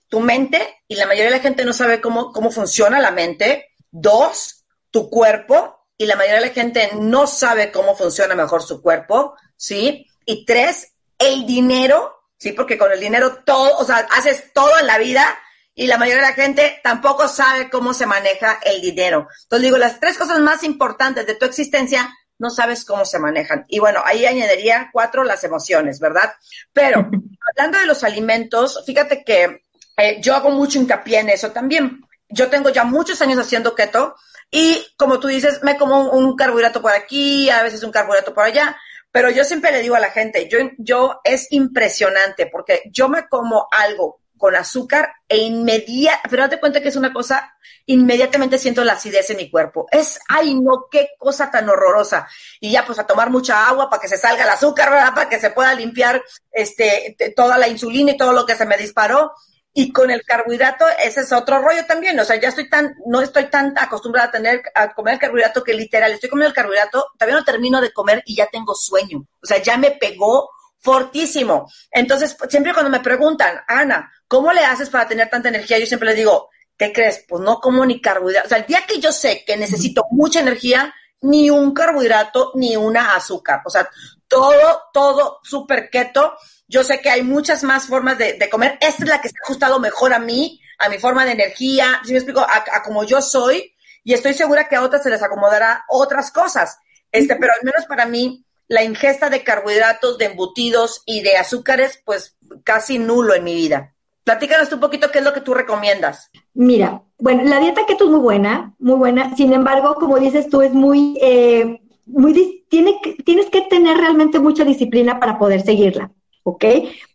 tu 0.07 0.19
mente, 0.19 0.83
y 0.87 0.95
la 0.95 1.07
mayoría 1.07 1.31
de 1.31 1.37
la 1.37 1.43
gente 1.43 1.65
no 1.65 1.73
sabe 1.73 1.99
cómo, 1.99 2.31
cómo 2.31 2.51
funciona 2.51 2.99
la 2.99 3.11
mente. 3.11 3.71
Dos, 3.89 4.65
tu 4.91 5.09
cuerpo, 5.09 5.87
y 5.97 6.05
la 6.05 6.15
mayoría 6.15 6.41
de 6.41 6.47
la 6.47 6.53
gente 6.53 6.89
no 6.99 7.25
sabe 7.25 7.71
cómo 7.71 7.95
funciona 7.95 8.35
mejor 8.35 8.61
su 8.61 8.83
cuerpo, 8.83 9.35
¿sí? 9.55 10.07
Y 10.25 10.45
tres, 10.45 10.93
el 11.17 11.47
dinero 11.47 12.22
¿sí? 12.43 12.51
Porque 12.51 12.77
con 12.77 12.91
el 12.91 12.99
dinero 12.99 13.37
todo, 13.45 13.77
o 13.77 13.85
sea, 13.85 14.05
haces 14.11 14.51
todo 14.53 14.77
en 14.77 14.85
la 14.85 14.97
vida 14.97 15.39
y 15.73 15.87
la 15.87 15.97
mayoría 15.97 16.21
de 16.21 16.29
la 16.29 16.35
gente 16.35 16.81
tampoco 16.83 17.29
sabe 17.29 17.69
cómo 17.69 17.93
se 17.93 18.05
maneja 18.05 18.59
el 18.63 18.81
dinero. 18.81 19.29
Entonces 19.43 19.63
digo, 19.63 19.77
las 19.77 20.01
tres 20.01 20.17
cosas 20.17 20.39
más 20.39 20.63
importantes 20.63 21.25
de 21.25 21.35
tu 21.35 21.45
existencia 21.45 22.13
no 22.37 22.49
sabes 22.49 22.83
cómo 22.83 23.05
se 23.05 23.17
manejan. 23.17 23.65
Y 23.69 23.79
bueno, 23.79 24.01
ahí 24.03 24.25
añadiría 24.25 24.89
cuatro 24.91 25.23
las 25.23 25.45
emociones, 25.45 26.01
¿verdad? 26.01 26.33
Pero 26.73 27.09
hablando 27.49 27.79
de 27.79 27.85
los 27.85 28.03
alimentos, 28.03 28.83
fíjate 28.85 29.23
que 29.23 29.61
eh, 29.95 30.19
yo 30.19 30.35
hago 30.35 30.51
mucho 30.51 30.79
hincapié 30.79 31.19
en 31.19 31.29
eso 31.29 31.51
también. 31.51 32.01
Yo 32.27 32.49
tengo 32.49 32.69
ya 32.71 32.83
muchos 32.83 33.21
años 33.21 33.39
haciendo 33.39 33.73
keto 33.73 34.15
y 34.51 34.85
como 34.97 35.19
tú 35.19 35.27
dices, 35.29 35.63
me 35.63 35.77
como 35.77 36.11
un 36.11 36.35
carbohidrato 36.35 36.81
por 36.81 36.91
aquí, 36.91 37.49
a 37.49 37.63
veces 37.63 37.83
un 37.83 37.91
carbohidrato 37.91 38.33
por 38.33 38.43
allá, 38.43 38.75
pero 39.13 39.29
yo 39.29 39.43
siempre 39.43 39.71
le 39.71 39.81
digo 39.81 39.93
a 39.93 39.99
la 39.99 40.09
gente, 40.09 40.49
yo, 40.49 40.57
yo 40.79 41.21
es 41.23 41.45
impresionante 41.51 42.47
porque 42.47 42.81
yo 42.91 43.07
me 43.09 43.27
como 43.29 43.67
algo 43.71 44.21
con 44.37 44.55
azúcar 44.55 45.13
e 45.29 45.37
inmediatamente, 45.37 46.27
pero 46.31 46.43
date 46.43 46.59
cuenta 46.59 46.81
que 46.81 46.89
es 46.89 46.95
una 46.95 47.13
cosa, 47.13 47.55
inmediatamente 47.85 48.57
siento 48.57 48.83
la 48.83 48.93
acidez 48.93 49.29
en 49.29 49.37
mi 49.37 49.51
cuerpo. 49.51 49.85
Es, 49.91 50.19
ay 50.27 50.55
no, 50.55 50.87
qué 50.89 51.11
cosa 51.19 51.51
tan 51.51 51.69
horrorosa. 51.69 52.27
Y 52.59 52.71
ya 52.71 52.87
pues 52.87 52.97
a 52.97 53.05
tomar 53.05 53.29
mucha 53.29 53.67
agua 53.67 53.87
para 53.87 54.01
que 54.01 54.07
se 54.07 54.17
salga 54.17 54.43
el 54.43 54.49
azúcar. 54.49 54.89
Para 55.13 55.29
que 55.29 55.39
se 55.39 55.51
pueda 55.51 55.75
limpiar 55.75 56.23
este, 56.51 57.15
toda 57.35 57.59
la 57.59 57.67
insulina 57.67 58.13
y 58.13 58.17
todo 58.17 58.33
lo 58.33 58.47
que 58.47 58.55
se 58.55 58.65
me 58.65 58.77
disparó. 58.77 59.31
Y 59.75 59.91
con 59.91 60.11
el 60.11 60.23
carbohidrato, 60.23 60.85
ese 61.03 61.21
es 61.21 61.31
otro 61.31 61.59
rollo 61.59 61.85
también. 61.87 62.19
O 62.19 62.23
sea, 62.23 62.39
ya 62.39 62.49
estoy 62.49 62.69
tan, 62.69 62.95
no 63.07 63.21
estoy 63.21 63.45
tan 63.45 63.73
acostumbrada 63.77 64.27
a 64.27 64.31
tener, 64.31 64.61
a 64.75 64.93
comer 64.93 65.15
el 65.15 65.19
carbohidrato 65.19 65.63
que 65.63 65.73
literal, 65.73 66.11
estoy 66.11 66.29
comiendo 66.29 66.49
el 66.49 66.55
carbohidrato, 66.55 67.07
todavía 67.17 67.39
no 67.39 67.43
termino 67.43 67.81
de 67.81 67.91
comer 67.91 68.21
y 68.25 68.35
ya 68.35 68.47
tengo 68.47 68.75
sueño. 68.75 69.25
O 69.41 69.45
sea, 69.45 69.61
ya 69.61 69.77
me 69.77 69.91
pegó 69.91 70.51
fortísimo. 70.79 71.71
Entonces, 71.89 72.37
siempre 72.49 72.73
cuando 72.73 72.91
me 72.91 72.99
preguntan, 72.99 73.61
Ana, 73.67 74.11
¿cómo 74.27 74.51
le 74.51 74.63
haces 74.63 74.89
para 74.89 75.07
tener 75.07 75.29
tanta 75.29 75.49
energía? 75.49 75.79
Yo 75.79 75.87
siempre 75.87 76.09
les 76.09 76.17
digo, 76.17 76.49
¿qué 76.77 76.91
crees? 76.93 77.25
Pues 77.27 77.41
no 77.41 77.59
como 77.59 77.85
ni 77.85 77.99
carbohidrato. 78.01 78.45
O 78.47 78.49
sea, 78.49 78.57
el 78.59 78.65
día 78.65 78.85
que 78.85 78.99
yo 78.99 79.11
sé 79.11 79.43
que 79.45 79.57
necesito 79.57 80.05
mucha 80.11 80.41
energía, 80.41 80.93
ni 81.21 81.49
un 81.49 81.73
carbohidrato, 81.73 82.51
ni 82.55 82.75
una 82.75 83.15
azúcar. 83.15 83.61
O 83.65 83.69
sea, 83.69 83.89
todo, 84.27 84.83
todo 84.93 85.39
súper 85.41 85.89
keto 85.89 86.35
yo 86.67 86.83
sé 86.83 87.01
que 87.01 87.09
hay 87.09 87.23
muchas 87.23 87.63
más 87.63 87.87
formas 87.87 88.17
de, 88.17 88.49
comer. 88.49 88.77
Esta 88.81 89.03
es 89.03 89.09
la 89.09 89.21
que 89.21 89.29
se 89.29 89.35
ha 89.35 89.45
ajustado 89.45 89.79
mejor 89.79 90.13
a 90.13 90.19
mí, 90.19 90.61
a 90.79 90.89
mi 90.89 90.97
forma 90.97 91.25
de 91.25 91.33
energía, 91.33 92.01
si 92.03 92.11
me 92.11 92.17
explico, 92.17 92.41
a, 92.41 92.83
como 92.83 93.03
yo 93.03 93.21
soy, 93.21 93.73
y 94.03 94.13
estoy 94.13 94.33
segura 94.33 94.67
que 94.67 94.75
a 94.75 94.83
otras 94.83 95.03
se 95.03 95.09
les 95.09 95.23
acomodará 95.23 95.85
otras 95.89 96.31
cosas. 96.31 96.77
Este, 97.11 97.35
pero 97.35 97.53
al 97.53 97.63
menos 97.63 97.85
para 97.85 98.05
mí, 98.05 98.45
la 98.67 98.83
ingesta 98.83 99.29
de 99.29 99.43
carbohidratos, 99.43 100.17
de 100.17 100.25
embutidos 100.25 101.03
y 101.05 101.21
de 101.21 101.37
azúcares, 101.37 102.01
pues 102.05 102.37
casi 102.63 102.97
nulo 102.97 103.35
en 103.35 103.43
mi 103.43 103.55
vida. 103.55 103.93
Platícanos 104.23 104.71
un 104.71 104.79
poquito 104.79 105.11
qué 105.11 105.19
es 105.19 105.25
lo 105.25 105.33
que 105.33 105.41
tú 105.41 105.53
recomiendas. 105.53 106.31
Mira, 106.53 107.03
bueno, 107.19 107.43
la 107.43 107.59
dieta 107.59 107.85
keto 107.85 108.05
es 108.05 108.09
muy 108.09 108.19
buena, 108.19 108.73
muy 108.79 108.95
buena. 108.95 109.35
Sin 109.35 109.53
embargo, 109.53 109.95
como 109.95 110.17
dices 110.17 110.49
tú, 110.49 110.61
es 110.61 110.73
muy, 110.73 111.17
eh, 111.21 111.81
muy, 112.05 112.65
tiene, 112.69 112.99
tienes 113.25 113.47
que 113.47 113.61
tener 113.61 113.97
realmente 113.97 114.39
mucha 114.39 114.63
disciplina 114.63 115.19
para 115.19 115.37
poder 115.37 115.61
seguirla. 115.61 116.11
¿Ok? 116.43 116.65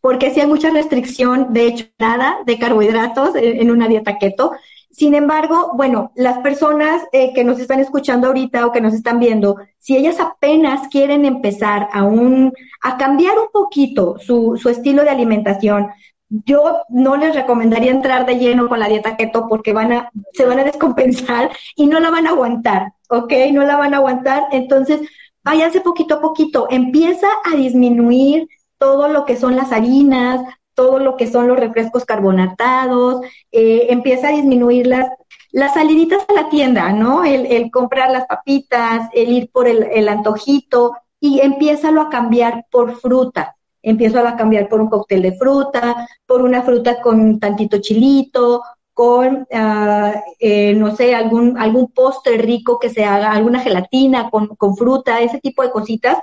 Porque 0.00 0.30
si 0.30 0.40
hay 0.40 0.46
mucha 0.46 0.70
restricción, 0.70 1.52
de 1.52 1.66
hecho, 1.66 1.86
nada 1.98 2.38
de 2.46 2.58
carbohidratos 2.58 3.34
en, 3.36 3.70
una 3.70 3.88
dieta 3.88 4.18
keto. 4.18 4.52
Sin 4.90 5.14
embargo, 5.14 5.72
bueno, 5.74 6.12
las 6.16 6.38
personas 6.38 7.02
eh, 7.12 7.32
que 7.34 7.44
nos 7.44 7.60
están 7.60 7.78
escuchando 7.78 8.26
ahorita 8.26 8.66
o 8.66 8.72
que 8.72 8.80
nos 8.80 8.94
están 8.94 9.20
viendo, 9.20 9.56
si 9.78 9.96
ellas 9.96 10.18
apenas 10.18 10.88
quieren 10.88 11.24
empezar 11.24 11.88
a, 11.92 12.02
un, 12.04 12.52
a 12.82 12.96
cambiar 12.96 13.38
un 13.38 13.48
poquito 13.52 14.18
su, 14.18 14.56
su 14.56 14.68
estilo 14.70 15.04
de 15.04 15.10
alimentación, 15.10 15.88
yo 16.30 16.82
no 16.88 17.16
les 17.16 17.34
recomendaría 17.34 17.90
entrar 17.90 18.26
de 18.26 18.38
lleno 18.38 18.68
con 18.68 18.80
la 18.80 18.88
dieta 18.88 19.16
keto 19.16 19.46
porque 19.48 19.72
van 19.72 19.92
a, 19.92 20.10
se 20.32 20.44
van 20.44 20.58
a 20.58 20.64
descompensar 20.64 21.50
y 21.76 21.86
no 21.86 22.00
la 22.00 22.10
van 22.10 22.26
a 22.26 22.30
aguantar, 22.30 22.92
¿ok? 23.08 23.32
No 23.52 23.62
la 23.64 23.76
van 23.76 23.94
a 23.94 23.98
aguantar. 23.98 24.44
Entonces, 24.52 25.00
váyanse 25.42 25.80
poquito 25.80 26.16
a 26.16 26.20
poquito. 26.20 26.66
Empieza 26.70 27.28
a 27.44 27.56
disminuir 27.56 28.48
todo 28.78 29.08
lo 29.08 29.24
que 29.24 29.36
son 29.36 29.56
las 29.56 29.72
harinas, 29.72 30.40
todo 30.74 30.98
lo 30.98 31.16
que 31.16 31.26
son 31.26 31.48
los 31.48 31.58
refrescos 31.58 32.04
carbonatados, 32.04 33.22
eh, 33.50 33.86
empieza 33.90 34.28
a 34.28 34.32
disminuir 34.32 34.86
las, 34.86 35.08
las 35.50 35.74
saliditas 35.74 36.24
a 36.28 36.32
la 36.32 36.48
tienda, 36.48 36.92
¿no? 36.92 37.24
El, 37.24 37.46
el 37.46 37.70
comprar 37.70 38.10
las 38.10 38.26
papitas, 38.26 39.08
el 39.12 39.32
ir 39.32 39.50
por 39.50 39.66
el, 39.66 39.88
el 39.92 40.08
antojito 40.08 40.94
y 41.20 41.40
empiézalo 41.40 42.00
a 42.02 42.08
cambiar 42.08 42.66
por 42.70 42.94
fruta. 42.96 43.56
Empiezo 43.82 44.20
a 44.20 44.36
cambiar 44.36 44.68
por 44.68 44.80
un 44.80 44.88
cóctel 44.88 45.22
de 45.22 45.32
fruta, 45.32 46.08
por 46.26 46.42
una 46.42 46.62
fruta 46.62 47.00
con 47.00 47.38
tantito 47.40 47.78
chilito, 47.78 48.62
con, 48.92 49.46
uh, 49.48 50.74
no 50.74 50.96
sé, 50.96 51.14
algún, 51.14 51.56
algún 51.56 51.92
postre 51.92 52.36
rico 52.38 52.80
que 52.80 52.90
se 52.90 53.04
haga, 53.04 53.30
alguna 53.30 53.60
gelatina 53.60 54.28
con, 54.30 54.48
con 54.56 54.76
fruta, 54.76 55.20
ese 55.20 55.38
tipo 55.38 55.62
de 55.62 55.70
cositas, 55.70 56.18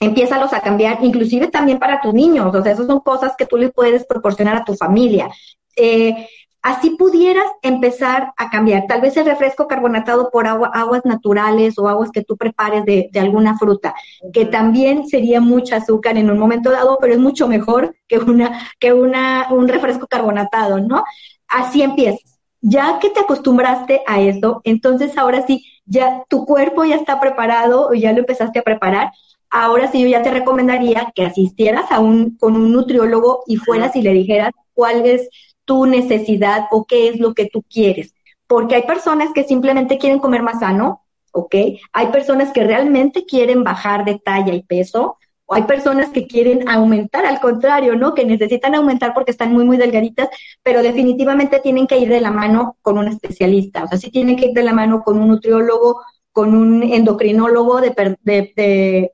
empiézalos 0.00 0.52
a 0.54 0.62
cambiar, 0.62 0.98
inclusive 1.02 1.48
también 1.48 1.78
para 1.78 2.00
tus 2.00 2.14
niños, 2.14 2.54
o 2.54 2.62
sea, 2.62 2.72
esas 2.72 2.86
son 2.86 3.00
cosas 3.00 3.34
que 3.36 3.46
tú 3.46 3.58
les 3.58 3.70
puedes 3.72 4.06
proporcionar 4.06 4.56
a 4.56 4.64
tu 4.64 4.74
familia. 4.74 5.28
Eh, 5.76 6.26
así 6.62 6.90
pudieras 6.90 7.44
empezar 7.62 8.32
a 8.36 8.50
cambiar, 8.50 8.86
tal 8.86 9.02
vez 9.02 9.16
el 9.18 9.26
refresco 9.26 9.68
carbonatado 9.68 10.30
por 10.30 10.46
agua, 10.46 10.70
aguas 10.72 11.04
naturales 11.04 11.78
o 11.78 11.86
aguas 11.86 12.10
que 12.10 12.24
tú 12.24 12.36
prepares 12.38 12.84
de, 12.86 13.10
de 13.12 13.20
alguna 13.20 13.58
fruta, 13.58 13.94
que 14.32 14.46
también 14.46 15.06
sería 15.06 15.40
mucho 15.40 15.76
azúcar 15.76 16.16
en 16.16 16.30
un 16.30 16.38
momento 16.38 16.70
dado, 16.70 16.96
pero 16.98 17.12
es 17.12 17.20
mucho 17.20 17.46
mejor 17.46 17.94
que 18.08 18.18
una, 18.18 18.68
que 18.78 18.94
una, 18.94 19.48
un 19.50 19.68
refresco 19.68 20.06
carbonatado, 20.06 20.80
¿no? 20.80 21.04
Así 21.46 21.82
empiezas. 21.82 22.40
Ya 22.62 22.98
que 23.00 23.10
te 23.10 23.20
acostumbraste 23.20 24.02
a 24.06 24.20
eso, 24.20 24.60
entonces 24.64 25.16
ahora 25.16 25.46
sí, 25.46 25.64
ya 25.86 26.24
tu 26.28 26.44
cuerpo 26.44 26.84
ya 26.84 26.96
está 26.96 27.18
preparado 27.18 27.92
ya 27.94 28.12
lo 28.12 28.18
empezaste 28.18 28.58
a 28.58 28.62
preparar, 28.62 29.10
ahora 29.50 29.90
sí 29.90 30.00
yo 30.00 30.08
ya 30.08 30.22
te 30.22 30.30
recomendaría 30.30 31.12
que 31.14 31.24
asistieras 31.24 31.90
a 31.90 32.00
un, 32.00 32.36
con 32.36 32.56
un 32.56 32.72
nutriólogo 32.72 33.42
y 33.46 33.56
fueras 33.56 33.94
y 33.96 34.02
le 34.02 34.12
dijeras 34.12 34.52
cuál 34.72 35.04
es 35.06 35.28
tu 35.64 35.86
necesidad 35.86 36.66
o 36.70 36.84
qué 36.84 37.08
es 37.08 37.20
lo 37.20 37.34
que 37.34 37.46
tú 37.46 37.62
quieres. 37.62 38.14
Porque 38.46 38.76
hay 38.76 38.82
personas 38.82 39.30
que 39.34 39.44
simplemente 39.44 39.98
quieren 39.98 40.18
comer 40.18 40.42
más 40.42 40.60
sano, 40.60 41.04
¿ok? 41.32 41.54
Hay 41.92 42.06
personas 42.08 42.52
que 42.52 42.64
realmente 42.64 43.24
quieren 43.24 43.62
bajar 43.62 44.04
de 44.04 44.18
talla 44.18 44.54
y 44.54 44.62
peso, 44.62 45.16
o 45.46 45.54
hay 45.54 45.64
personas 45.64 46.10
que 46.10 46.28
quieren 46.28 46.68
aumentar, 46.68 47.26
al 47.26 47.40
contrario, 47.40 47.96
¿no? 47.96 48.14
Que 48.14 48.24
necesitan 48.24 48.74
aumentar 48.76 49.14
porque 49.14 49.32
están 49.32 49.52
muy, 49.52 49.64
muy 49.64 49.76
delgaditas, 49.76 50.28
pero 50.62 50.82
definitivamente 50.82 51.58
tienen 51.58 51.88
que 51.88 51.98
ir 51.98 52.08
de 52.08 52.20
la 52.20 52.30
mano 52.30 52.76
con 52.82 52.98
un 52.98 53.08
especialista, 53.08 53.84
o 53.84 53.88
sea, 53.88 53.98
sí 53.98 54.10
tienen 54.12 54.36
que 54.36 54.46
ir 54.46 54.54
de 54.54 54.62
la 54.62 54.72
mano 54.72 55.02
con 55.02 55.18
un 55.18 55.28
nutriólogo, 55.28 56.00
con 56.32 56.54
un 56.54 56.82
endocrinólogo, 56.82 57.80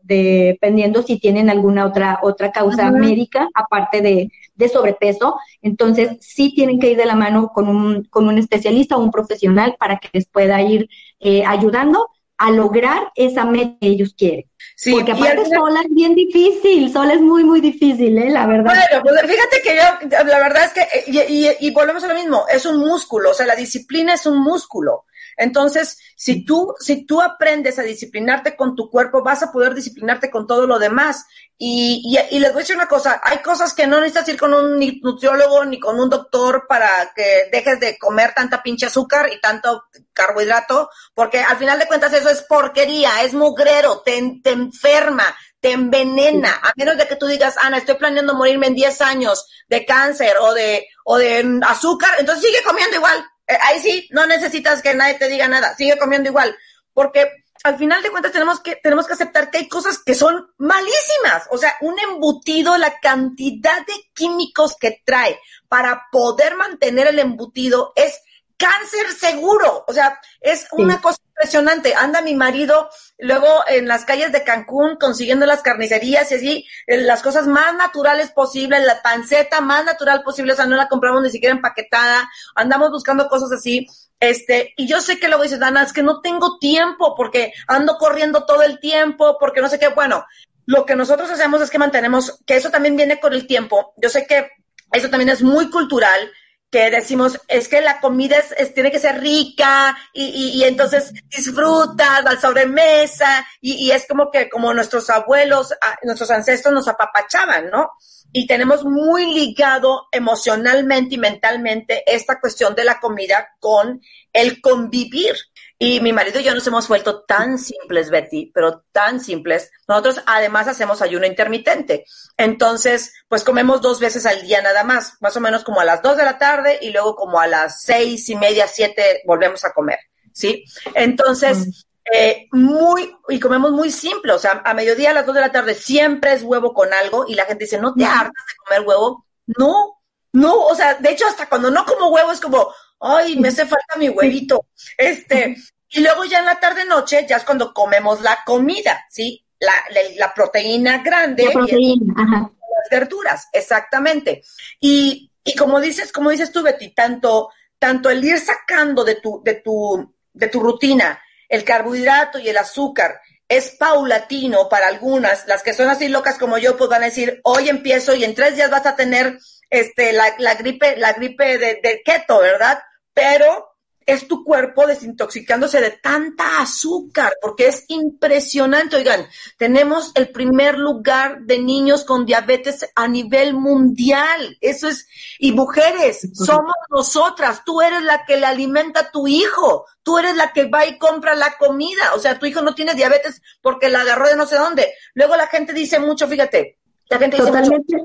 dependiendo 0.03 1.03
si 1.03 1.19
tienen 1.19 1.49
alguna 1.49 1.87
otra, 1.87 2.19
otra 2.23 2.53
causa 2.53 2.91
médica, 2.91 3.49
aparte 3.55 4.03
de, 4.03 4.31
de, 4.55 4.69
sobrepeso. 4.69 5.37
Entonces, 5.63 6.19
sí 6.21 6.55
tienen 6.55 6.79
que 6.79 6.91
ir 6.91 6.97
de 6.97 7.07
la 7.07 7.15
mano 7.15 7.53
con 7.55 7.69
un, 7.69 8.05
con 8.05 8.29
un 8.29 8.37
especialista 8.39 8.97
o 8.97 9.03
un 9.03 9.11
profesional 9.11 9.77
para 9.79 9.99
que 9.99 10.11
les 10.13 10.27
pueda 10.27 10.61
ir 10.61 10.89
eh, 11.21 11.43
ayudando 11.47 12.11
a 12.39 12.51
lograr 12.51 13.11
esa 13.15 13.47
meta 13.47 13.79
que 13.81 13.89
ellos 13.89 14.15
quieren. 14.17 14.45
Sí, 14.75 14.93
Porque 14.93 15.13
aparte 15.13 15.47
sola 15.47 15.81
es 15.81 15.95
bien 15.95 16.15
difícil, 16.15 16.93
sola 16.93 17.15
es 17.15 17.21
muy, 17.23 17.45
muy 17.45 17.63
difícil, 17.63 18.19
¿eh? 18.19 18.29
La 18.29 18.47
verdad. 18.47 18.75
Bueno, 18.75 19.03
pues 19.03 19.23
fíjate 19.23 19.63
que 19.63 19.75
yo, 19.75 19.83
la 20.11 20.39
verdad 20.39 20.65
es 20.65 20.73
que, 20.75 20.87
y, 21.11 21.47
y, 21.47 21.51
y 21.61 21.71
volvemos 21.71 22.05
a 22.05 22.09
lo 22.09 22.15
mismo, 22.15 22.45
es 22.53 22.67
un 22.67 22.79
músculo, 22.79 23.31
o 23.31 23.35
sea, 23.35 23.47
la 23.47 23.57
disciplina 23.57 24.13
es 24.13 24.27
un 24.27 24.39
músculo. 24.39 25.07
Entonces, 25.37 25.99
si 26.17 26.45
tú, 26.45 26.75
si 26.79 27.05
tú 27.05 27.21
aprendes 27.21 27.79
a 27.79 27.83
disciplinarte 27.83 28.57
con 28.57 28.75
tu 28.75 28.91
cuerpo, 28.91 29.23
vas 29.23 29.43
a 29.43 29.53
poder 29.53 29.75
disciplinarte 29.75 30.31
con 30.31 30.47
todo 30.47 30.67
lo 30.67 30.79
demás. 30.79 31.27
Y, 31.59 32.03
y, 32.31 32.39
les 32.39 32.53
voy 32.53 32.61
a 32.61 32.63
decir 32.63 32.77
una 32.77 32.89
cosa, 32.89 33.21
hay 33.25 33.39
cosas 33.39 33.73
que 33.73 33.87
no 33.87 33.99
necesitas 33.99 34.29
ir 34.29 34.39
con 34.39 34.53
un 34.53 34.79
nutriólogo 35.03 35.65
ni 35.65 35.81
con 35.81 35.99
un 35.99 36.11
doctor 36.11 36.67
para 36.69 37.13
que 37.15 37.49
dejes 37.51 37.81
de 37.81 37.99
comer 37.99 38.35
tanta 38.35 38.63
pinche 38.63 38.87
azúcar 38.87 39.31
y 39.33 39.41
tanto 39.41 39.85
carbohidrato, 40.13 40.91
porque 41.15 41.41
al 41.41 41.57
final 41.57 41.79
de 41.79 41.87
cuentas 41.87 42.13
eso 42.13 42.29
es 42.29 42.43
porquería, 42.43 43.23
es 43.23 43.33
mugrero, 43.33 44.03
te, 44.05 44.41
te 44.43 44.51
enferma, 44.51 45.35
te 45.61 45.73
envenena, 45.73 46.61
a 46.63 46.73
menos 46.77 46.97
de 46.97 47.09
que 47.09 47.17
tú 47.17 47.27
digas, 47.27 47.57
Ana, 47.63 47.79
estoy 47.79 47.95
planeando 47.97 48.35
morirme 48.35 48.67
en 48.67 48.75
10 48.75 49.01
años 49.01 49.47
de 49.69 49.85
cáncer 49.87 50.35
o 50.41 50.53
de, 50.53 50.87
o 51.05 51.17
de 51.17 51.61
azúcar, 51.67 52.11
entonces 52.19 52.45
sigue 52.45 52.63
comiendo 52.63 52.97
igual, 52.97 53.25
ahí 53.47 53.81
sí, 53.81 54.09
no 54.11 54.27
necesitas 54.27 54.83
que 54.83 54.95
nadie 54.95 55.15
te 55.15 55.29
diga 55.29 55.49
nada, 55.49 55.75
sigue 55.77 55.99
comiendo 55.99 56.29
igual, 56.29 56.57
porque 56.93 57.31
al 57.67 57.79
final 57.79 58.03
de 58.03 58.11
cuentas 58.11 58.33
tenemos 58.33 58.61
que, 58.61 58.77
tenemos 58.77 59.07
que 59.07 59.15
aceptar 59.15 59.51
que 59.51 59.59
hay 59.59 59.69
cosas 59.69 59.99
que 59.99 60.15
son 60.15 60.53
malísimas. 60.57 61.49
O 61.51 61.59
sea, 61.59 61.75
un 61.81 61.97
embutido, 61.99 62.77
la 62.77 63.01
cantidad 63.01 63.85
de 63.85 63.95
químicos 64.15 64.77
que 64.77 65.03
trae 65.05 65.39
para 65.69 66.05
poder 66.13 66.57
mantener 66.57 67.09
el 67.09 67.19
embutido 67.19 67.93
es 67.97 68.21
cáncer 68.57 69.11
seguro. 69.13 69.85
O 69.87 69.93
sea, 69.93 70.21
es 70.41 70.67
una 70.73 71.01
cosa 71.01 71.19
impresionante. 71.29 71.95
Anda 71.95 72.21
mi 72.23 72.35
marido 72.35 72.89
luego 73.19 73.65
en 73.69 73.89
las 73.89 74.05
calles 74.05 74.33
de 74.33 74.45
Cancún 74.45 74.97
consiguiendo 74.97 75.47
las 75.47 75.63
carnicerías 75.63 76.31
y 76.31 76.35
así, 76.35 76.67
eh, 76.87 76.99
las 76.99 77.23
cosas 77.23 77.47
más 77.47 77.75
naturales 77.75 78.31
posibles, 78.31 78.85
la 78.85 79.03
panceta 79.03 79.61
más 79.61 79.85
natural 79.85 80.23
posible, 80.23 80.53
o 80.53 80.57
sea, 80.57 80.67
no 80.67 80.77
la 80.77 80.89
compramos 80.89 81.23
ni 81.23 81.31
siquiera 81.31 81.55
empaquetada, 81.55 82.29
andamos 82.55 82.91
buscando 82.91 83.29
cosas 83.29 83.53
así. 83.53 83.87
Este, 84.19 84.73
y 84.77 84.87
yo 84.87 85.01
sé 85.01 85.19
que 85.19 85.29
luego 85.29 85.43
dices, 85.43 85.61
Dana, 85.61 85.83
es 85.83 85.93
que 85.93 86.03
no 86.03 86.21
tengo 86.21 86.59
tiempo 86.59 87.15
porque 87.17 87.53
ando 87.67 87.99
corriendo 87.99 88.45
todo 88.45 88.63
el 88.63 88.81
tiempo, 88.81 89.37
porque 89.39 89.61
no 89.61 89.69
sé 89.69 89.79
qué. 89.79 89.89
Bueno, 89.89 90.25
lo 90.65 90.87
que 90.87 90.97
nosotros 90.97 91.31
hacemos 91.31 91.61
es 91.61 91.71
que 91.71 91.79
mantenemos, 91.79 92.41
que 92.47 92.57
eso 92.57 92.71
también 92.71 92.97
viene 92.97 93.21
con 93.21 93.33
el 93.33 93.47
tiempo. 93.47 93.95
Yo 93.97 94.09
sé 94.09 94.27
que 94.27 94.49
eso 94.93 95.11
también 95.11 95.29
es 95.29 95.43
muy 95.43 95.71
cultural 95.71 96.31
que 96.77 96.91
decimos, 96.91 97.41
es 97.49 97.69
que 97.69 97.81
la 97.81 98.01
comida 98.03 98.37
es, 98.59 98.75
tiene 98.75 98.91
que 98.91 98.99
ser 98.99 99.19
rica 99.19 99.97
y, 100.13 100.59
y, 100.59 100.65
entonces 100.65 101.11
disfrutas 101.27 102.23
la 102.23 102.39
sobremesa 102.39 103.47
y, 103.63 103.87
y, 103.87 103.93
es 103.93 104.07
como 104.07 104.31
que 104.31 104.51
como 104.51 104.75
nuestros 104.75 105.09
abuelos, 105.09 105.73
nuestros 106.03 106.31
ancestros 106.31 106.75
nos 106.75 106.87
apapachaban, 106.87 107.71
¿no? 107.71 107.93
Y 108.31 108.47
tenemos 108.47 108.85
muy 108.85 109.33
ligado 109.33 110.09
emocionalmente 110.13 111.15
y 111.15 111.19
mentalmente 111.19 112.03
esta 112.07 112.39
cuestión 112.39 112.75
de 112.75 112.85
la 112.85 113.01
comida 113.01 113.55
con 113.59 114.03
el 114.35 114.61
convivir. 114.61 115.35
Y 115.79 116.01
mi 116.01 116.13
marido 116.13 116.41
y 116.41 116.45
yo 116.45 116.55
nos 116.55 116.67
hemos 116.67 116.89
vuelto 116.89 117.23
tan 117.25 117.59
simples, 117.59 118.09
Betty, 118.09 118.51
pero 118.55 118.85
tan 118.93 119.21
simples. 119.21 119.71
Nosotros 119.87 120.23
además 120.25 120.69
hacemos 120.69 121.03
ayuno 121.03 121.27
intermitente. 121.27 122.07
Entonces, 122.39 123.13
pues 123.29 123.45
comemos 123.45 123.83
dos 123.83 124.01
veces 124.01 124.25
al 124.25 124.41
día 124.43 124.63
nada 124.63 124.85
más, 124.85 125.19
más 125.21 125.37
o 125.37 125.41
menos 125.41 125.65
como 125.65 125.81
a 125.81 125.85
las 125.85 126.01
dos 126.01 126.17
de 126.17 126.25
la 126.25 126.39
tarde 126.39 126.79
y 126.81 126.91
luego 126.91 127.15
como 127.15 127.41
a 127.41 127.47
las 127.47 127.83
seis 127.83 128.27
y 128.31 128.37
media, 128.37 128.67
siete 128.67 129.23
volvemos 129.27 129.67
a 129.67 129.73
comer, 129.75 129.99
¿sí? 130.33 130.65
Entonces, 130.95 131.87
eh, 132.11 132.49
muy, 132.53 133.15
y 133.29 133.39
comemos 133.39 133.73
muy 133.73 133.91
simple, 133.91 134.33
o 134.33 134.39
sea, 134.39 134.63
a 134.65 134.75
mediodía 134.75 135.11
a 135.11 135.15
las 135.15 135.27
dos 135.27 135.35
de 135.35 135.41
la 135.41 135.53
tarde 135.53 135.75
siempre 135.75 136.33
es 136.33 136.43
huevo 136.43 136.73
con 136.73 136.93
algo 136.95 137.27
y 137.29 137.35
la 137.35 137.45
gente 137.45 137.65
dice, 137.65 137.79
¿no 137.79 137.93
te 137.95 138.05
hartas 138.05 138.33
de 138.33 138.57
comer 138.65 138.89
huevo? 138.89 139.27
No, 139.59 139.99
no, 140.33 140.67
o 140.67 140.75
sea, 140.75 140.95
de 140.95 141.11
hecho 141.11 141.27
hasta 141.27 141.49
cuando 141.49 141.71
no 141.71 141.85
como 141.85 142.09
huevo 142.09 142.31
es 142.31 142.41
como, 142.41 142.73
ay, 143.01 143.37
me 143.37 143.49
hace 143.49 143.67
falta 143.67 143.97
mi 143.97 144.09
huevito. 144.09 144.67
Este, 144.97 145.57
y 145.89 146.01
luego 146.01 146.25
ya 146.25 146.41
en 146.41 146.47
la 146.47 146.61
tarde 146.61 146.85
noche, 146.85 147.27
ya 147.29 147.37
es 147.37 147.45
cuando 147.45 147.73
comemos 147.73 148.21
la 148.21 148.39
comida, 148.45 149.05
¿sí? 149.11 149.45
La, 149.59 149.73
la, 150.19 150.35
proteína 150.35 151.03
grande. 151.03 151.45
La 151.45 151.53
proteína, 151.53 152.15
ajá. 152.17 152.51
Las 152.61 152.91
verduras, 152.91 153.49
exactamente. 153.53 154.43
Y, 154.81 155.31
y 155.43 155.55
como 155.55 155.81
dices, 155.81 156.13
como 156.13 156.31
dices 156.31 156.53
tú, 156.53 156.63
Betty, 156.63 156.93
tanto, 156.95 157.51
tanto 157.79 158.11
el 158.11 158.23
ir 158.25 158.39
sacando 158.39 159.03
de 159.05 159.17
tu, 159.17 159.43
de 159.43 159.55
tu, 159.55 160.15
de 160.33 160.49
tu 160.49 160.61
rutina 160.61 161.21
el 161.49 161.65
carbohidrato 161.65 162.39
y 162.39 162.49
el 162.49 162.57
azúcar 162.57 163.21
es 163.49 163.71
paulatino 163.79 164.69
para 164.69 164.89
algunas, 164.89 165.47
las 165.47 165.63
que 165.63 165.73
son 165.73 165.89
así 165.89 166.09
locas 166.09 166.39
como 166.39 166.59
yo, 166.59 166.77
pues 166.77 166.91
van 166.91 167.03
a 167.03 167.07
decir, 167.07 167.41
hoy 167.45 167.69
empiezo 167.69 168.15
y 168.15 168.25
en 168.25 168.35
tres 168.35 168.57
días 168.57 168.71
vas 168.71 168.87
a 168.87 168.97
tener 168.97 169.39
este, 169.71 170.13
la, 170.13 170.35
la 170.39 170.55
gripe, 170.55 170.97
la 170.97 171.13
gripe 171.13 171.59
de, 171.59 171.81
de 171.83 172.03
keto, 172.05 172.39
¿verdad? 172.41 172.79
Pero 173.13 173.77
es 174.07 174.29
tu 174.29 174.45
cuerpo 174.45 174.87
desintoxicándose 174.87 175.81
de 175.81 175.91
tanta 175.91 176.61
azúcar, 176.61 177.33
porque 177.43 177.67
es 177.67 177.85
impresionante. 177.89 178.97
Oigan, 178.97 179.27
tenemos 179.59 180.13
el 180.15 180.31
primer 180.31 180.79
lugar 180.79 181.41
de 181.41 181.59
niños 181.59 182.05
con 182.05 182.25
diabetes 182.25 182.89
a 182.95 183.09
nivel 183.09 183.55
mundial. 183.55 184.57
Eso 184.61 184.87
es, 184.89 185.09
y 185.41 185.51
mujeres, 185.51 186.29
somos 186.35 186.75
nosotras. 186.89 187.63
Tú 187.65 187.83
eres 187.83 188.03
la 188.03 188.25
que 188.25 188.37
le 188.37 188.47
alimenta 188.47 189.01
a 189.01 189.11
tu 189.11 189.27
hijo. 189.27 189.87
Tú 190.05 190.19
eres 190.19 190.37
la 190.37 190.53
que 190.53 190.67
va 190.67 190.87
y 190.87 190.99
compra 190.99 191.35
la 191.35 191.57
comida. 191.59 192.15
O 192.15 192.21
sea, 192.21 192.39
tu 192.39 192.47
hijo 192.47 192.63
no 192.63 192.77
tiene 192.77 192.95
diabetes 192.95 193.43
porque 193.61 193.89
la 193.89 194.03
agarró 194.03 194.29
de 194.29 194.37
no 194.37 194.47
sé 194.47 194.55
dónde. 194.55 194.95
Luego 195.15 195.35
la 195.35 195.49
gente 195.49 195.73
dice 195.73 195.99
mucho, 195.99 196.29
fíjate, 196.29 196.79
la 197.09 197.19
gente 197.19 197.39
dice 197.39 197.49
Totalmente. 197.49 197.97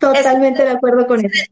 Totalmente 0.00 0.64
de 0.64 0.70
acuerdo 0.70 1.06
con 1.06 1.24
eso. 1.24 1.44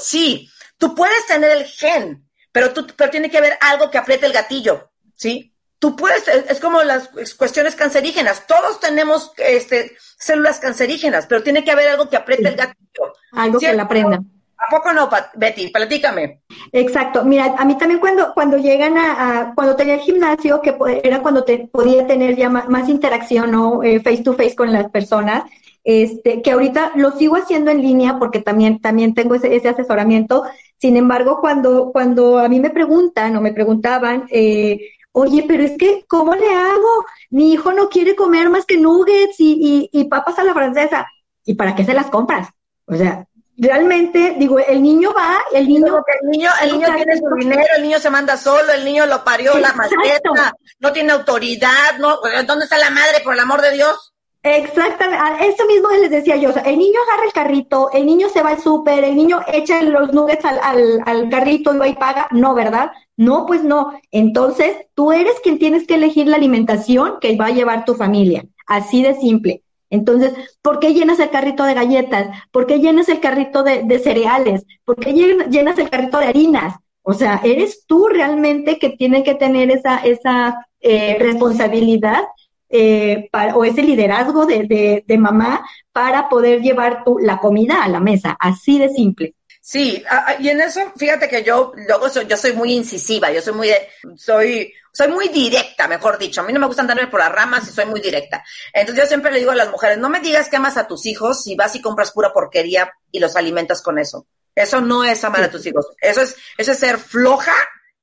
Sí, 0.00 0.50
tú 0.76 0.94
puedes 0.94 1.26
tener 1.26 1.50
el 1.52 1.64
gen, 1.64 2.28
pero, 2.52 2.72
tú, 2.72 2.86
pero 2.96 3.10
tiene 3.10 3.30
que 3.30 3.38
haber 3.38 3.56
algo 3.60 3.90
que 3.90 3.98
apriete 3.98 4.26
el 4.26 4.32
gatillo, 4.32 4.90
¿sí? 5.14 5.54
Tú 5.78 5.94
puedes, 5.96 6.26
es 6.28 6.60
como 6.60 6.82
las 6.82 7.08
cuestiones 7.36 7.76
cancerígenas, 7.76 8.46
todos 8.46 8.80
tenemos 8.80 9.32
este, 9.36 9.96
células 10.18 10.58
cancerígenas, 10.58 11.26
pero 11.26 11.42
tiene 11.42 11.62
que 11.62 11.70
haber 11.70 11.88
algo 11.88 12.08
que 12.08 12.16
apriete 12.16 12.48
el 12.48 12.56
gatillo. 12.56 13.12
Algo 13.32 13.58
que 13.58 13.72
la 13.72 13.86
prenda. 13.86 14.20
¿A 14.56 14.70
poco 14.70 14.92
no, 14.92 15.10
Betty? 15.34 15.68
Platícame. 15.68 16.40
Exacto. 16.72 17.24
Mira, 17.24 17.54
a 17.58 17.64
mí 17.64 17.76
también 17.76 18.00
cuando, 18.00 18.32
cuando 18.32 18.56
llegan 18.56 18.96
a, 18.96 19.52
cuando 19.54 19.76
tenía 19.76 19.94
el 19.94 20.00
gimnasio, 20.00 20.60
que 20.62 20.74
era 21.02 21.20
cuando 21.20 21.44
te, 21.44 21.68
podía 21.68 22.06
tener 22.06 22.34
ya 22.36 22.48
más, 22.48 22.88
interacción, 22.88 23.50
¿no? 23.50 23.82
Eh, 23.82 24.00
face 24.00 24.22
to 24.22 24.32
face 24.32 24.54
con 24.54 24.72
las 24.72 24.90
personas, 24.90 25.44
este, 25.84 26.42
que 26.42 26.50
ahorita 26.50 26.92
lo 26.96 27.12
sigo 27.12 27.36
haciendo 27.36 27.70
en 27.70 27.82
línea 27.82 28.18
porque 28.18 28.40
también, 28.40 28.80
también 28.80 29.14
tengo 29.14 29.34
ese, 29.34 29.54
ese 29.54 29.68
asesoramiento. 29.68 30.44
Sin 30.78 30.96
embargo, 30.96 31.38
cuando, 31.40 31.92
cuando 31.92 32.38
a 32.38 32.48
mí 32.48 32.58
me 32.58 32.70
preguntan 32.70 33.36
o 33.36 33.40
me 33.40 33.52
preguntaban, 33.52 34.26
eh, 34.30 34.80
oye, 35.12 35.44
pero 35.46 35.62
es 35.62 35.76
que, 35.78 36.04
¿cómo 36.08 36.34
le 36.34 36.52
hago? 36.52 37.04
Mi 37.30 37.52
hijo 37.52 37.72
no 37.72 37.88
quiere 37.88 38.16
comer 38.16 38.50
más 38.50 38.64
que 38.66 38.78
nuggets 38.78 39.38
y, 39.38 39.88
y, 39.92 40.00
y 40.00 40.04
papas 40.04 40.38
a 40.38 40.44
la 40.44 40.54
francesa. 40.54 41.06
¿Y 41.44 41.54
para 41.54 41.74
qué 41.74 41.84
se 41.84 41.94
las 41.94 42.06
compras? 42.06 42.48
O 42.86 42.96
sea, 42.96 43.26
realmente, 43.56 44.34
digo, 44.38 44.58
el 44.58 44.82
niño 44.82 45.12
va, 45.14 45.36
el 45.52 45.68
niño... 45.68 46.02
el 46.22 46.30
niño, 46.30 46.50
el 46.62 46.72
niño 46.72 46.88
tiene 46.96 47.16
su 47.18 47.34
dinero, 47.36 47.62
el 47.76 47.82
niño 47.82 47.98
se 47.98 48.10
manda 48.10 48.36
solo, 48.36 48.72
el 48.72 48.84
niño 48.84 49.06
lo 49.06 49.22
parió 49.22 49.56
la 49.58 49.72
maleta, 49.72 50.54
no 50.80 50.92
tiene 50.92 51.12
autoridad, 51.12 51.98
no, 51.98 52.18
¿dónde 52.46 52.64
está 52.64 52.78
la 52.78 52.90
madre, 52.90 53.20
por 53.22 53.34
el 53.34 53.40
amor 53.40 53.60
de 53.60 53.72
Dios? 53.72 54.13
Exactamente, 54.46 55.46
eso 55.46 55.64
mismo 55.66 55.88
les 55.88 56.10
decía 56.10 56.36
yo, 56.36 56.50
o 56.50 56.52
sea, 56.52 56.64
el 56.64 56.78
niño 56.78 57.00
agarra 57.08 57.24
el 57.24 57.32
carrito, 57.32 57.90
el 57.92 58.04
niño 58.04 58.28
se 58.28 58.42
va 58.42 58.50
al 58.50 58.60
súper, 58.60 59.02
el 59.02 59.16
niño 59.16 59.40
echa 59.50 59.80
los 59.82 60.12
nuggets 60.12 60.44
al, 60.44 61.00
al, 61.06 61.30
carrito 61.30 61.74
y 61.74 61.78
va 61.78 61.88
y 61.88 61.94
paga, 61.94 62.28
no, 62.30 62.54
¿verdad? 62.54 62.92
No, 63.16 63.46
pues 63.46 63.64
no. 63.64 63.98
Entonces, 64.10 64.76
tú 64.92 65.12
eres 65.12 65.40
quien 65.42 65.58
tienes 65.58 65.86
que 65.86 65.94
elegir 65.94 66.26
la 66.26 66.36
alimentación 66.36 67.14
que 67.22 67.36
va 67.36 67.46
a 67.46 67.52
llevar 67.52 67.86
tu 67.86 67.94
familia, 67.94 68.44
así 68.66 69.02
de 69.02 69.14
simple. 69.14 69.62
Entonces, 69.88 70.34
¿por 70.60 70.78
qué 70.78 70.92
llenas 70.92 71.20
el 71.20 71.30
carrito 71.30 71.64
de 71.64 71.72
galletas? 71.72 72.28
¿Por 72.50 72.66
qué 72.66 72.80
llenas 72.80 73.08
el 73.08 73.20
carrito 73.20 73.62
de, 73.62 73.98
cereales? 73.98 74.66
¿Por 74.84 74.96
qué 74.96 75.14
llenas 75.14 75.78
el 75.78 75.88
carrito 75.88 76.18
de 76.18 76.26
harinas? 76.26 76.74
O 77.00 77.14
sea, 77.14 77.40
eres 77.44 77.86
tú 77.86 78.08
realmente 78.08 78.78
que 78.78 78.90
tiene 78.90 79.22
que 79.22 79.36
tener 79.36 79.70
esa, 79.70 79.98
esa 79.98 80.66
eh, 80.80 81.16
responsabilidad 81.18 82.24
eh, 82.68 83.28
para, 83.30 83.56
o 83.56 83.64
ese 83.64 83.82
liderazgo 83.82 84.46
de, 84.46 85.04
de, 85.06 85.18
mamá 85.18 85.64
para 85.92 86.28
poder 86.28 86.60
llevar 86.60 87.04
tu, 87.04 87.18
la 87.18 87.38
comida 87.38 87.84
a 87.84 87.88
la 87.88 88.00
mesa, 88.00 88.36
así 88.38 88.78
de 88.78 88.88
simple. 88.88 89.34
Sí, 89.60 90.04
y 90.40 90.48
en 90.50 90.60
eso, 90.60 90.80
fíjate 90.96 91.26
que 91.26 91.42
yo 91.42 91.72
luego 91.74 92.10
soy, 92.10 92.26
yo 92.26 92.36
soy 92.36 92.52
muy 92.52 92.74
incisiva, 92.74 93.32
yo 93.32 93.40
soy 93.40 93.54
muy, 93.54 93.70
soy, 94.14 94.72
soy 94.92 95.08
muy 95.08 95.28
directa, 95.28 95.88
mejor 95.88 96.18
dicho. 96.18 96.42
A 96.42 96.44
mí 96.44 96.52
no 96.52 96.60
me 96.60 96.66
gusta 96.66 96.82
andarme 96.82 97.06
por 97.06 97.20
las 97.20 97.32
ramas 97.32 97.66
y 97.66 97.72
soy 97.72 97.86
muy 97.86 98.00
directa. 98.00 98.44
Entonces 98.74 99.04
yo 99.04 99.08
siempre 99.08 99.32
le 99.32 99.38
digo 99.38 99.52
a 99.52 99.56
las 99.56 99.70
mujeres, 99.70 99.96
no 99.96 100.10
me 100.10 100.20
digas 100.20 100.50
que 100.50 100.56
amas 100.56 100.76
a 100.76 100.86
tus 100.86 101.06
hijos 101.06 101.42
si 101.42 101.56
vas 101.56 101.74
y 101.76 101.80
compras 101.80 102.10
pura 102.10 102.32
porquería 102.32 102.92
y 103.10 103.20
los 103.20 103.36
alimentas 103.36 103.80
con 103.80 103.98
eso. 103.98 104.26
Eso 104.54 104.80
no 104.80 105.02
es 105.02 105.24
amar 105.24 105.44
a 105.44 105.50
tus 105.50 105.64
hijos. 105.66 105.86
Eso 106.00 106.20
es, 106.20 106.36
eso 106.58 106.72
es 106.72 106.78
ser 106.78 106.98
floja, 106.98 107.54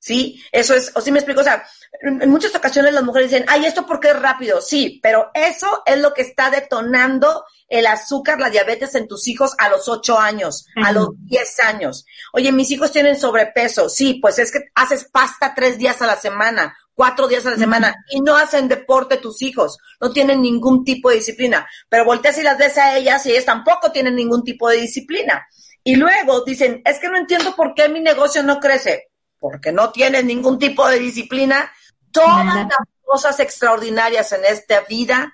¿sí? 0.01 0.43
Eso 0.51 0.73
es, 0.73 0.91
o 0.95 0.99
sí 0.99 1.11
me 1.11 1.19
explico, 1.19 1.41
o 1.41 1.43
sea, 1.43 1.63
en 2.01 2.29
muchas 2.29 2.53
ocasiones 2.55 2.93
las 2.93 3.03
mujeres 3.03 3.29
dicen, 3.29 3.45
ay, 3.47 3.65
¿esto 3.65 3.85
porque 3.85 4.09
es 4.09 4.19
rápido? 4.19 4.59
Sí, 4.59 4.99
pero 5.01 5.29
eso 5.33 5.83
es 5.85 5.99
lo 5.99 6.13
que 6.13 6.23
está 6.23 6.49
detonando 6.49 7.45
el 7.69 7.85
azúcar, 7.85 8.39
la 8.39 8.49
diabetes 8.49 8.95
en 8.95 9.07
tus 9.07 9.27
hijos 9.27 9.53
a 9.57 9.69
los 9.69 9.87
8 9.87 10.19
años, 10.19 10.65
a 10.83 10.91
los 10.91 11.09
10 11.25 11.59
años. 11.61 12.05
Oye, 12.33 12.51
mis 12.51 12.71
hijos 12.71 12.91
tienen 12.91 13.17
sobrepeso. 13.17 13.87
Sí, 13.87 14.15
pues 14.21 14.39
es 14.39 14.51
que 14.51 14.59
haces 14.75 15.05
pasta 15.05 15.53
tres 15.55 15.77
días 15.77 16.01
a 16.01 16.07
la 16.07 16.17
semana 16.17 16.75
cuatro 16.93 17.27
días 17.27 17.45
a 17.47 17.51
la 17.51 17.57
semana 17.57 17.95
y 18.11 18.21
no 18.21 18.35
hacen 18.35 18.67
deporte 18.67 19.17
tus 19.17 19.41
hijos, 19.41 19.79
no 19.99 20.11
tienen 20.11 20.41
ningún 20.41 20.83
tipo 20.83 21.09
de 21.09 21.15
disciplina, 21.15 21.67
pero 21.89 22.05
volteas 22.05 22.37
y 22.37 22.43
las 22.43 22.59
ves 22.59 22.77
a 22.77 22.95
ellas 22.95 23.25
y 23.25 23.31
ellas 23.31 23.45
tampoco 23.45 23.91
tienen 23.91 24.15
ningún 24.15 24.43
tipo 24.43 24.69
de 24.69 24.77
disciplina. 24.77 25.47
Y 25.83 25.95
luego 25.95 26.43
dicen, 26.43 26.81
es 26.85 26.99
que 26.99 27.09
no 27.09 27.17
entiendo 27.17 27.55
por 27.55 27.73
qué 27.73 27.89
mi 27.89 28.01
negocio 28.01 28.43
no 28.43 28.59
crece, 28.59 29.10
porque 29.41 29.71
no 29.71 29.91
tienen 29.91 30.27
ningún 30.27 30.59
tipo 30.59 30.87
de 30.87 30.99
disciplina. 30.99 31.69
Todas 32.11 32.45
las 32.45 32.67
cosas 33.03 33.39
extraordinarias 33.39 34.31
en 34.31 34.45
esta 34.45 34.81
vida 34.81 35.33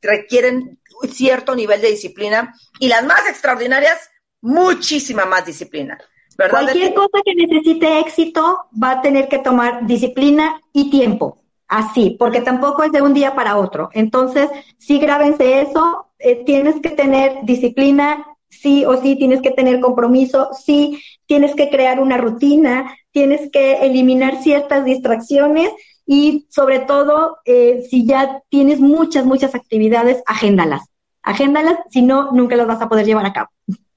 requieren 0.00 0.78
cierto 1.12 1.54
nivel 1.54 1.80
de 1.80 1.90
disciplina 1.90 2.54
y 2.78 2.88
las 2.88 3.04
más 3.04 3.28
extraordinarias, 3.28 3.98
muchísima 4.40 5.26
más 5.26 5.44
disciplina. 5.44 5.98
Cualquier 6.36 6.94
cosa 6.94 7.18
que 7.24 7.34
necesite 7.34 7.98
éxito 7.98 8.68
va 8.82 8.92
a 8.92 9.02
tener 9.02 9.28
que 9.28 9.38
tomar 9.38 9.86
disciplina 9.86 10.60
y 10.72 10.88
tiempo. 10.90 11.38
Así, 11.66 12.16
porque 12.18 12.40
tampoco 12.40 12.82
es 12.82 12.92
de 12.92 13.02
un 13.02 13.12
día 13.12 13.34
para 13.34 13.56
otro. 13.56 13.90
Entonces, 13.92 14.48
sí 14.78 14.98
grábense 14.98 15.60
eso, 15.60 16.12
eh, 16.18 16.44
tienes 16.44 16.80
que 16.80 16.90
tener 16.90 17.38
disciplina, 17.42 18.26
sí 18.50 18.84
o 18.84 19.00
sí 19.00 19.16
tienes 19.16 19.40
que 19.40 19.50
tener 19.50 19.80
compromiso, 19.80 20.50
sí 20.52 21.02
tienes 21.26 21.54
que 21.54 21.70
crear 21.70 22.00
una 22.00 22.16
rutina, 22.16 22.96
tienes 23.12 23.50
que 23.50 23.84
eliminar 23.86 24.42
ciertas 24.42 24.84
distracciones 24.84 25.70
y 26.06 26.48
sobre 26.50 26.80
todo, 26.80 27.38
eh, 27.44 27.86
si 27.88 28.04
ya 28.04 28.42
tienes 28.48 28.80
muchas, 28.80 29.24
muchas 29.24 29.54
actividades, 29.54 30.22
agéndalas. 30.26 30.82
Agéndalas, 31.22 31.78
si 31.90 32.02
no, 32.02 32.32
nunca 32.32 32.56
las 32.56 32.66
vas 32.66 32.82
a 32.82 32.88
poder 32.88 33.06
llevar 33.06 33.26
a 33.26 33.32
cabo. 33.32 33.48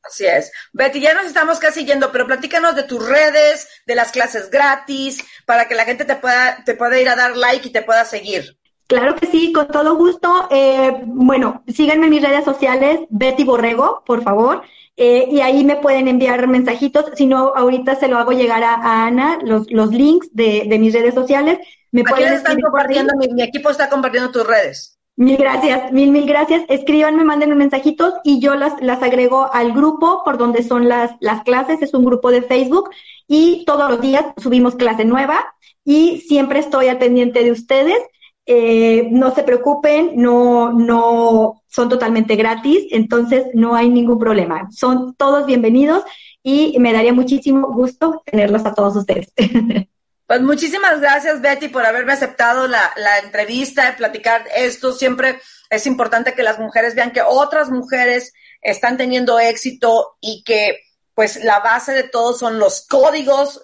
Así 0.03 0.25
es. 0.25 0.51
Betty, 0.73 0.99
ya 0.99 1.13
nos 1.13 1.25
estamos 1.25 1.59
casi 1.59 1.85
yendo, 1.85 2.11
pero 2.11 2.27
platícanos 2.27 2.75
de 2.75 2.83
tus 2.83 3.03
redes, 3.07 3.67
de 3.87 3.95
las 3.95 4.11
clases 4.11 4.51
gratis, 4.51 5.23
para 5.45 5.67
que 5.67 5.75
la 5.75 5.85
gente 5.85 6.05
te 6.05 6.15
pueda, 6.15 6.63
te 6.65 6.75
pueda 6.75 6.99
ir 6.99 7.09
a 7.09 7.15
dar 7.15 7.37
like 7.37 7.69
y 7.69 7.71
te 7.71 7.81
pueda 7.81 8.05
seguir. 8.05 8.57
Claro 8.93 9.15
que 9.15 9.25
sí, 9.25 9.51
con 9.51 9.69
todo 9.69 9.95
gusto. 9.95 10.47
Eh, 10.51 11.01
bueno, 11.05 11.63
síganme 11.67 12.05
en 12.05 12.11
mis 12.11 12.21
redes 12.21 12.45
sociales, 12.45 12.99
Betty 13.09 13.43
Borrego, 13.43 14.03
por 14.05 14.21
favor. 14.21 14.61
Eh, 14.95 15.27
y 15.31 15.39
ahí 15.41 15.63
me 15.63 15.77
pueden 15.77 16.07
enviar 16.07 16.47
mensajitos. 16.47 17.05
Si 17.15 17.25
no, 17.25 17.53
ahorita 17.55 17.95
se 17.95 18.07
lo 18.07 18.19
hago 18.19 18.33
llegar 18.33 18.63
a, 18.63 19.07
Ana, 19.07 19.39
los, 19.43 19.65
los 19.71 19.89
links 19.89 20.29
de, 20.31 20.65
de, 20.67 20.77
mis 20.77 20.93
redes 20.93 21.15
sociales. 21.15 21.57
Me 21.91 22.03
pueden 22.03 22.33
están 22.33 22.61
compartiendo? 22.61 23.15
Mi, 23.17 23.29
mi 23.29 23.41
equipo 23.41 23.71
está 23.71 23.89
compartiendo 23.89 24.29
tus 24.29 24.45
redes. 24.45 24.99
Mil 25.15 25.37
gracias, 25.37 25.91
mil, 25.91 26.11
mil 26.11 26.27
gracias. 26.27 26.61
Escríbanme, 26.69 27.23
manden 27.23 27.57
mensajitos 27.57 28.13
y 28.23 28.39
yo 28.39 28.53
las, 28.53 28.79
las 28.79 29.01
agrego 29.01 29.49
al 29.51 29.73
grupo 29.73 30.21
por 30.23 30.37
donde 30.37 30.61
son 30.61 30.87
las, 30.87 31.15
las 31.19 31.41
clases. 31.41 31.81
Es 31.81 31.95
un 31.95 32.05
grupo 32.05 32.29
de 32.29 32.43
Facebook 32.43 32.91
y 33.27 33.65
todos 33.65 33.89
los 33.89 34.01
días 34.01 34.23
subimos 34.37 34.75
clase 34.75 35.03
nueva 35.03 35.55
y 35.83 36.19
siempre 36.27 36.59
estoy 36.59 36.89
al 36.89 36.99
pendiente 36.99 37.43
de 37.43 37.51
ustedes. 37.51 37.97
Eh, 38.45 39.07
no 39.09 39.33
se 39.33 39.43
preocupen, 39.43 40.11
no, 40.15 40.73
no 40.73 41.63
son 41.67 41.87
totalmente 41.87 42.35
gratis, 42.35 42.87
entonces 42.91 43.45
no 43.53 43.75
hay 43.75 43.89
ningún 43.89 44.19
problema. 44.19 44.67
Son 44.71 45.15
todos 45.15 45.45
bienvenidos 45.45 46.03
y 46.43 46.77
me 46.79 46.91
daría 46.91 47.13
muchísimo 47.13 47.67
gusto 47.71 48.21
tenerlos 48.25 48.65
a 48.65 48.73
todos 48.73 48.95
ustedes. 48.95 49.31
Pues 50.25 50.41
muchísimas 50.41 51.01
gracias, 51.01 51.41
Betty, 51.41 51.67
por 51.67 51.85
haberme 51.85 52.13
aceptado 52.13 52.65
la, 52.67 52.91
la 52.95 53.19
entrevista, 53.19 53.85
de 53.85 53.97
platicar 53.97 54.45
esto. 54.55 54.93
Siempre 54.93 55.39
es 55.69 55.85
importante 55.85 56.33
que 56.33 56.43
las 56.43 56.59
mujeres 56.59 56.95
vean 56.95 57.11
que 57.11 57.21
otras 57.21 57.69
mujeres 57.69 58.33
están 58.61 58.97
teniendo 58.97 59.37
éxito 59.37 60.15
y 60.21 60.43
que 60.43 60.79
pues 61.13 61.43
la 61.43 61.59
base 61.59 61.93
de 61.93 62.03
todo 62.03 62.33
son 62.33 62.57
los 62.57 62.87
códigos, 62.87 63.61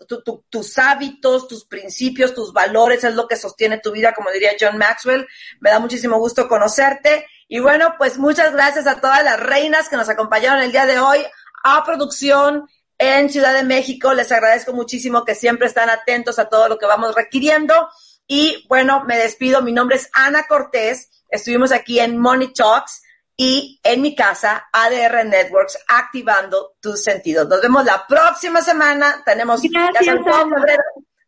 tus 0.50 0.78
hábitos, 0.78 1.48
tus 1.48 1.66
principios, 1.66 2.36
tus 2.36 2.54
valores, 2.54 3.04
es 3.04 3.16
lo 3.16 3.28
que 3.28 3.36
sostiene 3.36 3.80
tu 3.80 3.92
vida, 3.92 4.14
como 4.14 4.30
diría 4.32 4.52
John 4.60 4.78
Maxwell. 4.78 5.28
Me 5.60 5.72
da 5.72 5.80
muchísimo 5.80 6.20
gusto 6.20 6.48
conocerte. 6.48 7.26
Y 7.48 7.60
bueno, 7.60 7.96
pues 7.98 8.18
muchas 8.20 8.54
gracias 8.54 8.86
a 8.86 9.02
todas 9.02 9.24
las 9.24 9.40
reinas 9.40 9.90
que 9.90 9.98
nos 9.98 10.10
acompañaron 10.10 10.62
el 10.62 10.72
día 10.72 10.86
de 10.86 11.00
hoy, 11.00 11.26
a 11.64 11.84
producción, 11.84 12.68
en 13.00 13.30
Ciudad 13.30 13.54
de 13.54 13.64
México. 13.64 14.14
Les 14.14 14.32
agradezco 14.32 14.74
muchísimo 14.74 15.26
que 15.26 15.34
siempre 15.34 15.66
están 15.66 15.90
atentos 15.90 16.38
a 16.38 16.50
todo 16.50 16.68
lo 16.68 16.78
que 16.78 16.86
vamos 16.86 17.16
requiriendo. 17.16 17.90
Y 18.28 18.68
bueno, 18.68 19.04
me 19.06 19.18
despido. 19.18 19.64
Mi 19.64 19.72
nombre 19.72 19.96
es 19.96 20.10
Ana 20.14 20.46
Cortés. 20.48 21.10
Estuvimos 21.30 21.72
aquí 21.72 22.00
en 22.00 22.18
Money 22.18 22.54
Talks 22.54 23.02
y 23.42 23.80
en 23.84 24.02
mi 24.02 24.14
casa, 24.16 24.68
ADR 24.70 25.24
Networks, 25.24 25.80
activando 25.88 26.74
tus 26.82 27.02
sentidos. 27.02 27.48
Nos 27.48 27.62
vemos 27.62 27.86
la 27.86 28.06
próxima 28.06 28.62
semana. 28.62 29.24
Tenemos 29.26 29.62
gracias, 29.62 30.18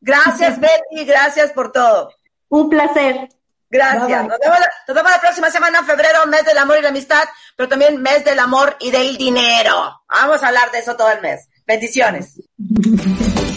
gracias 0.02 0.60
Betty, 0.60 1.06
gracias 1.06 1.54
por 1.54 1.72
todo. 1.72 2.14
Un 2.50 2.70
placer. 2.70 3.30
Gracias. 3.70 4.28
Nos 4.28 4.40
vemos, 4.40 4.60
nos 4.90 4.96
vemos, 4.98 5.10
la 5.10 5.22
próxima 5.22 5.50
semana, 5.50 5.84
febrero, 5.86 6.26
mes 6.28 6.44
del 6.44 6.58
amor 6.58 6.80
y 6.80 6.82
la 6.82 6.90
amistad, 6.90 7.24
pero 7.56 7.70
también 7.70 8.02
mes 8.02 8.26
del 8.26 8.40
amor 8.40 8.76
y 8.82 8.92
del 8.92 9.16
dinero. 9.16 10.02
Vamos 10.10 10.44
a 10.44 10.50
hablar 10.50 10.70
de 10.72 10.80
eso 10.80 10.98
todo 10.98 11.12
el 11.12 11.22
mes. 11.22 11.48
Bendiciones. 11.66 12.42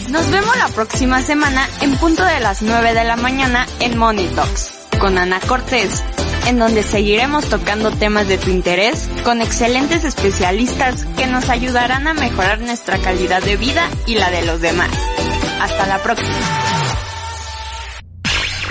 Nos 0.09 0.31
vemos 0.31 0.55
la 0.55 0.69
próxima 0.69 1.21
semana 1.21 1.67
en 1.81 1.97
punto 1.97 2.23
de 2.23 2.39
las 2.39 2.61
9 2.61 2.93
de 2.93 3.03
la 3.03 3.17
mañana 3.17 3.67
en 3.81 3.97
Money 3.97 4.29
Talks 4.29 4.87
con 4.97 5.17
Ana 5.17 5.41
Cortés, 5.41 6.01
en 6.47 6.59
donde 6.59 6.83
seguiremos 6.83 7.45
tocando 7.49 7.91
temas 7.91 8.27
de 8.27 8.37
tu 8.37 8.49
interés 8.49 9.09
con 9.23 9.41
excelentes 9.41 10.03
especialistas 10.03 11.05
que 11.17 11.27
nos 11.27 11.49
ayudarán 11.49 12.07
a 12.07 12.13
mejorar 12.13 12.59
nuestra 12.61 12.97
calidad 12.97 13.41
de 13.43 13.57
vida 13.57 13.89
y 14.05 14.15
la 14.15 14.29
de 14.31 14.45
los 14.45 14.61
demás. 14.61 14.89
Hasta 15.59 15.87
la 15.87 16.01
próxima. 16.03 16.35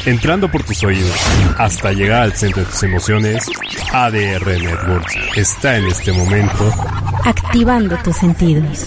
Entrando 0.06 0.50
por 0.50 0.62
tus 0.62 0.84
oídos 0.84 1.16
hasta 1.56 1.92
llegar 1.92 2.22
al 2.22 2.32
centro 2.34 2.62
de 2.62 2.70
tus 2.70 2.82
emociones, 2.82 3.46
ADR 3.92 4.46
Networks 4.46 5.14
está 5.36 5.78
en 5.78 5.86
este 5.86 6.12
momento 6.12 6.70
activando 7.24 7.96
tus 7.98 8.16
sentidos. 8.16 8.86